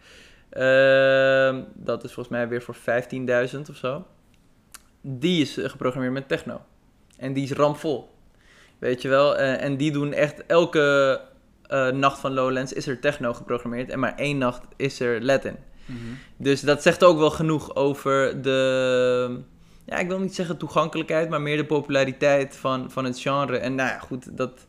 Uh, 0.52 1.64
dat 1.74 2.04
is 2.04 2.14
volgens 2.14 2.36
mij 2.36 2.48
weer 2.48 2.62
voor 2.62 2.76
15.000 2.76 3.60
of 3.70 3.76
zo. 3.76 4.06
Die 5.02 5.42
is 5.42 5.58
eh, 5.58 5.70
geprogrammeerd 5.70 6.14
met 6.14 6.28
techno. 6.28 6.62
En 7.18 7.34
die 7.34 7.44
is 7.44 7.52
rampvol. 7.52 8.13
Weet 8.84 9.02
je 9.02 9.08
wel? 9.08 9.40
Uh, 9.40 9.64
en 9.64 9.78
die 9.78 9.92
doen 9.92 10.14
echt 10.14 10.46
elke 10.46 11.22
uh, 11.70 11.88
nacht 11.90 12.20
van 12.20 12.34
Lowlands 12.34 12.74
is 12.74 12.88
er 12.88 13.00
techno 13.00 13.34
geprogrammeerd. 13.34 13.90
En 13.90 14.00
maar 14.00 14.16
één 14.16 14.38
nacht 14.38 14.62
is 14.76 15.00
er 15.00 15.24
Latin. 15.24 15.56
Mm 15.86 15.98
-hmm. 15.98 16.18
Dus 16.38 16.62
dat 16.62 16.82
zegt 16.82 17.04
ook 17.04 17.18
wel 17.18 17.30
genoeg 17.30 17.76
over 17.76 18.42
de. 18.42 19.40
Ja, 19.86 19.98
ik 19.98 20.08
wil 20.08 20.20
niet 20.20 20.36
zeggen 20.36 20.58
toegankelijkheid, 20.58 21.30
maar 21.30 21.42
meer 21.42 21.58
de 21.58 21.66
populariteit 21.66 22.56
van, 22.56 22.92
van 22.92 23.06
het 23.06 23.20
genre. 23.20 23.58
En 23.58 23.76
nou 23.76 23.90
ja, 23.90 24.00
goed, 24.00 24.38
dat 24.38 24.68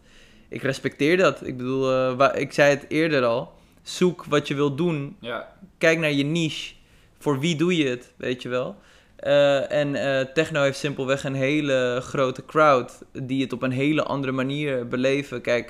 ik 0.48 0.62
respecteer 0.62 1.16
dat. 1.16 1.46
Ik 1.46 1.56
bedoel, 1.56 1.92
uh, 2.20 2.28
ik 2.34 2.52
zei 2.52 2.70
het 2.70 2.84
eerder 2.88 3.24
al. 3.24 3.52
Zoek 3.82 4.24
wat 4.24 4.48
je 4.48 4.54
wilt 4.54 4.76
doen. 4.76 5.16
Ja. 5.20 5.56
Kijk 5.78 5.98
naar 5.98 6.12
je 6.12 6.24
niche. 6.24 6.74
Voor 7.18 7.40
wie 7.40 7.56
doe 7.56 7.76
je 7.76 7.88
het, 7.88 8.12
weet 8.16 8.42
je 8.42 8.48
wel. 8.48 8.76
Uh, 9.24 9.72
en 9.72 9.94
uh, 9.94 10.20
techno 10.20 10.62
heeft 10.62 10.78
simpelweg 10.78 11.24
een 11.24 11.34
hele 11.34 11.98
grote 12.02 12.44
crowd 12.44 13.02
die 13.12 13.42
het 13.42 13.52
op 13.52 13.62
een 13.62 13.70
hele 13.70 14.02
andere 14.02 14.32
manier 14.32 14.88
beleven. 14.88 15.40
Kijk, 15.40 15.68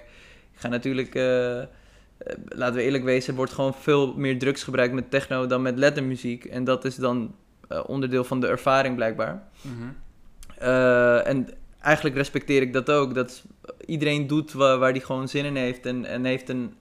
ik 0.53 0.61
ga 0.61 0.69
natuurlijk, 0.69 1.15
laten 2.49 2.75
we 2.75 2.83
eerlijk 2.83 3.05
wezen, 3.05 3.31
er 3.31 3.37
wordt 3.37 3.53
gewoon 3.53 3.75
veel 3.75 4.15
meer 4.17 4.39
drugs 4.39 4.63
gebruikt 4.63 4.95
met 4.95 5.11
techno 5.11 5.47
dan 5.47 5.63
met 5.63 5.79
lettermuziek. 5.79 6.45
En 6.45 6.65
dat 6.65 6.85
is 6.85 6.97
dan 6.97 7.35
onderdeel 7.87 8.25
van 8.25 8.41
de 8.41 8.47
ervaring 8.47 8.95
blijkbaar. 8.95 9.43
Mm 9.61 9.73
-hmm. 9.79 9.97
en 11.19 11.49
eigenlijk 11.81 12.17
respecteer 12.17 12.63
ik 12.63 12.73
dat 12.73 12.91
ook. 12.91 13.15
Dat 13.15 13.45
iedereen 13.87 14.27
doet 14.27 14.53
waar, 14.53 14.93
die 14.93 15.03
gewoon 15.03 15.29
zin 15.29 15.45
in 15.45 15.57
heeft 15.57 15.87
en, 15.87 16.05
en 16.05 16.25
heeft 16.25 16.49
een 16.49 16.75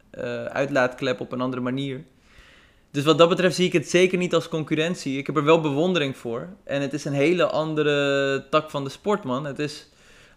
uitlaatklep 0.47 1.19
op 1.19 1.31
een 1.31 1.41
andere 1.41 1.61
manier. 1.61 2.03
Dus 2.93 3.03
wat 3.03 3.17
dat 3.17 3.29
betreft 3.29 3.55
zie 3.55 3.65
ik 3.65 3.73
het 3.73 3.89
zeker 3.89 4.17
niet 4.17 4.33
als 4.33 4.49
concurrentie. 4.49 5.17
Ik 5.17 5.25
heb 5.25 5.35
er 5.35 5.43
wel 5.43 5.61
bewondering 5.61 6.17
voor. 6.17 6.47
En 6.63 6.81
het 6.81 6.93
is 6.93 7.05
een 7.05 7.13
hele 7.13 7.45
andere 7.45 8.45
tak 8.49 8.69
van 8.69 8.83
de 8.83 8.89
sport, 8.89 9.23
man. 9.23 9.45
Het 9.45 9.59
is 9.59 9.87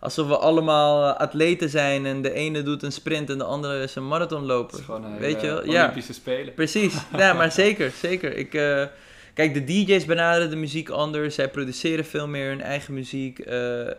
alsof 0.00 0.28
we 0.28 0.36
allemaal 0.36 1.08
eh, 1.08 1.20
atleten 1.20 1.68
zijn 1.68 2.06
en 2.06 2.22
de 2.22 2.32
ene 2.32 2.62
doet 2.62 2.82
een 2.82 2.92
sprint 2.92 3.30
en 3.30 3.38
de 3.38 3.44
andere 3.44 3.82
is 3.82 3.94
een 3.94 4.08
marathonloper. 4.08 4.70
Het 4.70 4.78
is 4.78 4.84
gewoon 4.84 5.04
een 5.04 5.18
Weet 5.18 5.40
je 5.40 5.46
wel? 5.46 5.58
Olympische 5.58 6.12
ja, 6.12 6.18
Spelen. 6.18 6.54
Precies, 6.54 6.94
ja, 7.16 7.32
maar 7.32 7.52
zeker, 7.52 7.90
zeker. 7.90 8.36
Ik, 8.36 8.54
uh, 8.54 8.84
kijk, 9.34 9.54
de 9.54 9.64
DJ's 9.64 10.04
benaderen 10.04 10.50
de 10.50 10.56
muziek 10.56 10.88
anders. 10.88 11.34
Zij 11.34 11.48
produceren 11.48 12.04
veel 12.04 12.28
meer 12.28 12.48
hun 12.48 12.60
eigen 12.60 12.94
muziek. 12.94 13.38
Uh, 13.38 13.90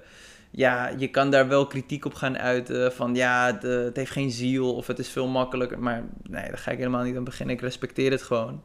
ja, 0.52 0.94
je 0.98 1.08
kan 1.08 1.32
daar 1.32 1.48
wel 1.48 1.68
kritiek 1.68 2.06
op 2.06 2.14
gaan 2.14 2.38
uiten. 2.38 2.94
Van 2.94 3.16
ja, 3.16 3.46
het, 3.46 3.62
het, 3.62 3.96
heeft 3.96 4.12
geen 4.12 4.32
ziel 4.32 4.76
of 4.76 4.88
het 4.88 5.00
is 5.00 5.10
veel 5.10 5.28
makkelijker. 5.28 5.80
Maar 5.80 6.04
nee, 6.24 6.48
daar 6.48 6.58
ga 6.58 6.72
ik 6.72 6.78
helemaal 6.78 7.04
niet 7.04 7.18
aan 7.18 7.24
beginnen. 7.24 7.56
Ik 7.56 7.62
respecteer 7.62 8.12
het 8.12 8.22
gewoon. 8.22 8.64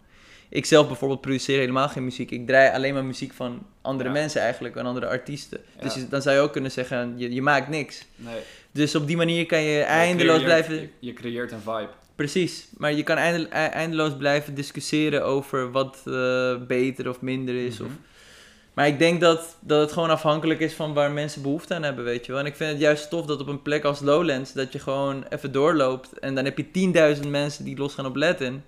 Ik 0.49 0.67
zelf 0.67 0.87
bijvoorbeeld 0.87 1.21
produceer 1.21 1.59
helemaal 1.59 1.89
geen 1.89 2.05
muziek. 2.05 2.31
Ik 2.31 2.47
draai 2.47 2.75
alleen 2.75 2.95
maar 2.95 3.05
muziek 3.05 3.33
van 3.33 3.67
andere 3.81 4.11
mensen 4.11 4.41
eigenlijk, 4.41 4.77
en 4.77 4.87
andere 4.87 5.07
artiesten. 5.07 5.61
Dus 5.81 6.09
dan 6.09 6.23
zou 6.23 6.37
je 6.37 6.43
ook 6.43 6.53
kunnen 6.53 6.71
zeggen, 6.71 7.15
je, 7.17 7.35
je 7.35 7.43
maakt 7.43 7.69
niks. 7.69 8.07
Nee. 8.17 8.41
Dus 8.73 8.95
op 8.95 9.07
die 9.07 9.17
manier 9.17 9.47
kan 9.47 9.63
je 9.63 9.83
eindeloos 9.83 10.43
blijven... 10.43 10.91
Je, 10.99 11.13
creëert 11.13 11.53
een 11.53 11.61
vibe. 11.61 11.89
Precies, 12.15 12.69
maar 12.77 12.93
je 12.93 13.03
kan 13.03 13.17
e-, 13.19 13.45
eindeloos 13.51 14.17
blijven 14.17 14.55
discussiëren 14.55 15.25
over 15.25 15.71
wat 15.71 16.03
uh, 16.05 16.57
beter 16.67 17.09
of 17.09 17.21
minder 17.21 17.55
is. 17.55 17.79
Mhm. 17.79 17.85
of, 17.85 17.93
maar 18.75 18.87
ik 18.87 18.99
denk 18.99 19.21
dat, 19.21 19.57
dat 19.61 19.81
het 19.81 19.93
gewoon 19.93 20.11
afhankelijk 20.11 20.61
is 20.61 20.75
van 20.75 20.95
waar 20.95 21.11
mensen 21.11 21.43
behoefte 21.43 21.75
aan 21.75 21.83
hebben, 21.83 22.05
weet 22.05 22.27
je 22.27 22.33
wel. 22.33 22.41
En 22.41 22.47
ik 22.47 22.57
vind 22.57 22.71
het 22.71 22.81
juist 22.81 23.11
tof 23.11 23.27
dat 23.27 23.41
op 23.41 23.49
een 23.49 23.63
plek 23.63 23.85
als 23.85 24.01
Lowlands, 24.01 24.53
dat 24.53 24.73
je 24.73 24.79
gewoon 24.79 25.25
even 25.29 25.53
doorloopt 25.53 26.19
en 26.19 26.35
dan 26.35 26.45
heb 26.45 26.59
je 26.59 27.17
10.000 27.23 27.29
mensen 27.29 27.65
die 27.65 27.77
losgaan 27.77 28.07
op 28.07 28.17
Latin. 28.17 28.63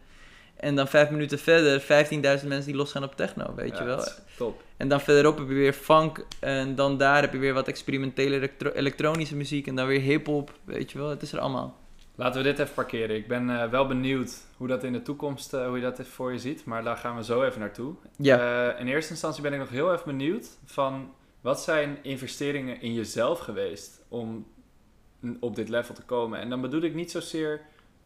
En 0.57 0.77
dan 0.77 0.89
vijf 0.89 1.11
minuten 1.11 1.39
verder 1.39 1.81
15.000 1.81 1.87
mensen 2.21 2.65
die 2.65 2.75
losgaan 2.75 3.05
op 3.05 3.17
techno, 3.17 3.55
weet 3.55 3.79
je 3.79 3.85
wel. 3.85 4.05
Top. 4.37 4.63
En 4.77 4.89
dan 4.89 5.01
verderop 5.01 5.39
heb 5.39 5.49
je 5.49 5.55
weer 5.55 5.73
funk. 5.73 6.27
En 6.41 6.75
dan 6.75 6.99
daar 6.99 7.21
heb 7.21 7.33
je 7.33 7.39
weer 7.39 7.55
wat 7.55 7.69
experimentele 7.69 8.51
elektronische 8.75 9.37
muziek. 9.37 9.67
En 9.67 9.75
dan 9.75 9.87
weer 9.87 10.01
hip-hop, 10.01 10.53
weet 10.65 10.93
je 10.93 10.99
wel. 10.99 11.09
Het 11.11 11.23
is 11.23 11.33
er 11.33 11.39
allemaal. 11.39 11.77
Laten 12.17 12.43
we 12.43 12.49
dit 12.49 12.59
even 12.59 12.75
parkeren. 12.75 13.17
Ik 13.17 13.29
ben 13.29 13.49
uh, 13.49 13.69
wel 13.69 13.87
benieuwd 13.87 14.47
hoe 14.57 14.69
dat 14.69 14.85
in 14.85 14.93
de 14.93 15.03
toekomst, 15.03 15.55
uh, 15.55 15.67
hoe 15.67 15.77
je 15.77 15.83
dat 15.83 16.07
voor 16.07 16.33
je 16.33 16.39
ziet. 16.39 16.65
Maar 16.65 16.85
daar 16.85 16.97
gaan 16.97 17.17
we 17.17 17.25
zo 17.25 17.43
even 17.43 17.61
naartoe. 17.61 17.95
Ja. 18.17 18.73
Uh, 18.73 18.81
in 18.81 18.87
eerste 18.87 19.11
instantie 19.11 19.43
ben 19.43 19.53
ik 19.53 19.59
nog 19.59 19.69
heel 19.69 19.93
even 19.93 20.07
benieuwd 20.07 20.59
van 20.65 21.15
wat 21.41 21.63
zijn 21.63 21.99
investeringen 22.03 22.81
in 22.81 22.95
jezelf 22.95 23.39
geweest 23.39 24.05
om 24.09 24.47
op 25.41 25.57
dit 25.57 25.69
level 25.69 25.95
te 25.95 26.03
komen. 26.03 26.41
En 26.41 26.49
dan 26.51 26.61
bedoel 26.61 26.83
ik 26.83 26.95
niet 26.95 27.11
zozeer 27.11 27.61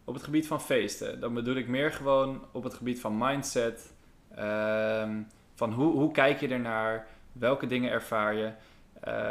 op 0.05 0.15
het 0.15 0.23
gebied 0.23 0.47
van 0.47 0.61
feesten. 0.61 1.21
Dan 1.21 1.35
bedoel 1.35 1.57
ik 1.57 1.69
meer 1.69 1.93
gewoon 1.93 2.45
op 2.53 2.65
het 2.65 2.75
gebied 2.75 3.01
van 3.01 3.19
mindset. 3.19 3.93
Um, 4.39 5.27
van 5.55 5.73
hoe, 5.73 5.93
hoe 5.93 6.13
kijk 6.13 6.41
je 6.41 6.49
ernaar? 6.49 7.07
Welke 7.33 7.67
dingen 7.67 7.91
ervaar 7.91 8.35
je? 8.35 8.53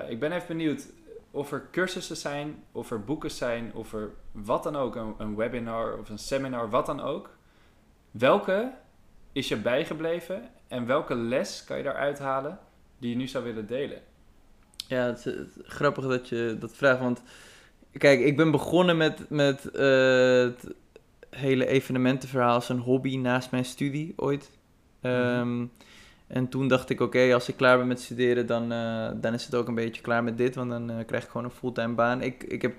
Ik 0.10 0.20
ben 0.20 0.32
even 0.32 0.48
benieuwd 0.48 0.88
of 1.32 1.52
er 1.52 1.68
cursussen 1.72 2.18
zijn, 2.18 2.64
of 2.72 2.92
er 2.92 3.04
boeken 3.04 3.32
zijn, 3.32 3.72
of 3.74 3.94
er 3.94 4.12
wat 4.46 4.64
dan 4.64 4.76
ook, 4.76 4.96
een, 4.96 5.14
een 5.18 5.36
webinar 5.36 5.98
of 5.98 6.10
een 6.10 6.20
seminar, 6.20 6.70
wat 6.70 6.86
dan 6.86 7.02
ook. 7.02 7.30
Welke 8.12 8.72
is 9.32 9.48
je 9.48 9.58
bijgebleven 9.58 10.50
en 10.68 10.86
welke 10.86 11.16
les 11.16 11.64
kan 11.64 11.78
je 11.78 11.84
daaruit 11.84 12.20
halen 12.20 12.60
die 13.00 13.10
je 13.10 13.16
nu 13.16 13.28
zou 13.28 13.44
willen 13.44 13.68
delen? 13.68 14.02
Ja, 14.88 15.06
het 15.06 15.26
is, 15.26 15.34
grappig 15.64 16.08
dat 16.08 16.30
je 16.30 16.56
dat 16.60 16.76
vraagt, 16.76 17.00
want 17.00 17.22
kijk, 17.92 18.20
ik 18.20 18.38
ben 18.38 18.52
begonnen 18.52 18.98
met, 18.98 19.30
met 19.30 19.70
uh, 19.74 19.82
het 20.40 20.74
hele 21.30 21.66
evenementenverhaal 21.66 22.54
als 22.54 22.70
een 22.70 22.80
hobby 22.80 23.18
naast 23.18 23.52
mijn 23.52 23.66
studie 23.66 24.14
ooit. 24.16 24.52
Um, 25.02 25.72
en 26.28 26.50
toen 26.50 26.68
dacht 26.68 26.90
ik, 26.90 27.02
oké, 27.02 27.34
als 27.34 27.50
ik 27.50 27.56
klaar 27.56 27.78
ben 27.78 27.88
met 27.88 28.02
studeren, 28.02 28.46
dan, 28.46 28.72
uh, 28.72 29.10
dan 29.16 29.34
is 29.34 29.46
het 29.46 29.56
ook 29.56 29.68
een 29.68 29.76
beetje 29.76 30.02
klaar 30.02 30.24
met 30.24 30.38
dit. 30.38 30.56
Want 30.56 30.70
dan 30.70 30.92
uh, 30.92 31.06
krijg 31.06 31.24
ik 31.24 31.30
gewoon 31.30 31.46
een 31.46 31.52
fulltime 31.52 31.94
baan. 31.94 32.22
Ik, 32.22 32.44
ik 32.44 32.62
heb 32.62 32.74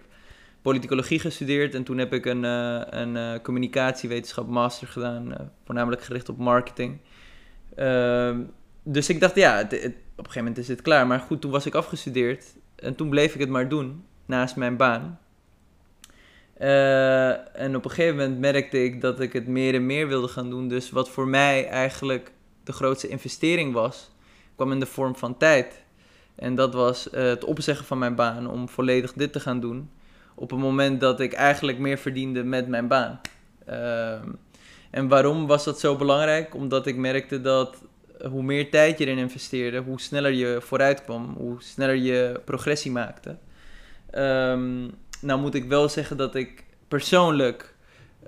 politicologie 0.69 1.19
gestudeerd 1.19 1.75
en 1.75 1.85
toen 1.85 1.99
heb 1.99 2.13
ik 2.13 2.27
een, 2.27 2.45
uh, 2.45 2.81
een 2.91 3.43
communicatiewetenschap 3.43 4.49
master 4.49 4.87
gedaan. 4.87 5.51
voornamelijk 5.65 6.03
gericht 6.03 6.29
op 6.29 6.39
marketing. 6.39 6.99
Ehm, 7.75 8.41
dus 8.83 9.09
ik 9.09 9.21
dacht, 9.21 9.35
ja, 9.35 9.57
het, 9.57 9.73
op 9.73 9.75
een 9.75 9.93
gegeven 10.17 10.39
moment 10.39 10.59
is 10.59 10.67
dit 10.67 10.83
klaar. 10.83 11.07
Maar 11.07 11.21
goed, 11.21 11.41
toen 11.41 11.51
was 11.51 11.67
ik 11.67 11.75
afgestudeerd. 11.75 12.45
En 12.77 12.95
toen 12.95 13.09
bleef 13.09 13.35
ik 13.35 13.41
het 13.41 13.49
maar 13.49 13.69
doen, 13.69 14.05
naast 14.27 14.57
mijn 14.57 14.77
baan. 14.77 15.19
en 17.53 17.77
op 17.77 17.85
een 17.85 17.91
gegeven 17.91 18.17
moment 18.17 18.39
merkte 18.39 18.85
ik 18.85 19.01
dat 19.01 19.21
ik 19.21 19.33
het 19.33 19.47
meer 19.47 19.75
en 19.75 19.87
meer 19.87 20.09
wilde 20.09 20.29
gaan 20.29 20.51
doen. 20.51 20.69
Dus 20.69 20.91
wat 20.91 21.09
voor 21.11 21.29
mij 21.29 21.67
eigenlijk 21.69 22.33
de 22.65 22.73
grootste 22.73 23.09
investering 23.09 23.73
was, 23.73 24.11
kwam 24.57 24.73
in 24.73 24.81
de 24.81 24.87
vorm 24.87 25.17
van 25.17 25.37
tijd. 25.37 25.85
En 26.35 26.55
dat 26.55 26.75
was 26.75 27.09
het 27.11 27.45
opzeggen 27.45 27.87
van 27.87 27.99
mijn 27.99 28.15
baan 28.15 28.51
om 28.51 28.69
volledig 28.69 29.13
dit 29.13 29.33
te 29.33 29.41
gaan 29.41 29.61
doen. 29.61 29.91
Op 30.39 30.53
een 30.53 30.59
moment 30.59 31.01
dat 31.01 31.21
ik 31.21 31.33
eigenlijk 31.33 31.79
meer 31.79 31.99
verdiende 31.99 32.45
met 32.45 32.69
mijn 32.69 32.89
baan. 32.89 33.21
Ehm, 33.67 34.29
en 34.91 35.09
waarom 35.09 35.47
was 35.47 35.65
dat 35.65 35.81
zo 35.81 35.97
belangrijk? 35.97 36.55
Omdat 36.55 36.87
ik 36.87 36.97
merkte 36.97 37.41
dat 37.41 37.77
hoe 38.31 38.43
meer 38.43 38.71
tijd 38.71 38.99
je 38.99 39.05
erin 39.05 39.19
investeerde, 39.19 39.79
hoe 39.79 40.01
sneller 40.01 40.33
je 40.33 40.59
vooruit 40.61 41.03
kwam, 41.05 41.35
hoe 41.37 41.57
sneller 41.59 41.95
je 41.97 42.41
progressie 42.45 42.91
maakte. 42.91 43.37
Um, 44.15 44.91
nou 45.21 45.41
moet 45.41 45.55
ik 45.55 45.65
wel 45.65 45.89
zeggen 45.89 46.17
dat 46.17 46.35
ik 46.35 46.65
persoonlijk 46.89 47.75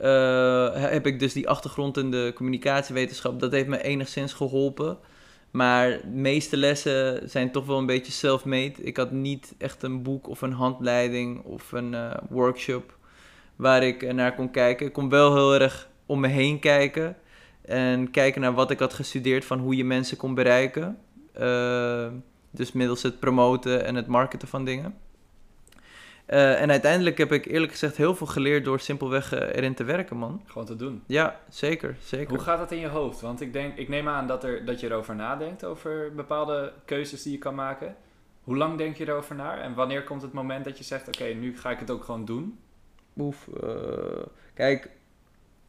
uh, 0.02 0.74
heb 0.74 1.06
ik 1.06 1.18
dus 1.18 1.32
die 1.32 1.48
achtergrond 1.48 1.96
in 1.96 2.10
de 2.10 2.32
communicatiewetenschap. 2.34 3.40
Dat 3.40 3.52
heeft 3.52 3.68
me 3.68 3.82
enigszins 3.82 4.32
geholpen. 4.32 4.98
Maar 5.50 5.88
de 5.90 6.06
meeste 6.06 6.56
lessen 6.56 7.30
zijn 7.30 7.52
toch 7.52 7.66
wel 7.66 7.78
een 7.78 7.86
beetje 7.86 8.12
self-made. 8.12 8.82
Ik 8.82 8.96
had 8.96 9.10
niet 9.10 9.54
echt 9.58 9.82
een 9.82 10.02
boek 10.02 10.28
of 10.28 10.42
een 10.42 10.52
handleiding 10.52 11.42
of 11.44 11.72
een 11.72 11.92
uh, 11.92 12.16
workshop 12.28 12.98
waar 13.56 13.82
ik 13.82 14.12
naar 14.12 14.34
kon 14.34 14.50
kijken. 14.50 14.86
Ik 14.86 14.92
kon 14.92 15.08
wel 15.08 15.34
heel 15.34 15.60
erg 15.60 15.88
om 16.06 16.20
me 16.20 16.28
heen 16.28 16.58
kijken. 16.58 17.16
En 17.62 18.10
kijken 18.10 18.40
naar 18.40 18.54
wat 18.54 18.70
ik 18.70 18.78
had 18.78 18.94
gestudeerd 18.94 19.44
van 19.44 19.58
hoe 19.58 19.76
je 19.76 19.84
mensen 19.84 20.16
kon 20.16 20.34
bereiken. 20.34 20.98
Uh, 21.40 22.06
dus 22.50 22.72
middels 22.72 23.02
het 23.02 23.20
promoten 23.20 23.84
en 23.84 23.94
het 23.94 24.06
marketen 24.06 24.48
van 24.48 24.64
dingen. 24.64 24.94
Uh, 26.32 26.60
en 26.60 26.70
uiteindelijk 26.70 27.18
heb 27.18 27.32
ik 27.32 27.46
eerlijk 27.46 27.72
gezegd 27.72 27.96
heel 27.96 28.14
veel 28.14 28.26
geleerd 28.26 28.64
door 28.64 28.80
simpelweg 28.80 29.34
uh, 29.34 29.40
erin 29.40 29.74
te 29.74 29.84
werken, 29.84 30.16
man. 30.16 30.42
Gewoon 30.46 30.66
te 30.66 30.76
doen. 30.76 31.02
Ja, 31.06 31.40
zeker, 31.48 31.96
zeker. 32.02 32.28
Hoe 32.28 32.38
gaat 32.38 32.58
dat 32.58 32.72
in 32.72 32.78
je 32.78 32.88
hoofd? 32.88 33.20
Want 33.20 33.40
ik, 33.40 33.52
denk, 33.52 33.76
ik 33.76 33.88
neem 33.88 34.08
aan 34.08 34.26
dat, 34.26 34.44
er, 34.44 34.64
dat 34.64 34.80
je 34.80 34.86
erover 34.86 35.14
nadenkt, 35.14 35.64
over 35.64 36.12
bepaalde 36.14 36.72
keuzes 36.84 37.22
die 37.22 37.32
je 37.32 37.38
kan 37.38 37.54
maken. 37.54 37.96
Hoe 38.44 38.56
lang 38.56 38.78
denk 38.78 38.96
je 38.96 39.08
erover 39.08 39.34
na? 39.34 39.58
En 39.58 39.74
wanneer 39.74 40.04
komt 40.04 40.22
het 40.22 40.32
moment 40.32 40.64
dat 40.64 40.78
je 40.78 40.84
zegt, 40.84 41.08
oké, 41.08 41.24
nu 41.24 41.58
ga 41.58 41.70
ik 41.70 41.78
het 41.78 41.90
ook 41.90 42.04
gewoon 42.04 42.24
doen? 42.24 42.58
Oef, 43.16 43.48
uh, 43.64 43.70
kijk, 44.54 44.90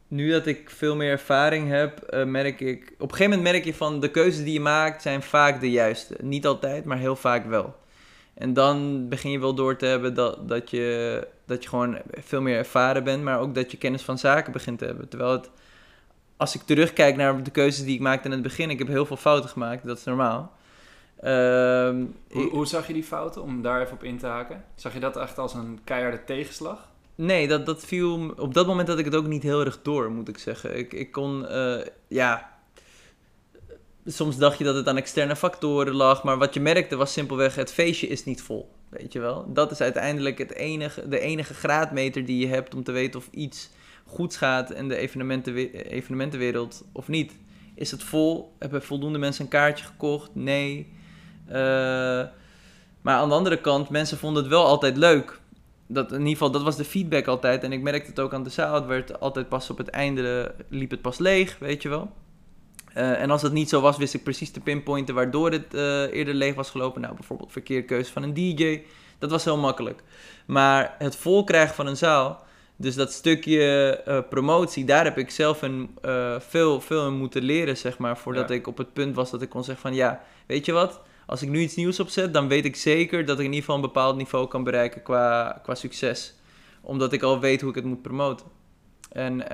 nu 0.08 0.30
dat 0.30 0.46
ik 0.46 0.70
veel 0.70 0.96
meer 0.96 1.10
ervaring 1.10 1.68
heb, 1.68 2.24
merk 2.26 2.60
ik... 2.60 2.94
Op 2.98 3.10
een 3.10 3.16
gegeven 3.16 3.36
moment 3.36 3.52
merk 3.52 3.64
je 3.64 3.74
van, 3.74 4.00
de 4.00 4.10
keuzes 4.10 4.44
die 4.44 4.52
je 4.52 4.60
maakt 4.60 5.02
zijn 5.02 5.22
vaak 5.22 5.60
de 5.60 5.70
juiste. 5.70 6.16
Niet 6.20 6.46
altijd, 6.46 6.84
maar 6.84 6.98
heel 6.98 7.16
vaak 7.16 7.46
wel. 7.46 7.80
En 8.42 8.52
dan 8.52 9.08
begin 9.08 9.30
je 9.30 9.38
wel 9.38 9.54
door 9.54 9.76
te 9.76 9.86
hebben 9.86 10.14
dat, 10.14 10.48
dat, 10.48 10.70
je, 10.70 11.26
dat 11.46 11.62
je 11.62 11.68
gewoon 11.68 11.98
veel 12.10 12.40
meer 12.40 12.56
ervaren 12.56 13.04
bent, 13.04 13.22
maar 13.22 13.40
ook 13.40 13.54
dat 13.54 13.70
je 13.70 13.76
kennis 13.76 14.02
van 14.02 14.18
zaken 14.18 14.52
begint 14.52 14.78
te 14.78 14.84
hebben. 14.84 15.08
Terwijl 15.08 15.32
het, 15.32 15.50
als 16.36 16.54
ik 16.54 16.62
terugkijk 16.62 17.16
naar 17.16 17.42
de 17.42 17.50
keuzes 17.50 17.84
die 17.84 17.94
ik 17.94 18.00
maakte 18.00 18.26
in 18.26 18.32
het 18.32 18.42
begin, 18.42 18.70
ik 18.70 18.78
heb 18.78 18.88
heel 18.88 19.06
veel 19.06 19.16
fouten 19.16 19.50
gemaakt, 19.50 19.86
dat 19.86 19.98
is 19.98 20.04
normaal. 20.04 20.52
Ehm, 21.20 22.04
hoe, 22.30 22.50
hoe, 22.50 22.66
zag 22.66 22.86
je 22.86 22.92
die 22.92 23.04
fouten, 23.04 23.42
om 23.42 23.62
daar 23.62 23.80
even 23.80 23.92
op 23.92 24.04
in 24.04 24.18
te 24.18 24.26
haken? 24.26 24.64
Zag 24.74 24.92
je 24.92 25.00
dat 25.00 25.16
echt 25.16 25.38
als 25.38 25.54
een 25.54 25.80
keiharde 25.84 26.24
tegenslag? 26.24 26.88
Nee, 27.14 27.48
dat, 27.48 27.66
dat 27.66 27.84
viel... 27.84 28.34
Op 28.36 28.54
dat 28.54 28.66
moment 28.66 28.88
had 28.88 28.98
ik 28.98 29.04
het 29.04 29.14
ook 29.14 29.26
niet 29.26 29.42
heel 29.42 29.64
erg 29.64 29.82
door, 29.82 30.10
moet 30.10 30.28
ik 30.28 30.38
zeggen. 30.38 30.78
Ik, 30.78 30.92
ik 30.92 31.12
kon, 31.12 31.46
uh, 31.50 31.80
ja, 32.08 32.51
soms 34.06 34.36
dacht 34.36 34.58
je 34.58 34.64
dat 34.64 34.74
het 34.74 34.88
aan 34.88 34.96
externe 34.96 35.36
factoren 35.36 35.94
lag, 35.94 36.22
maar 36.22 36.38
wat 36.38 36.54
je 36.54 36.60
merkte 36.60 36.96
was 36.96 37.12
simpelweg 37.12 37.54
het 37.54 37.72
feestje 37.72 38.06
is 38.06 38.24
niet 38.24 38.42
vol. 38.42 38.70
Weet 38.88 39.12
je 39.12 39.20
wel? 39.20 39.52
Dat 39.52 39.70
is 39.70 39.80
uiteindelijk 39.80 40.38
het 40.38 40.54
enige, 40.54 41.08
de 41.08 41.18
enige 41.18 41.54
graadmeter 41.54 42.24
die 42.24 42.38
je 42.38 42.46
hebt 42.46 42.74
om 42.74 42.82
te 42.82 42.92
weten 42.92 43.20
of 43.20 43.28
iets 43.30 43.70
goed 44.06 44.36
gaat 44.36 44.72
in 44.72 44.88
de 44.88 44.96
evenementen, 44.96 45.54
evenementenwereld 45.72 46.84
of 46.92 47.08
niet. 47.08 47.32
Is 47.74 47.90
het 47.90 48.02
vol? 48.02 48.52
Hebben 48.58 48.82
voldoende 48.82 49.18
mensen 49.18 49.44
een 49.44 49.50
kaartje 49.50 49.84
gekocht? 49.84 50.30
Nee. 50.34 50.92
Uh, 51.48 51.54
maar 53.02 53.16
aan 53.16 53.28
de 53.28 53.34
andere 53.34 53.60
kant, 53.60 53.88
mensen 53.88 54.18
vonden 54.18 54.42
het 54.42 54.52
wel 54.52 54.66
altijd 54.66 54.96
leuk. 54.96 55.40
Dat, 55.86 56.12
in 56.12 56.18
ieder 56.18 56.32
geval, 56.32 56.50
dat 56.50 56.62
was 56.62 56.76
de 56.76 56.84
feedback 56.84 57.26
altijd. 57.26 57.64
En 57.64 57.72
ik 57.72 57.82
merkte 57.82 58.10
het 58.10 58.20
ook 58.20 58.34
aan 58.34 58.42
de 58.42 58.50
zaal. 58.50 58.74
Het 58.74 58.86
werd 58.86 59.20
altijd 59.20 59.48
pas 59.48 59.70
op 59.70 59.78
het 59.78 59.88
einde, 59.88 60.54
liep 60.68 60.90
het 60.90 61.02
pas 61.02 61.18
leeg, 61.18 61.58
weet 61.58 61.82
je 61.82 61.88
wel. 61.88 62.12
Uh, 62.96 63.20
en 63.20 63.30
als 63.30 63.42
dat 63.42 63.52
niet 63.52 63.68
zo 63.68 63.80
was, 63.80 63.96
wist 63.96 64.14
ik 64.14 64.22
precies 64.22 64.50
te 64.50 64.60
pinpointen 64.60 65.14
waardoor 65.14 65.50
het 65.50 65.74
uh, 65.74 66.12
eerder 66.12 66.34
leeg 66.34 66.54
was 66.54 66.70
gelopen. 66.70 67.00
Nou, 67.00 67.14
bijvoorbeeld 67.14 67.52
verkeerde 67.52 67.86
keuze 67.86 68.12
van 68.12 68.22
een 68.22 68.34
DJ. 68.34 68.82
Dat 69.18 69.30
was 69.30 69.44
heel 69.44 69.56
makkelijk. 69.56 70.02
Maar 70.46 70.94
het 70.98 71.16
vol 71.16 71.44
krijgen 71.44 71.74
van 71.74 71.86
een 71.86 71.96
zaal, 71.96 72.44
Dus 72.76 72.94
dat 72.94 73.12
stukje 73.12 74.24
promotie, 74.30 74.84
daar 74.84 75.04
heb 75.04 75.18
ik 75.18 75.30
zelf 75.30 75.62
een, 75.62 75.98
veel, 76.38 76.80
veel 76.80 77.06
in 77.06 77.12
moeten 77.12 77.42
leren, 77.42 77.76
zeg 77.76 77.98
maar. 77.98 78.18
Voordat 78.18 78.50
ik 78.50 78.66
op 78.66 78.78
het 78.78 78.92
punt 78.92 79.14
was 79.14 79.30
dat 79.30 79.42
ik 79.42 79.48
kon 79.48 79.64
zeggen 79.64 79.82
van 79.82 79.94
ja, 79.94 80.22
weet 80.46 80.66
je 80.66 80.72
wat? 80.72 81.00
Als 81.26 81.42
ik 81.42 81.48
nu 81.48 81.60
iets 81.60 81.76
nieuws 81.76 82.00
opzet, 82.00 82.34
dan 82.34 82.48
weet 82.48 82.64
ik 82.64 82.76
zeker 82.76 83.24
dat 83.24 83.38
ik 83.38 83.44
in 83.44 83.52
ieder 83.52 83.60
geval 83.60 83.74
een 83.74 83.80
bepaald 83.80 84.16
niveau 84.16 84.48
kan 84.48 84.64
bereiken 84.64 85.02
qua, 85.02 85.60
qua 85.62 85.74
succes. 85.74 86.34
Omdat 86.80 87.12
ik 87.12 87.22
al 87.22 87.40
weet 87.40 87.60
hoe 87.60 87.70
ik 87.70 87.76
het 87.76 87.84
moet 87.84 88.02
promoten. 88.02 88.46
En 89.12 89.50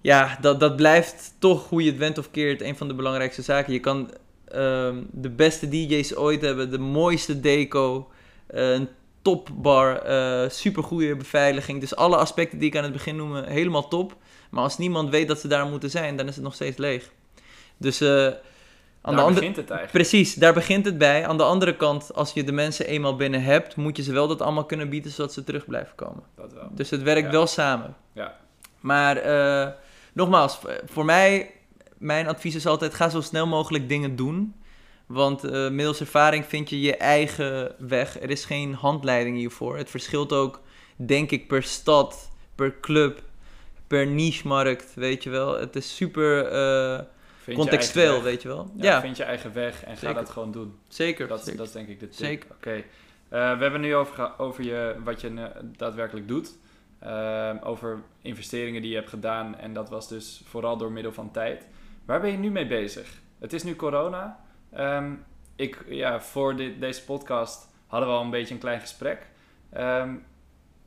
ja, 0.00 0.38
dat, 0.40 0.60
dat 0.60 0.76
blijft 0.76 1.34
toch 1.38 1.68
hoe 1.68 1.82
je 1.82 1.90
het 1.90 1.98
went 1.98 2.18
of 2.18 2.30
keert 2.30 2.62
een 2.62 2.76
van 2.76 2.88
de 2.88 2.94
belangrijkste 2.94 3.42
zaken. 3.42 3.72
Je 3.72 3.80
kan 3.80 4.10
ehm, 4.48 5.02
de 5.10 5.30
beste 5.30 5.68
DJ's 5.68 6.14
ooit 6.14 6.40
hebben, 6.40 6.70
de 6.70 6.78
mooiste 6.78 7.40
deco, 7.40 8.10
uh, 8.54 8.70
een 8.70 8.88
topbar, 9.22 10.08
uh, 10.08 10.48
supergoeie 10.48 11.16
beveiliging. 11.16 11.80
Dus 11.80 11.96
alle 11.96 12.16
aspecten 12.16 12.58
die 12.58 12.68
ik 12.68 12.76
aan 12.76 12.82
het 12.82 12.92
begin 12.92 13.16
noemde, 13.16 13.44
helemaal 13.46 13.88
top. 13.88 14.16
Maar 14.50 14.62
als 14.62 14.78
niemand 14.78 15.10
weet 15.10 15.28
dat 15.28 15.40
ze 15.40 15.48
daar 15.48 15.66
moeten 15.66 15.90
zijn, 15.90 16.16
dan 16.16 16.28
is 16.28 16.34
het 16.34 16.44
nog 16.44 16.54
steeds 16.54 16.76
leeg. 16.76 17.10
Dus 17.76 18.02
uh, 18.02 18.08
aan 18.08 18.34
daar 19.02 19.14
de 19.14 19.20
andere, 19.20 19.34
begint 19.34 19.56
het 19.56 19.70
eigenlijk. 19.70 20.08
Precies, 20.08 20.34
daar 20.34 20.52
begint 20.52 20.84
het 20.84 20.98
bij. 20.98 21.26
Aan 21.26 21.36
de 21.36 21.42
andere 21.42 21.76
kant, 21.76 22.14
als 22.14 22.32
je 22.32 22.44
de 22.44 22.52
mensen 22.52 22.86
eenmaal 22.86 23.16
binnen 23.16 23.42
hebt, 23.42 23.76
moet 23.76 23.96
je 23.96 24.02
ze 24.02 24.12
wel 24.12 24.28
dat 24.28 24.42
allemaal 24.42 24.64
kunnen 24.64 24.88
bieden 24.88 25.10
zodat 25.10 25.32
ze 25.32 25.44
terug 25.44 25.66
blijven 25.66 25.94
komen. 25.94 26.22
Dat 26.36 26.52
wel. 26.52 26.68
Dus 26.70 26.90
het 26.90 27.02
werkt 27.02 27.30
wel 27.30 27.46
samen. 27.46 27.96
Ja. 28.12 28.36
Maar 28.80 29.16
nogmaals, 30.16 30.58
voor 30.84 31.04
mij, 31.04 31.50
mijn 31.98 32.26
advies 32.26 32.54
is 32.54 32.66
altijd: 32.66 32.94
ga 32.94 33.08
zo 33.08 33.20
snel 33.20 33.46
mogelijk 33.46 33.88
dingen 33.88 34.16
doen. 34.16 34.54
Want 35.06 35.44
uh, 35.44 35.70
middels 35.70 36.00
ervaring 36.00 36.44
vind 36.44 36.70
je 36.70 36.80
je 36.80 36.96
eigen 36.96 37.74
weg. 37.78 38.20
Er 38.20 38.30
is 38.30 38.44
geen 38.44 38.74
handleiding 38.74 39.36
hiervoor. 39.36 39.76
Het 39.76 39.90
verschilt 39.90 40.32
ook, 40.32 40.60
denk 40.96 41.30
ik, 41.30 41.46
per 41.48 41.62
stad, 41.62 42.30
per 42.54 42.80
club, 42.80 43.22
per 43.86 44.06
niche-markt, 44.06 44.94
weet 44.94 45.22
je 45.22 45.30
wel. 45.30 45.58
Het 45.58 45.76
is 45.76 45.96
super 45.96 46.52
uh, 46.52 47.54
contextueel, 47.54 48.22
weet 48.22 48.42
je 48.42 48.48
wel. 48.48 48.70
Ja, 48.76 49.00
vind 49.00 49.16
je 49.16 49.24
eigen 49.24 49.52
weg 49.52 49.84
en 49.84 49.96
ga 49.96 50.12
dat 50.12 50.30
gewoon 50.30 50.52
doen. 50.52 50.78
Zeker. 50.88 51.28
Dat, 51.28 51.40
zeker. 51.40 51.56
dat 51.56 51.66
is 51.66 51.72
denk 51.72 51.88
ik 51.88 52.00
de 52.00 52.08
tip. 52.08 52.26
Zeker. 52.26 52.48
Oké. 52.50 52.70
Eh, 52.70 52.82
we 53.28 53.62
hebben 53.62 53.80
nu 53.80 53.94
over, 53.94 54.30
over 54.38 54.64
je, 54.64 54.96
wat 55.04 55.20
je 55.20 55.50
daadwerkelijk 55.62 56.28
doet. 56.28 56.56
Ehm, 56.98 57.56
over 57.62 58.02
investeringen 58.22 58.82
die 58.82 58.90
je 58.90 58.96
hebt 58.96 59.08
gedaan. 59.08 59.58
En 59.58 59.72
dat 59.72 59.88
was 59.88 60.08
dus 60.08 60.42
vooral 60.44 60.76
door 60.76 60.92
middel 60.92 61.12
van 61.12 61.30
tijd. 61.30 61.66
Waar 62.04 62.20
ben 62.20 62.30
je 62.30 62.36
nu 62.36 62.50
mee 62.50 62.66
bezig? 62.66 63.20
Het 63.38 63.52
is 63.52 63.62
nu 63.62 63.76
corona. 63.76 64.40
Ehm, 64.72 65.12
ik, 65.56 65.84
ja, 65.88 66.20
voor 66.20 66.56
dit, 66.56 66.80
deze 66.80 67.04
podcast 67.04 67.68
hadden 67.86 68.08
we 68.08 68.14
al 68.14 68.22
een 68.22 68.30
beetje 68.30 68.54
een 68.54 68.60
klein 68.60 68.80
gesprek. 68.80 69.26
Ehm, 69.72 70.14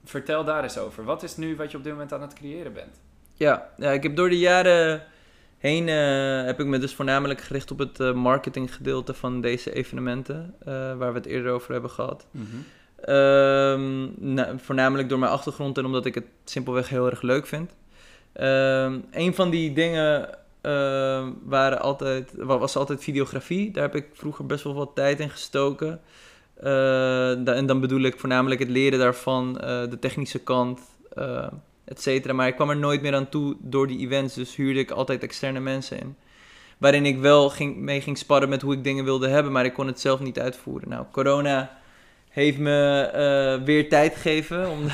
vertel 0.03 0.43
daar 0.43 0.63
eens 0.63 0.77
over. 0.77 1.03
Wat 1.03 1.23
is 1.23 1.37
nu 1.37 1.55
wat 1.55 1.71
je 1.71 1.77
op 1.77 1.83
dit 1.83 1.91
moment 1.91 2.13
aan 2.13 2.21
het 2.21 2.33
creëren 2.33 2.73
bent? 2.73 3.01
Ja, 3.33 3.69
ja 3.77 3.91
ik 3.91 4.03
heb 4.03 4.15
door 4.15 4.29
de 4.29 4.39
jaren 4.39 5.03
heen 5.57 5.87
uh, 5.87 6.45
heb 6.45 6.59
ik 6.59 6.65
me 6.65 6.77
dus 6.77 6.95
voornamelijk 6.95 7.41
gericht 7.41 7.71
op 7.71 7.79
het 7.79 7.99
uh, 7.99 8.13
marketinggedeelte 8.13 9.13
van 9.13 9.41
deze 9.41 9.73
evenementen, 9.73 10.55
uh, 10.61 10.67
waar 10.97 11.11
we 11.11 11.17
het 11.17 11.25
eerder 11.25 11.51
over 11.51 11.71
hebben 11.71 11.89
gehad. 11.89 12.27
Mm 12.31 12.65
voornamelijk 14.57 15.09
door 15.09 15.19
mijn 15.19 15.31
achtergrond 15.31 15.77
en 15.77 15.85
omdat 15.85 16.05
ik 16.05 16.15
het 16.15 16.27
simpelweg 16.43 16.89
heel 16.89 17.09
erg 17.09 17.21
leuk 17.21 17.47
vind. 17.47 17.71
Um, 18.41 19.05
een 19.11 19.35
van 19.35 19.49
die 19.49 19.73
dingen 19.73 20.29
uh, 20.61 21.27
waren 21.43 21.81
altijd, 21.81 22.33
was 22.35 22.75
altijd 22.75 23.03
videografie. 23.03 23.71
Daar 23.71 23.83
heb 23.83 23.95
ik 23.95 24.05
vroeger 24.13 24.45
best 24.45 24.63
wel 24.63 24.73
wat 24.73 24.91
tijd 24.95 25.19
in 25.19 25.29
gestoken. 25.29 26.01
En 27.43 27.65
dan 27.65 27.79
bedoel 27.79 28.01
ik 28.01 28.19
voornamelijk 28.19 28.59
het 28.59 28.69
leren 28.69 28.99
daarvan, 28.99 29.49
uh, 29.55 29.61
de 29.89 29.97
technische 29.99 30.39
kant, 30.39 30.79
uh, 31.17 31.47
et 31.85 32.01
cetera. 32.01 32.33
Maar 32.33 32.47
ik 32.47 32.55
kwam 32.55 32.69
er 32.69 32.77
nooit 32.77 33.01
meer 33.01 33.15
aan 33.15 33.29
toe 33.29 33.55
door 33.59 33.87
die 33.87 33.99
events, 33.99 34.33
dus 34.33 34.55
huurde 34.55 34.79
ik 34.79 34.91
altijd 34.91 35.23
externe 35.23 35.59
mensen 35.59 35.99
in. 35.99 36.15
Waarin 36.77 37.05
ik 37.05 37.19
wel 37.19 37.49
ging, 37.49 37.77
mee 37.77 38.01
ging 38.01 38.17
sparren 38.17 38.49
met 38.49 38.61
hoe 38.61 38.73
ik 38.73 38.83
dingen 38.83 39.03
wilde 39.03 39.27
hebben, 39.27 39.51
maar 39.51 39.65
ik 39.65 39.73
kon 39.73 39.87
het 39.87 39.99
zelf 39.99 40.19
niet 40.19 40.39
uitvoeren. 40.39 40.89
Nou, 40.89 41.05
corona 41.11 41.78
heeft 42.29 42.57
me 42.57 43.61
weer 43.65 43.89
tijd 43.89 44.15
gegeven 44.15 44.69
om... 44.69 44.87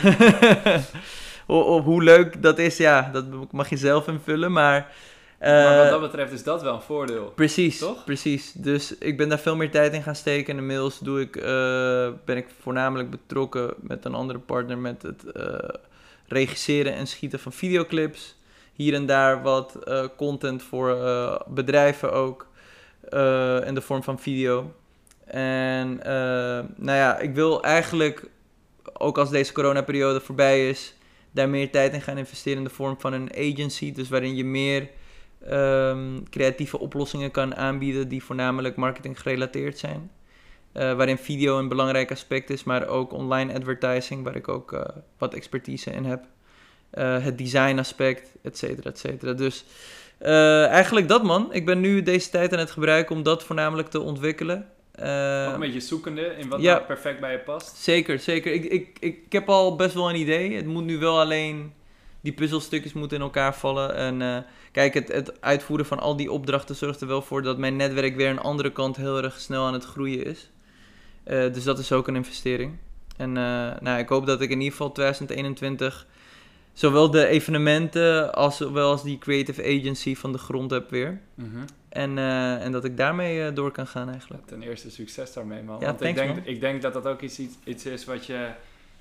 hoe 1.83 2.03
leuk 2.03 2.41
dat 2.41 2.59
is, 2.59 2.77
ja, 2.77 3.09
dat 3.13 3.51
mag 3.51 3.69
je 3.69 3.77
zelf 3.77 4.07
invullen, 4.07 4.51
maar 4.51 4.93
maar 5.39 5.75
wat 5.75 5.85
eh, 5.85 5.91
dat 5.91 6.01
betreft 6.01 6.31
is 6.31 6.43
dat 6.43 6.61
wel 6.61 6.73
een 6.73 6.81
voordeel. 6.81 7.31
Precies, 7.35 7.77
toch? 7.77 8.03
Precies. 8.03 8.51
Dus 8.51 8.97
ik 8.97 9.17
ben 9.17 9.29
daar 9.29 9.39
veel 9.39 9.55
meer 9.55 9.71
tijd 9.71 9.93
in 9.93 10.03
gaan 10.03 10.15
steken. 10.15 10.53
En 10.53 10.59
inmiddels 10.59 10.99
doe 10.99 11.21
ik, 11.21 11.35
uh, 11.35 11.43
ben 12.25 12.37
ik 12.37 12.47
voornamelijk 12.61 13.09
betrokken 13.09 13.73
met 13.79 14.05
een 14.05 14.13
andere 14.13 14.39
partner 14.39 14.77
met 14.77 15.01
het 15.01 15.23
regisseren 16.27 16.93
en 16.93 17.07
schieten 17.07 17.39
van 17.39 17.53
videoclips. 17.53 18.35
Hier 18.73 18.93
en 18.93 19.05
daar 19.05 19.41
wat 19.41 19.79
content 20.17 20.63
voor 20.63 20.97
bedrijven 21.47 22.11
ook. 22.11 22.47
in 23.65 23.73
de 23.73 23.81
vorm 23.81 24.03
van 24.03 24.19
video. 24.19 24.73
En 25.25 25.95
nou 26.75 26.97
ja, 26.97 27.19
ik 27.19 27.33
wil 27.35 27.63
eigenlijk, 27.63 28.29
ook 28.93 29.17
als 29.17 29.29
deze 29.29 29.53
coronaperiode 29.53 30.19
voorbij 30.19 30.69
is, 30.69 30.93
daar 31.31 31.49
meer 31.49 31.71
tijd 31.71 31.93
in 31.93 32.01
gaan 32.01 32.17
investeren 32.17 32.57
in 32.57 32.63
de 32.63 32.69
vorm 32.69 32.99
van 32.99 33.13
een 33.13 33.31
agency. 33.37 33.91
Dus 33.91 34.09
waarin 34.09 34.35
je 34.35 34.45
meer 34.45 34.89
um, 35.51 36.29
creatieve 36.29 36.79
oplossingen 36.79 37.31
kan 37.31 37.55
aanbieden 37.55 38.07
die 38.07 38.23
voornamelijk 38.23 38.75
marketing 38.75 39.21
gerelateerd 39.21 39.77
zijn. 39.77 40.11
Uh, 40.73 40.93
waarin 40.93 41.17
video 41.17 41.57
een 41.57 41.67
belangrijk 41.67 42.11
aspect 42.11 42.49
is, 42.49 42.63
maar 42.63 42.87
ook 42.87 43.13
online 43.13 43.53
advertising, 43.53 44.23
waar 44.23 44.35
ik 44.35 44.47
ook 44.47 44.71
uh, 44.73 44.81
wat 45.17 45.33
expertise 45.33 45.91
in 45.91 46.05
heb. 46.05 46.23
Het 46.99 47.37
design 47.37 47.77
aspect, 47.77 48.31
et 48.41 48.57
cetera, 48.57 48.89
et 48.89 48.99
cetera. 48.99 49.33
Dus 49.33 49.65
eigenlijk 50.69 51.07
dat 51.07 51.23
man. 51.23 51.53
Ik 51.53 51.65
ben 51.65 51.79
nu 51.79 52.03
deze 52.03 52.29
tijd 52.29 52.53
aan 52.53 52.59
het 52.59 52.71
gebruiken 52.71 53.15
om 53.15 53.23
dat 53.23 53.43
voornamelijk 53.43 53.89
te 53.89 53.99
ontwikkelen. 53.99 54.69
Ook 54.97 55.53
een 55.53 55.59
beetje 55.59 55.79
zoekende 55.79 56.35
in 56.37 56.49
wat 56.49 56.61
ja, 56.61 56.79
perfect 56.79 57.19
bij 57.19 57.31
je 57.31 57.39
past. 57.39 57.75
Zeker, 57.77 58.19
zeker. 58.19 58.53
Ik, 58.53 58.63
ik, 58.63 58.71
ik, 58.71 58.97
ik 58.99 59.31
heb 59.31 59.49
al 59.49 59.75
best 59.75 59.93
wel 59.93 60.09
een 60.09 60.19
idee. 60.19 60.55
Het 60.55 60.65
moet 60.65 60.83
nu 60.83 60.97
wel 60.97 61.19
alleen 61.19 61.73
die 62.21 62.33
puzzelstukjes 62.33 62.93
moeten 62.93 63.17
in 63.17 63.23
elkaar 63.23 63.55
vallen. 63.55 63.95
En 63.95 64.21
uh, 64.21 64.37
kijk, 64.71 64.93
het, 64.93 65.07
het, 65.07 65.41
uitvoeren 65.41 65.85
van 65.85 65.99
al 65.99 66.15
die 66.15 66.31
opdrachten 66.31 66.75
zorgt 66.75 67.01
er 67.01 67.07
wel 67.07 67.21
voor 67.21 67.41
dat 67.41 67.57
mijn 67.57 67.75
netwerk 67.75 68.15
weer 68.15 68.29
aan 68.29 68.35
de 68.35 68.41
andere 68.41 68.71
kant 68.71 68.95
heel 68.95 69.23
erg 69.23 69.39
snel 69.39 69.65
aan 69.65 69.73
het 69.73 69.85
groeien 69.85 70.25
is. 70.25 70.49
Uh, 71.27 71.53
dus 71.53 71.63
dat 71.63 71.79
is 71.79 71.91
ook 71.91 72.07
een 72.07 72.15
investering. 72.15 72.77
En 73.17 73.29
uh, 73.29 73.35
nou, 73.79 73.99
ik 73.99 74.09
hoop 74.09 74.25
dat 74.25 74.41
ik 74.41 74.49
in 74.49 74.57
ieder 74.57 74.71
geval 74.71 74.91
2021 74.91 76.07
zowel 76.73 77.11
de 77.11 77.27
evenementen 77.27 78.33
als 78.33 78.59
wel 78.59 78.91
als 78.91 79.03
die 79.03 79.17
creative 79.17 79.63
agency 79.63 80.15
van 80.15 80.31
de 80.31 80.37
grond 80.37 80.71
heb 80.71 80.89
weer. 80.89 81.21
Mm 81.35 81.51
-hmm. 81.51 81.65
En, 81.95 82.17
en 82.61 82.71
dat 82.71 82.85
ik 82.85 82.97
daarmee 82.97 83.53
door 83.53 83.71
kan 83.71 83.87
gaan 83.87 84.09
eigenlijk. 84.09 84.45
ten 84.47 84.61
eerste 84.61 84.91
succes 84.91 85.33
daarmee 85.33 85.63
man. 85.63 85.79
Ja, 85.79 85.85
Want 85.85 85.97
thanks, 85.97 86.19
ik, 86.19 86.27
denk, 86.27 86.37
man. 86.37 86.53
ik 86.53 86.59
denk 86.59 86.81
dat 86.81 86.93
dat 86.93 87.07
ook 87.07 87.21
iets, 87.21 87.39
iets 87.63 87.85
is 87.85 88.05
wat 88.05 88.25
je... 88.25 88.49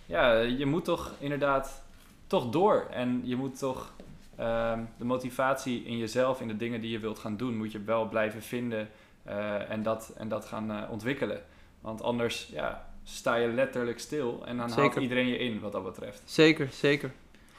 Ja, 0.07 0.41
je 0.41 0.67
moet 0.67 0.85
toch 0.85 1.13
inderdaad 1.19 1.83
toch 2.27 2.51
door. 2.51 2.87
En 2.91 3.21
je 3.25 3.37
moet 3.37 3.59
toch 3.59 3.93
ehm, 4.37 4.81
de 4.99 5.05
motivatie 5.05 5.85
in 5.85 5.99
jezelf, 5.99 6.41
in 6.41 6.49
de 6.49 6.57
dingen 6.57 6.81
die 6.81 6.91
je 6.91 6.99
wilt 6.99 7.19
gaan 7.19 7.37
doen, 7.37 7.57
moet 7.57 7.73
je 7.73 7.83
wel 7.83 8.09
blijven 8.09 8.43
vinden 8.43 8.89
uh, 9.27 9.71
en, 9.71 9.83
dat, 9.83 10.13
en 10.17 10.29
dat 10.29 10.45
gaan 10.45 10.71
uh, 10.71 10.83
ontwikkelen. 10.91 11.43
Want 11.81 12.03
anders 12.03 12.49
ja, 12.53 12.87
sta 13.05 13.35
je 13.35 13.49
letterlijk 13.49 13.99
stil 13.99 14.43
en 14.47 14.57
dan 14.57 14.69
zeker. 14.69 14.83
haalt 14.83 14.97
iedereen 14.97 15.27
je 15.27 15.39
in 15.39 15.61
wat 15.61 15.73
dat 15.73 15.85
betreft. 15.85 16.23
Zeker, 16.25 16.69
zeker. 16.71 17.13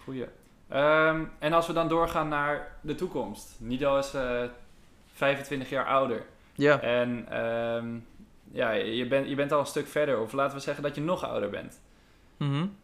Goeie. 0.03 0.25
Um, 0.73 1.31
en 1.39 1.53
als 1.53 1.67
we 1.67 1.73
dan 1.73 1.87
doorgaan 1.87 2.27
naar 2.27 2.77
de 2.81 2.95
toekomst. 2.95 3.55
Nido 3.57 3.97
is 3.97 4.13
uh, 4.13 4.43
eh, 4.43 4.49
25 5.15 5.69
jaar 5.69 5.85
ouder. 5.85 6.25
Ja. 6.53 6.81
En 6.81 7.39
um, 7.45 8.05
ja, 8.51 8.71
je, 8.71 9.07
bent 9.07 9.29
je 9.29 9.35
bent 9.35 9.51
al 9.51 9.59
een 9.59 9.65
stuk 9.65 9.87
verder. 9.87 10.19
Of 10.19 10.31
laten 10.31 10.57
we 10.57 10.63
zeggen 10.63 10.83
dat 10.83 10.95
je 10.95 11.01
nog 11.01 11.23
ouder 11.23 11.49
bent. 11.49 11.81
Mm 12.37 12.75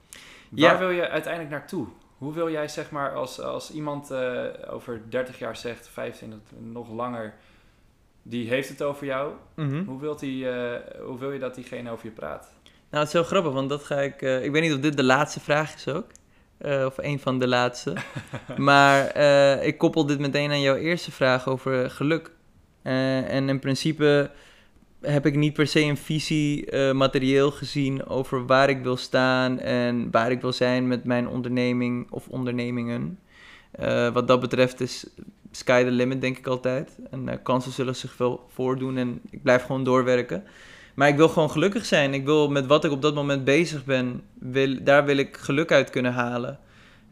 Waar 0.50 0.78
wil 0.78 0.90
je 0.90 1.10
uiteindelijk 1.10 1.54
naartoe? 1.54 1.88
Hoe 2.18 2.34
wil 2.34 2.52
jij, 2.52 2.68
zeg 2.68 2.92
maar, 2.92 3.14
als, 3.14 3.40
als 3.40 3.72
iemand 3.72 4.12
uh, 4.12 4.44
over 4.70 5.02
30 5.10 5.40
jaar 5.40 5.56
zegt, 5.56 5.88
25, 5.88 6.40
nog 6.60 6.90
langer, 6.90 7.34
die 8.24 8.50
heeft 8.50 8.70
het 8.70 8.82
over 8.82 9.06
jou. 9.06 9.34
Mm-hmm. 9.56 9.86
hoe, 9.86 10.00
wilt 10.00 10.20
die, 10.20 10.46
uh, 10.46 10.76
hoe 11.06 11.20
wil 11.20 11.32
je 11.32 11.40
dat 11.40 11.56
diegene 11.56 11.92
over 11.92 12.06
je 12.06 12.12
praat? 12.12 12.52
Nou, 12.64 13.04
het 13.04 13.08
is 13.08 13.14
heel 13.14 13.24
grappig, 13.24 13.52
want 13.52 13.70
dat 13.70 13.84
ga 13.84 13.96
ik... 13.96 14.22
Uh, 14.22 14.44
ik 14.44 14.52
weet 14.52 14.62
niet 14.62 14.74
of 14.74 14.80
dit 14.80 14.98
de 14.98 15.04
laatste 15.04 15.40
vraag 15.40 15.76
is 15.76 15.88
ook. 15.88 16.06
Of 16.64 16.98
een 16.98 17.20
van 17.20 17.40
de 17.40 17.48
laatste. 17.48 17.94
maar 18.58 19.18
ik 19.66 19.78
koppel 19.78 20.06
dit 20.06 20.20
meteen 20.20 20.52
aan 20.52 20.62
jouw 20.62 20.76
eerste 20.76 21.12
vraag 21.12 21.48
over 21.48 21.90
geluk. 21.90 22.32
en 22.82 23.50
in 23.50 23.60
principe 23.60 24.32
heb 25.02 25.26
ik 25.26 25.36
niet 25.36 25.54
per 25.54 25.68
se 25.68 25.82
een 25.82 25.98
visie 25.98 26.76
materieel 26.94 27.52
gezien 27.52 28.06
over 28.06 28.46
waar 28.46 28.70
ik 28.70 28.84
wil 28.84 28.98
staan 28.98 29.60
en 29.60 30.12
waar 30.12 30.32
ik 30.32 30.42
wil 30.42 30.54
zijn 30.54 30.88
met 30.88 31.04
mijn 31.04 31.28
onderneming 31.28 32.12
of 32.12 32.28
ondernemingen. 32.28 33.20
Wat 34.14 34.28
dat 34.28 34.40
betreft 34.40 34.82
is 34.82 35.06
sky 35.52 35.84
the 35.84 35.92
limit, 35.92 36.22
denk 36.22 36.38
ik 36.38 36.48
altijd. 36.48 37.00
En 37.10 37.42
kansen 37.44 37.72
zullen 37.72 37.96
zich 37.96 38.18
wel 38.18 38.48
voordoen 38.50 38.98
en 38.98 39.22
ik 39.30 39.44
blijf 39.44 39.64
gewoon 39.64 39.84
doorwerken. 39.84 40.44
Maar 40.96 41.08
ik 41.08 41.16
wil 41.16 41.30
gewoon 41.30 41.52
gelukkig 41.52 41.86
zijn. 41.86 42.14
Ik 42.14 42.26
wil 42.26 42.50
met 42.50 42.66
wat 42.66 42.84
ik 42.84 42.92
op 42.92 43.02
dat 43.02 43.14
moment 43.14 43.44
bezig 43.44 43.86
ben, 43.86 44.24
wil, 44.40 44.84
daar 44.84 45.06
wil 45.06 45.18
ik 45.18 45.38
geluk 45.38 45.72
uit 45.72 45.90
kunnen 45.90 46.14
halen. 46.14 46.60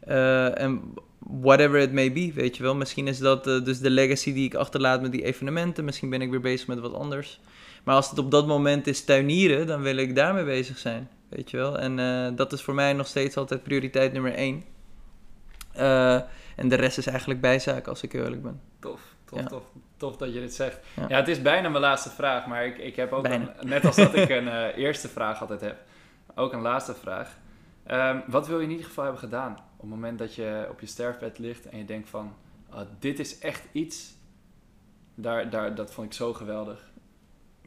Uh, 0.08 0.60
en 0.60 0.82
whatever 1.18 1.80
it 1.80 1.92
may 1.92 2.12
be, 2.12 2.32
weet 2.34 2.56
je 2.56 2.62
wel. 2.62 2.74
Misschien 2.74 3.08
is 3.08 3.18
dat 3.18 3.46
uh, 3.46 3.64
dus 3.64 3.78
de 3.78 3.90
legacy 3.90 4.32
die 4.32 4.44
ik 4.44 4.54
achterlaat 4.54 5.02
met 5.02 5.12
die 5.12 5.24
evenementen. 5.24 5.84
Misschien 5.84 6.10
ben 6.10 6.22
ik 6.22 6.30
weer 6.30 6.40
bezig 6.40 6.66
met 6.66 6.78
wat 6.80 6.94
anders. 6.94 7.40
Maar 7.84 7.94
als 7.94 8.10
het 8.10 8.18
op 8.18 8.30
dat 8.30 8.46
moment 8.46 8.86
is 8.86 9.04
tuinieren, 9.04 9.66
dan 9.66 9.82
wil 9.82 9.96
ik 9.96 10.14
daarmee 10.14 10.44
bezig 10.44 10.78
zijn. 10.78 11.08
Weet 11.28 11.50
je 11.50 11.56
wel. 11.56 11.78
En 11.78 11.98
uh, 11.98 12.36
dat 12.36 12.52
is 12.52 12.62
voor 12.62 12.74
mij 12.74 12.92
nog 12.92 13.06
steeds 13.06 13.36
altijd 13.36 13.62
prioriteit 13.62 14.12
nummer 14.12 14.34
één. 14.34 14.64
en 16.56 16.68
de 16.68 16.76
rest 16.76 16.98
is 16.98 17.06
eigenlijk 17.06 17.40
bijzaak, 17.40 17.86
als 17.86 18.02
ik 18.02 18.12
eerlijk 18.12 18.42
ben. 18.42 18.60
Tof, 18.80 19.00
tof, 19.24 19.42
tof. 19.42 19.62
Tof 20.00 20.16
dat 20.16 20.34
je 20.34 20.40
dit 20.40 20.54
zegt. 20.54 20.78
Ja. 21.08 21.16
het 21.16 21.28
is 21.28 21.42
bijna 21.42 21.68
mijn 21.68 21.82
laatste 21.82 22.10
vraag, 22.10 22.46
maar 22.46 22.66
ik, 22.66 22.78
ik 22.78 22.96
heb 22.96 23.12
ook, 23.12 23.26
een, 23.26 23.48
net 23.60 23.84
als 23.84 23.96
dat 23.96 24.14
ik 24.14 24.28
een 24.38 24.46
uh, 24.46 24.76
eerste 24.76 25.08
vraag 25.08 25.40
altijd 25.40 25.60
heb, 25.60 25.76
ook 26.34 26.52
een 26.52 26.60
laatste 26.60 26.94
vraag. 26.94 27.36
Um, 27.90 28.22
wat 28.26 28.46
wil 28.46 28.58
je 28.58 28.64
in 28.64 28.70
ieder 28.70 28.86
geval 28.86 29.04
hebben 29.04 29.22
gedaan 29.22 29.52
op 29.52 29.80
het 29.80 29.90
moment 29.90 30.18
dat 30.18 30.34
je 30.34 30.66
op 30.70 30.80
je 30.80 30.86
sterfbed 30.86 31.38
ligt 31.38 31.68
en 31.68 31.78
je 31.78 31.84
denkt 31.84 32.08
van, 32.08 32.32
oh, 32.72 32.80
dit 32.98 33.18
is 33.18 33.38
echt 33.38 33.62
iets, 33.72 34.14
daar, 35.14 35.50
daar, 35.50 35.74
dat 35.74 35.92
vond 35.92 36.06
ik 36.06 36.12
zo 36.12 36.32
geweldig. 36.32 36.90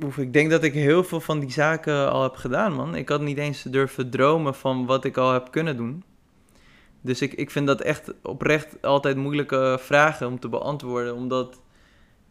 Oef, 0.03 0.17
ik 0.17 0.33
denk 0.33 0.49
dat 0.49 0.63
ik 0.63 0.73
heel 0.73 1.03
veel 1.03 1.21
van 1.21 1.39
die 1.39 1.51
zaken 1.51 2.11
al 2.11 2.23
heb 2.23 2.35
gedaan, 2.35 2.73
man. 2.73 2.95
Ik 2.95 3.09
had 3.09 3.21
niet 3.21 3.37
eens 3.37 3.63
durven 3.63 4.09
dromen 4.09 4.55
van 4.55 4.85
wat 4.85 5.05
ik 5.05 5.17
al 5.17 5.33
heb 5.33 5.51
kunnen 5.51 5.77
doen. 5.77 6.03
Dus 7.01 7.21
ik, 7.21 7.33
ik 7.33 7.51
vind 7.51 7.67
dat 7.67 7.81
echt 7.81 8.13
oprecht 8.21 8.81
altijd 8.81 9.17
moeilijke 9.17 9.77
vragen 9.79 10.27
om 10.27 10.39
te 10.39 10.49
beantwoorden, 10.49 11.15
omdat 11.15 11.61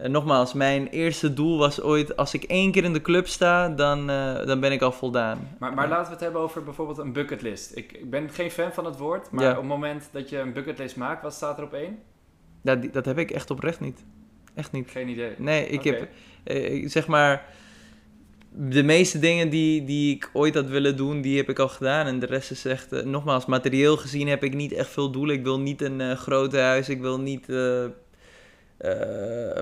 nogmaals, 0.09 0.53
mijn 0.53 0.88
eerste 0.88 1.34
doel 1.34 1.59
was 1.59 1.80
ooit, 1.80 2.16
als 2.16 2.34
ik 2.34 2.42
één 2.42 2.70
keer 2.72 2.84
in 2.84 2.92
de 2.92 3.03
club 3.03 3.26
sta, 3.26 3.68
dan, 3.68 4.11
uh, 4.11 4.46
dan 4.46 4.61
ben 4.61 4.72
ik 4.72 4.82
al 4.82 4.92
voldaan. 4.92 5.57
Maar, 5.59 5.74
maar 5.74 5.88
laten 5.88 6.05
we 6.05 6.11
het 6.11 6.20
hebben 6.20 6.40
over 6.40 6.64
bijvoorbeeld 6.64 6.98
een 6.98 7.12
bucketlist. 7.12 7.76
Ik, 7.76 7.92
ik 7.92 8.11
ben 8.11 8.30
geen 8.30 8.50
fan 8.50 8.72
van 8.72 8.84
het 8.84 8.98
woord, 8.98 9.30
maar 9.30 9.50
op 9.50 9.57
het 9.57 9.66
moment 9.66 10.09
dat 10.12 10.28
je 10.28 10.38
een 10.38 10.53
bucketlist 10.53 10.96
maakt, 10.96 11.22
wat 11.22 11.34
staat 11.34 11.59
er 11.59 11.64
op 11.64 11.72
één? 11.72 11.98
Dat, 12.62 12.92
dat 12.92 13.05
heb 13.05 13.18
ik 13.18 13.30
echt 13.30 13.50
oprecht 13.50 13.80
niet. 13.80 14.05
Echt 14.55 14.72
niet. 14.72 14.90
Geen 14.90 15.09
idee? 15.09 15.34
Nee, 15.38 15.66
ik 15.66 15.84
heb, 15.84 16.09
eh, 16.44 16.88
zeg 16.88 17.07
maar, 17.07 17.44
de 18.55 18.82
meeste 18.82 19.18
dingen 19.18 19.48
die, 19.48 19.84
die 19.84 20.14
ik 20.14 20.30
ooit 20.32 20.55
had 20.55 20.68
willen 20.68 20.96
doen, 20.96 21.20
die 21.20 21.36
heb 21.36 21.48
ik 21.48 21.59
al 21.59 21.68
gedaan. 21.68 22.07
En 22.07 22.18
de 22.18 22.26
rest 22.26 22.50
is 22.50 22.64
echt, 22.64 23.05
nogmaals, 23.05 23.46
materieel 23.46 23.96
gezien 23.96 24.28
heb 24.28 24.44
ik 24.44 24.55
niet 24.55 24.72
echt 24.72 24.88
veel 24.90 25.11
doelen. 25.11 25.36
Ik 25.36 25.42
wil 25.42 25.61
niet 25.61 25.82
een 25.82 26.00
uh, 26.00 26.12
groot 26.12 26.53
huis, 26.53 26.88
ik 26.88 27.00
wil 27.00 27.20
niet 27.20 27.48
uh, 27.48 27.84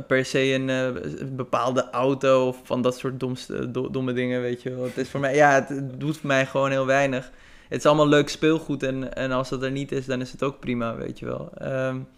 per 0.07 0.25
se 0.25 0.39
een, 0.39 0.69
uh, 0.69 0.89
bepaalde 1.33 1.91
auto 1.91 2.47
of 2.47 2.61
van 2.63 2.83
dat 2.83 2.99
soort 2.99 3.21
domste, 3.21 3.71
domme 3.71 4.13
dingen, 4.13 4.41
weet 4.41 4.63
je 4.63 4.71
wel. 4.71 4.85
Het 4.85 4.97
is 4.97 5.09
voor 5.09 5.21
mij, 5.21 5.35
ja, 5.35 5.67
het, 5.69 6.01
doet 6.01 6.17
voor 6.17 6.27
mij 6.27 6.47
gewoon 6.47 6.71
heel 6.71 6.87
weinig. 6.87 7.31
Het 7.69 7.79
is 7.79 7.87
allemaal 7.87 8.09
leuk 8.09 8.29
speelgoed 8.29 8.83
en, 8.83 9.15
en 9.15 9.31
als 9.31 9.49
dat 9.49 9.63
er 9.63 9.71
niet 9.71 9.93
is, 9.93 10.07
dan 10.07 10.21
is 10.21 10.33
het 10.33 10.43
ook 10.43 10.61
prima, 10.61 10.97
weet 10.97 11.19
je 11.19 11.27
wel. 11.27 11.53
Um, 11.63 12.09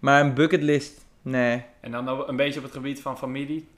maar 0.00 0.20
een 0.20 0.34
bucketlist, 0.34 1.06
nee. 1.22 1.64
En 1.80 1.90
dan 1.90 2.28
een 2.28 2.36
beetje 2.36 2.58
op 2.58 2.64
het 2.64 2.74
gebied 2.74 3.00
van 3.00 3.18
familie? 3.18 3.68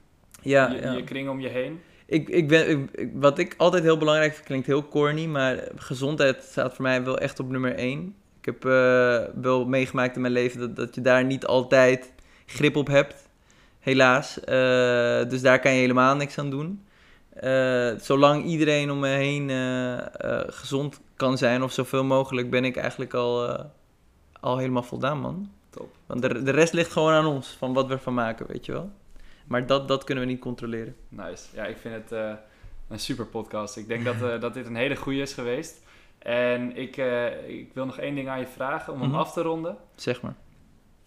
Ja. 0.41 0.69
Je, 0.69 0.81
ja. 0.81 0.91
je 0.91 1.03
kring 1.03 1.29
om 1.29 1.39
je 1.39 1.47
heen? 1.47 1.79
Ik, 2.05 2.29
ik 2.29 2.47
ben, 2.47 2.89
ik, 2.91 3.09
wat 3.13 3.39
ik 3.39 3.53
altijd 3.57 3.83
heel 3.83 3.97
belangrijk 3.97 4.33
vind, 4.33 4.45
klinkt 4.45 4.67
heel 4.67 4.87
corny, 4.87 5.25
maar 5.25 5.67
gezondheid 5.75 6.43
staat 6.43 6.73
voor 6.73 6.83
mij 6.83 7.03
wel 7.03 7.17
echt 7.17 7.39
op 7.39 7.49
nummer 7.49 7.75
één. 7.75 8.15
Ik 8.39 8.45
heb 8.45 8.65
uh, 8.65 9.23
wel 9.41 9.65
meegemaakt 9.65 10.15
in 10.15 10.21
mijn 10.21 10.33
leven 10.33 10.59
dat, 10.59 10.75
dat 10.75 10.95
je 10.95 11.01
daar 11.01 11.25
niet 11.25 11.45
altijd 11.45 12.13
grip 12.45 12.75
op 12.75 12.87
hebt. 12.87 13.29
Helaas. 13.79 14.37
Uh, 14.39 14.45
dus 15.29 15.41
daar 15.41 15.59
kan 15.59 15.71
je 15.71 15.79
helemaal 15.79 16.15
niks 16.15 16.37
aan 16.37 16.49
doen. 16.49 16.85
Uh, 17.43 17.91
zolang 17.99 18.45
iedereen 18.45 18.91
om 18.91 18.99
me 18.99 19.07
heen 19.07 19.49
uh, 19.49 19.97
gezond 20.47 21.01
kan 21.15 21.37
zijn 21.37 21.63
of 21.63 21.71
zoveel 21.71 22.03
mogelijk, 22.03 22.49
ben 22.49 22.65
ik 22.65 22.75
eigenlijk 22.75 23.13
al, 23.13 23.65
al 24.39 24.57
helemaal 24.57 24.83
voldaan, 24.83 25.19
man. 25.19 25.51
Top. 25.69 25.95
Want 26.05 26.21
de, 26.21 26.43
de 26.43 26.51
rest 26.51 26.73
ligt 26.73 26.91
gewoon 26.91 27.13
aan 27.13 27.25
ons, 27.25 27.47
van 27.47 27.73
wat 27.73 27.87
we 27.87 27.93
ervan 27.93 28.13
maken, 28.13 28.47
weet 28.47 28.65
je 28.65 28.71
wel. 28.71 28.91
Maar 29.47 29.65
dat, 29.65 29.87
dat 29.87 30.03
kunnen 30.03 30.25
we 30.25 30.29
niet 30.29 30.39
controleren. 30.39 30.95
Nice. 31.09 31.45
Ja, 31.53 31.65
ik 31.65 31.77
vind 31.77 31.95
het 31.95 32.19
een 32.87 32.99
super 32.99 33.25
podcast. 33.25 33.77
Ik 33.77 33.87
denk 33.87 34.05
dat, 34.05 34.41
dat 34.41 34.53
dit 34.53 34.65
een 34.65 34.75
hele 34.75 34.95
goede 34.95 35.21
is 35.21 35.33
geweest. 35.33 35.81
En 36.19 36.77
ik, 36.77 36.97
ik 37.47 37.73
wil 37.73 37.85
nog 37.85 37.97
één 37.97 38.15
ding 38.15 38.29
aan 38.29 38.39
je 38.39 38.47
vragen 38.47 38.93
om 38.93 39.01
hem 39.01 39.09
mhm. 39.09 39.19
af 39.19 39.33
te 39.33 39.41
ronden. 39.41 39.77
Zeg 39.95 40.21
maar. 40.21 40.35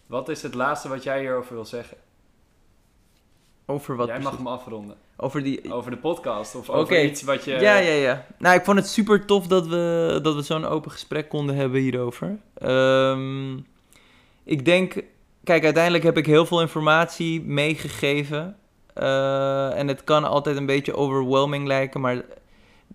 Wat 0.08 0.28
is 0.28 0.42
het 0.42 0.54
laatste 0.54 0.88
wat 0.88 1.02
jij 1.02 1.20
hierover 1.20 1.54
wil 1.54 1.64
zeggen? 1.64 1.96
Over 3.66 3.96
wat? 3.96 4.06
Jij 4.06 4.20
mag 4.20 4.36
hem 4.36 4.46
afronden. 4.46 4.96
Over, 5.16 5.42
die... 5.42 5.72
over 5.72 5.90
de 5.90 5.96
podcast 5.96 6.54
of 6.54 6.70
over 6.70 7.04
iets 7.04 7.22
wat 7.22 7.44
je... 7.44 7.50
Ja, 7.50 7.76
ja, 7.76 7.92
ja. 7.92 8.26
Nou, 8.38 8.56
ik 8.58 8.64
vond 8.64 8.78
het 8.78 8.88
super 8.88 9.24
tof 9.24 9.46
dat 9.46 9.66
we, 9.66 10.18
dat 10.22 10.34
we 10.34 10.42
zo'n 10.42 10.64
open 10.64 10.90
gesprek 10.90 11.28
konden 11.28 11.54
hebben 11.54 11.80
hierover. 11.80 12.38
Um, 12.62 13.66
ik 14.44 14.64
denk... 14.64 15.02
Kijk, 15.44 15.64
uiteindelijk 15.64 16.04
heb 16.04 16.16
ik 16.16 16.26
heel 16.26 16.46
veel 16.46 16.60
informatie 16.60 17.42
meegegeven. 17.42 18.56
Uh, 18.96 19.78
en 19.78 19.88
het 19.88 20.04
kan 20.04 20.24
altijd 20.24 20.56
een 20.56 20.66
beetje 20.66 20.94
overwhelming 20.94 21.66
lijken, 21.66 22.00
maar 22.00 22.24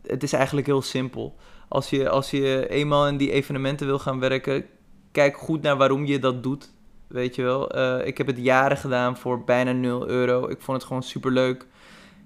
het 0.06 0.24
is 0.24 0.34
eigenlijk 0.34 0.68
heel 0.68 0.82
simpel. 0.82 1.36
Als 1.68 1.90
je, 1.90 2.10
als 2.10 2.32
je 2.32 2.70
eenmaal 2.70 3.08
in 3.08 3.18
die 3.18 3.32
evenementen 3.32 3.88
wil 3.88 4.00
gaan 4.00 4.20
werken, 4.20 4.66
kijk 5.12 5.38
goed 5.38 5.62
naar 5.62 5.78
waarom 5.78 6.06
je 6.06 6.20
dat 6.20 6.44
doet. 6.44 6.72
Weet 7.14 7.36
je 7.36 7.44
wel. 7.44 7.78
Uh, 7.78 8.08
ik 8.08 8.18
heb 8.18 8.28
het 8.28 8.38
jaren 8.38 8.78
gedaan 8.78 9.18
voor 9.18 9.44
bijna 9.44 9.72
0 9.72 10.08
euro. 10.08 10.50
Ik 10.50 10.62
vond 10.62 10.78
het 10.78 10.88
gewoon 10.88 11.04
super 11.04 11.32
leuk. 11.32 11.66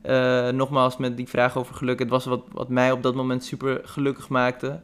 Uh, 0.06 0.50
nogmaals, 0.50 0.98
met 0.98 1.18
die 1.18 1.28
vraag 1.28 1.58
over 1.58 1.76
geluk. 1.76 2.00
Het 2.00 2.10
was 2.10 2.26
wat, 2.26 2.42
wat 2.52 2.70
mij 2.70 2.92
op 2.92 3.04
dat 3.04 3.16
moment 3.16 3.44
super 3.44 3.82
gelukkig 3.84 4.30
maakte. 4.30 4.80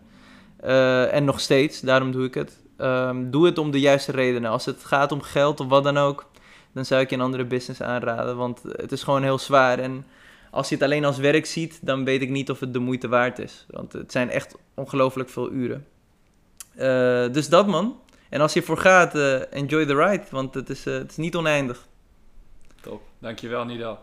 Uh, 0.64 1.14
en 1.14 1.24
nog 1.24 1.39
steeds, 1.39 1.80
daarom 1.80 2.12
doe 2.12 2.26
ik 2.26 2.34
het. 2.34 2.60
Um, 2.78 3.32
doe 3.32 3.45
het 3.45 3.58
om 3.58 3.72
de 3.72 3.80
juiste 3.80 4.12
redenen. 4.12 4.51
Als 4.51 4.66
het 4.66 4.84
gaat 4.84 5.12
om 5.12 5.22
geld 5.22 5.60
of 5.60 5.68
wat 5.68 5.84
dan 5.84 5.97
ook, 5.97 6.26
dan 6.74 6.86
zou 6.86 7.01
ik 7.01 7.10
je 7.10 7.16
een 7.16 7.22
andere 7.22 7.45
business 7.45 7.82
aanraden. 7.82 8.38
Want 8.38 8.62
het 8.64 8.91
is 8.91 9.04
gewoon 9.04 9.24
heel 9.24 9.39
zwaar. 9.39 9.80
En 9.80 10.06
als 10.51 10.70
je 10.70 10.76
het 10.76 10.84
alleen 10.84 11.06
als 11.06 11.18
werk 11.18 11.45
ziet, 11.45 11.80
dan 11.82 12.04
weet 12.06 12.22
ik 12.22 12.30
niet 12.30 12.49
of 12.49 12.60
het 12.60 12.74
de 12.74 12.80
moeite 12.80 13.08
waard 13.08 13.39
is. 13.39 13.66
Want 13.70 13.93
het 13.93 14.12
zijn 14.12 14.30
echt 14.30 14.56
ongelooflijk 14.74 15.30
veel 15.30 15.51
uren. 15.51 15.86
dus 17.34 17.49
dat 17.49 17.68
man. 17.68 18.01
En 18.34 18.41
als 18.41 18.53
je 18.53 18.59
ervoor 18.59 18.77
gaat, 18.77 19.15
uh, 19.15 19.53
enjoy 19.53 19.86
the 19.86 19.95
ride, 19.95 20.23
want 20.29 20.53
het 20.53 20.69
is, 20.69 20.86
uh, 20.86 20.93
het 20.93 21.11
is 21.11 21.17
niet 21.17 21.36
oneindig. 21.36 21.88
Top, 22.81 23.01
dankjewel 23.19 23.65
Nidal. 23.65 23.99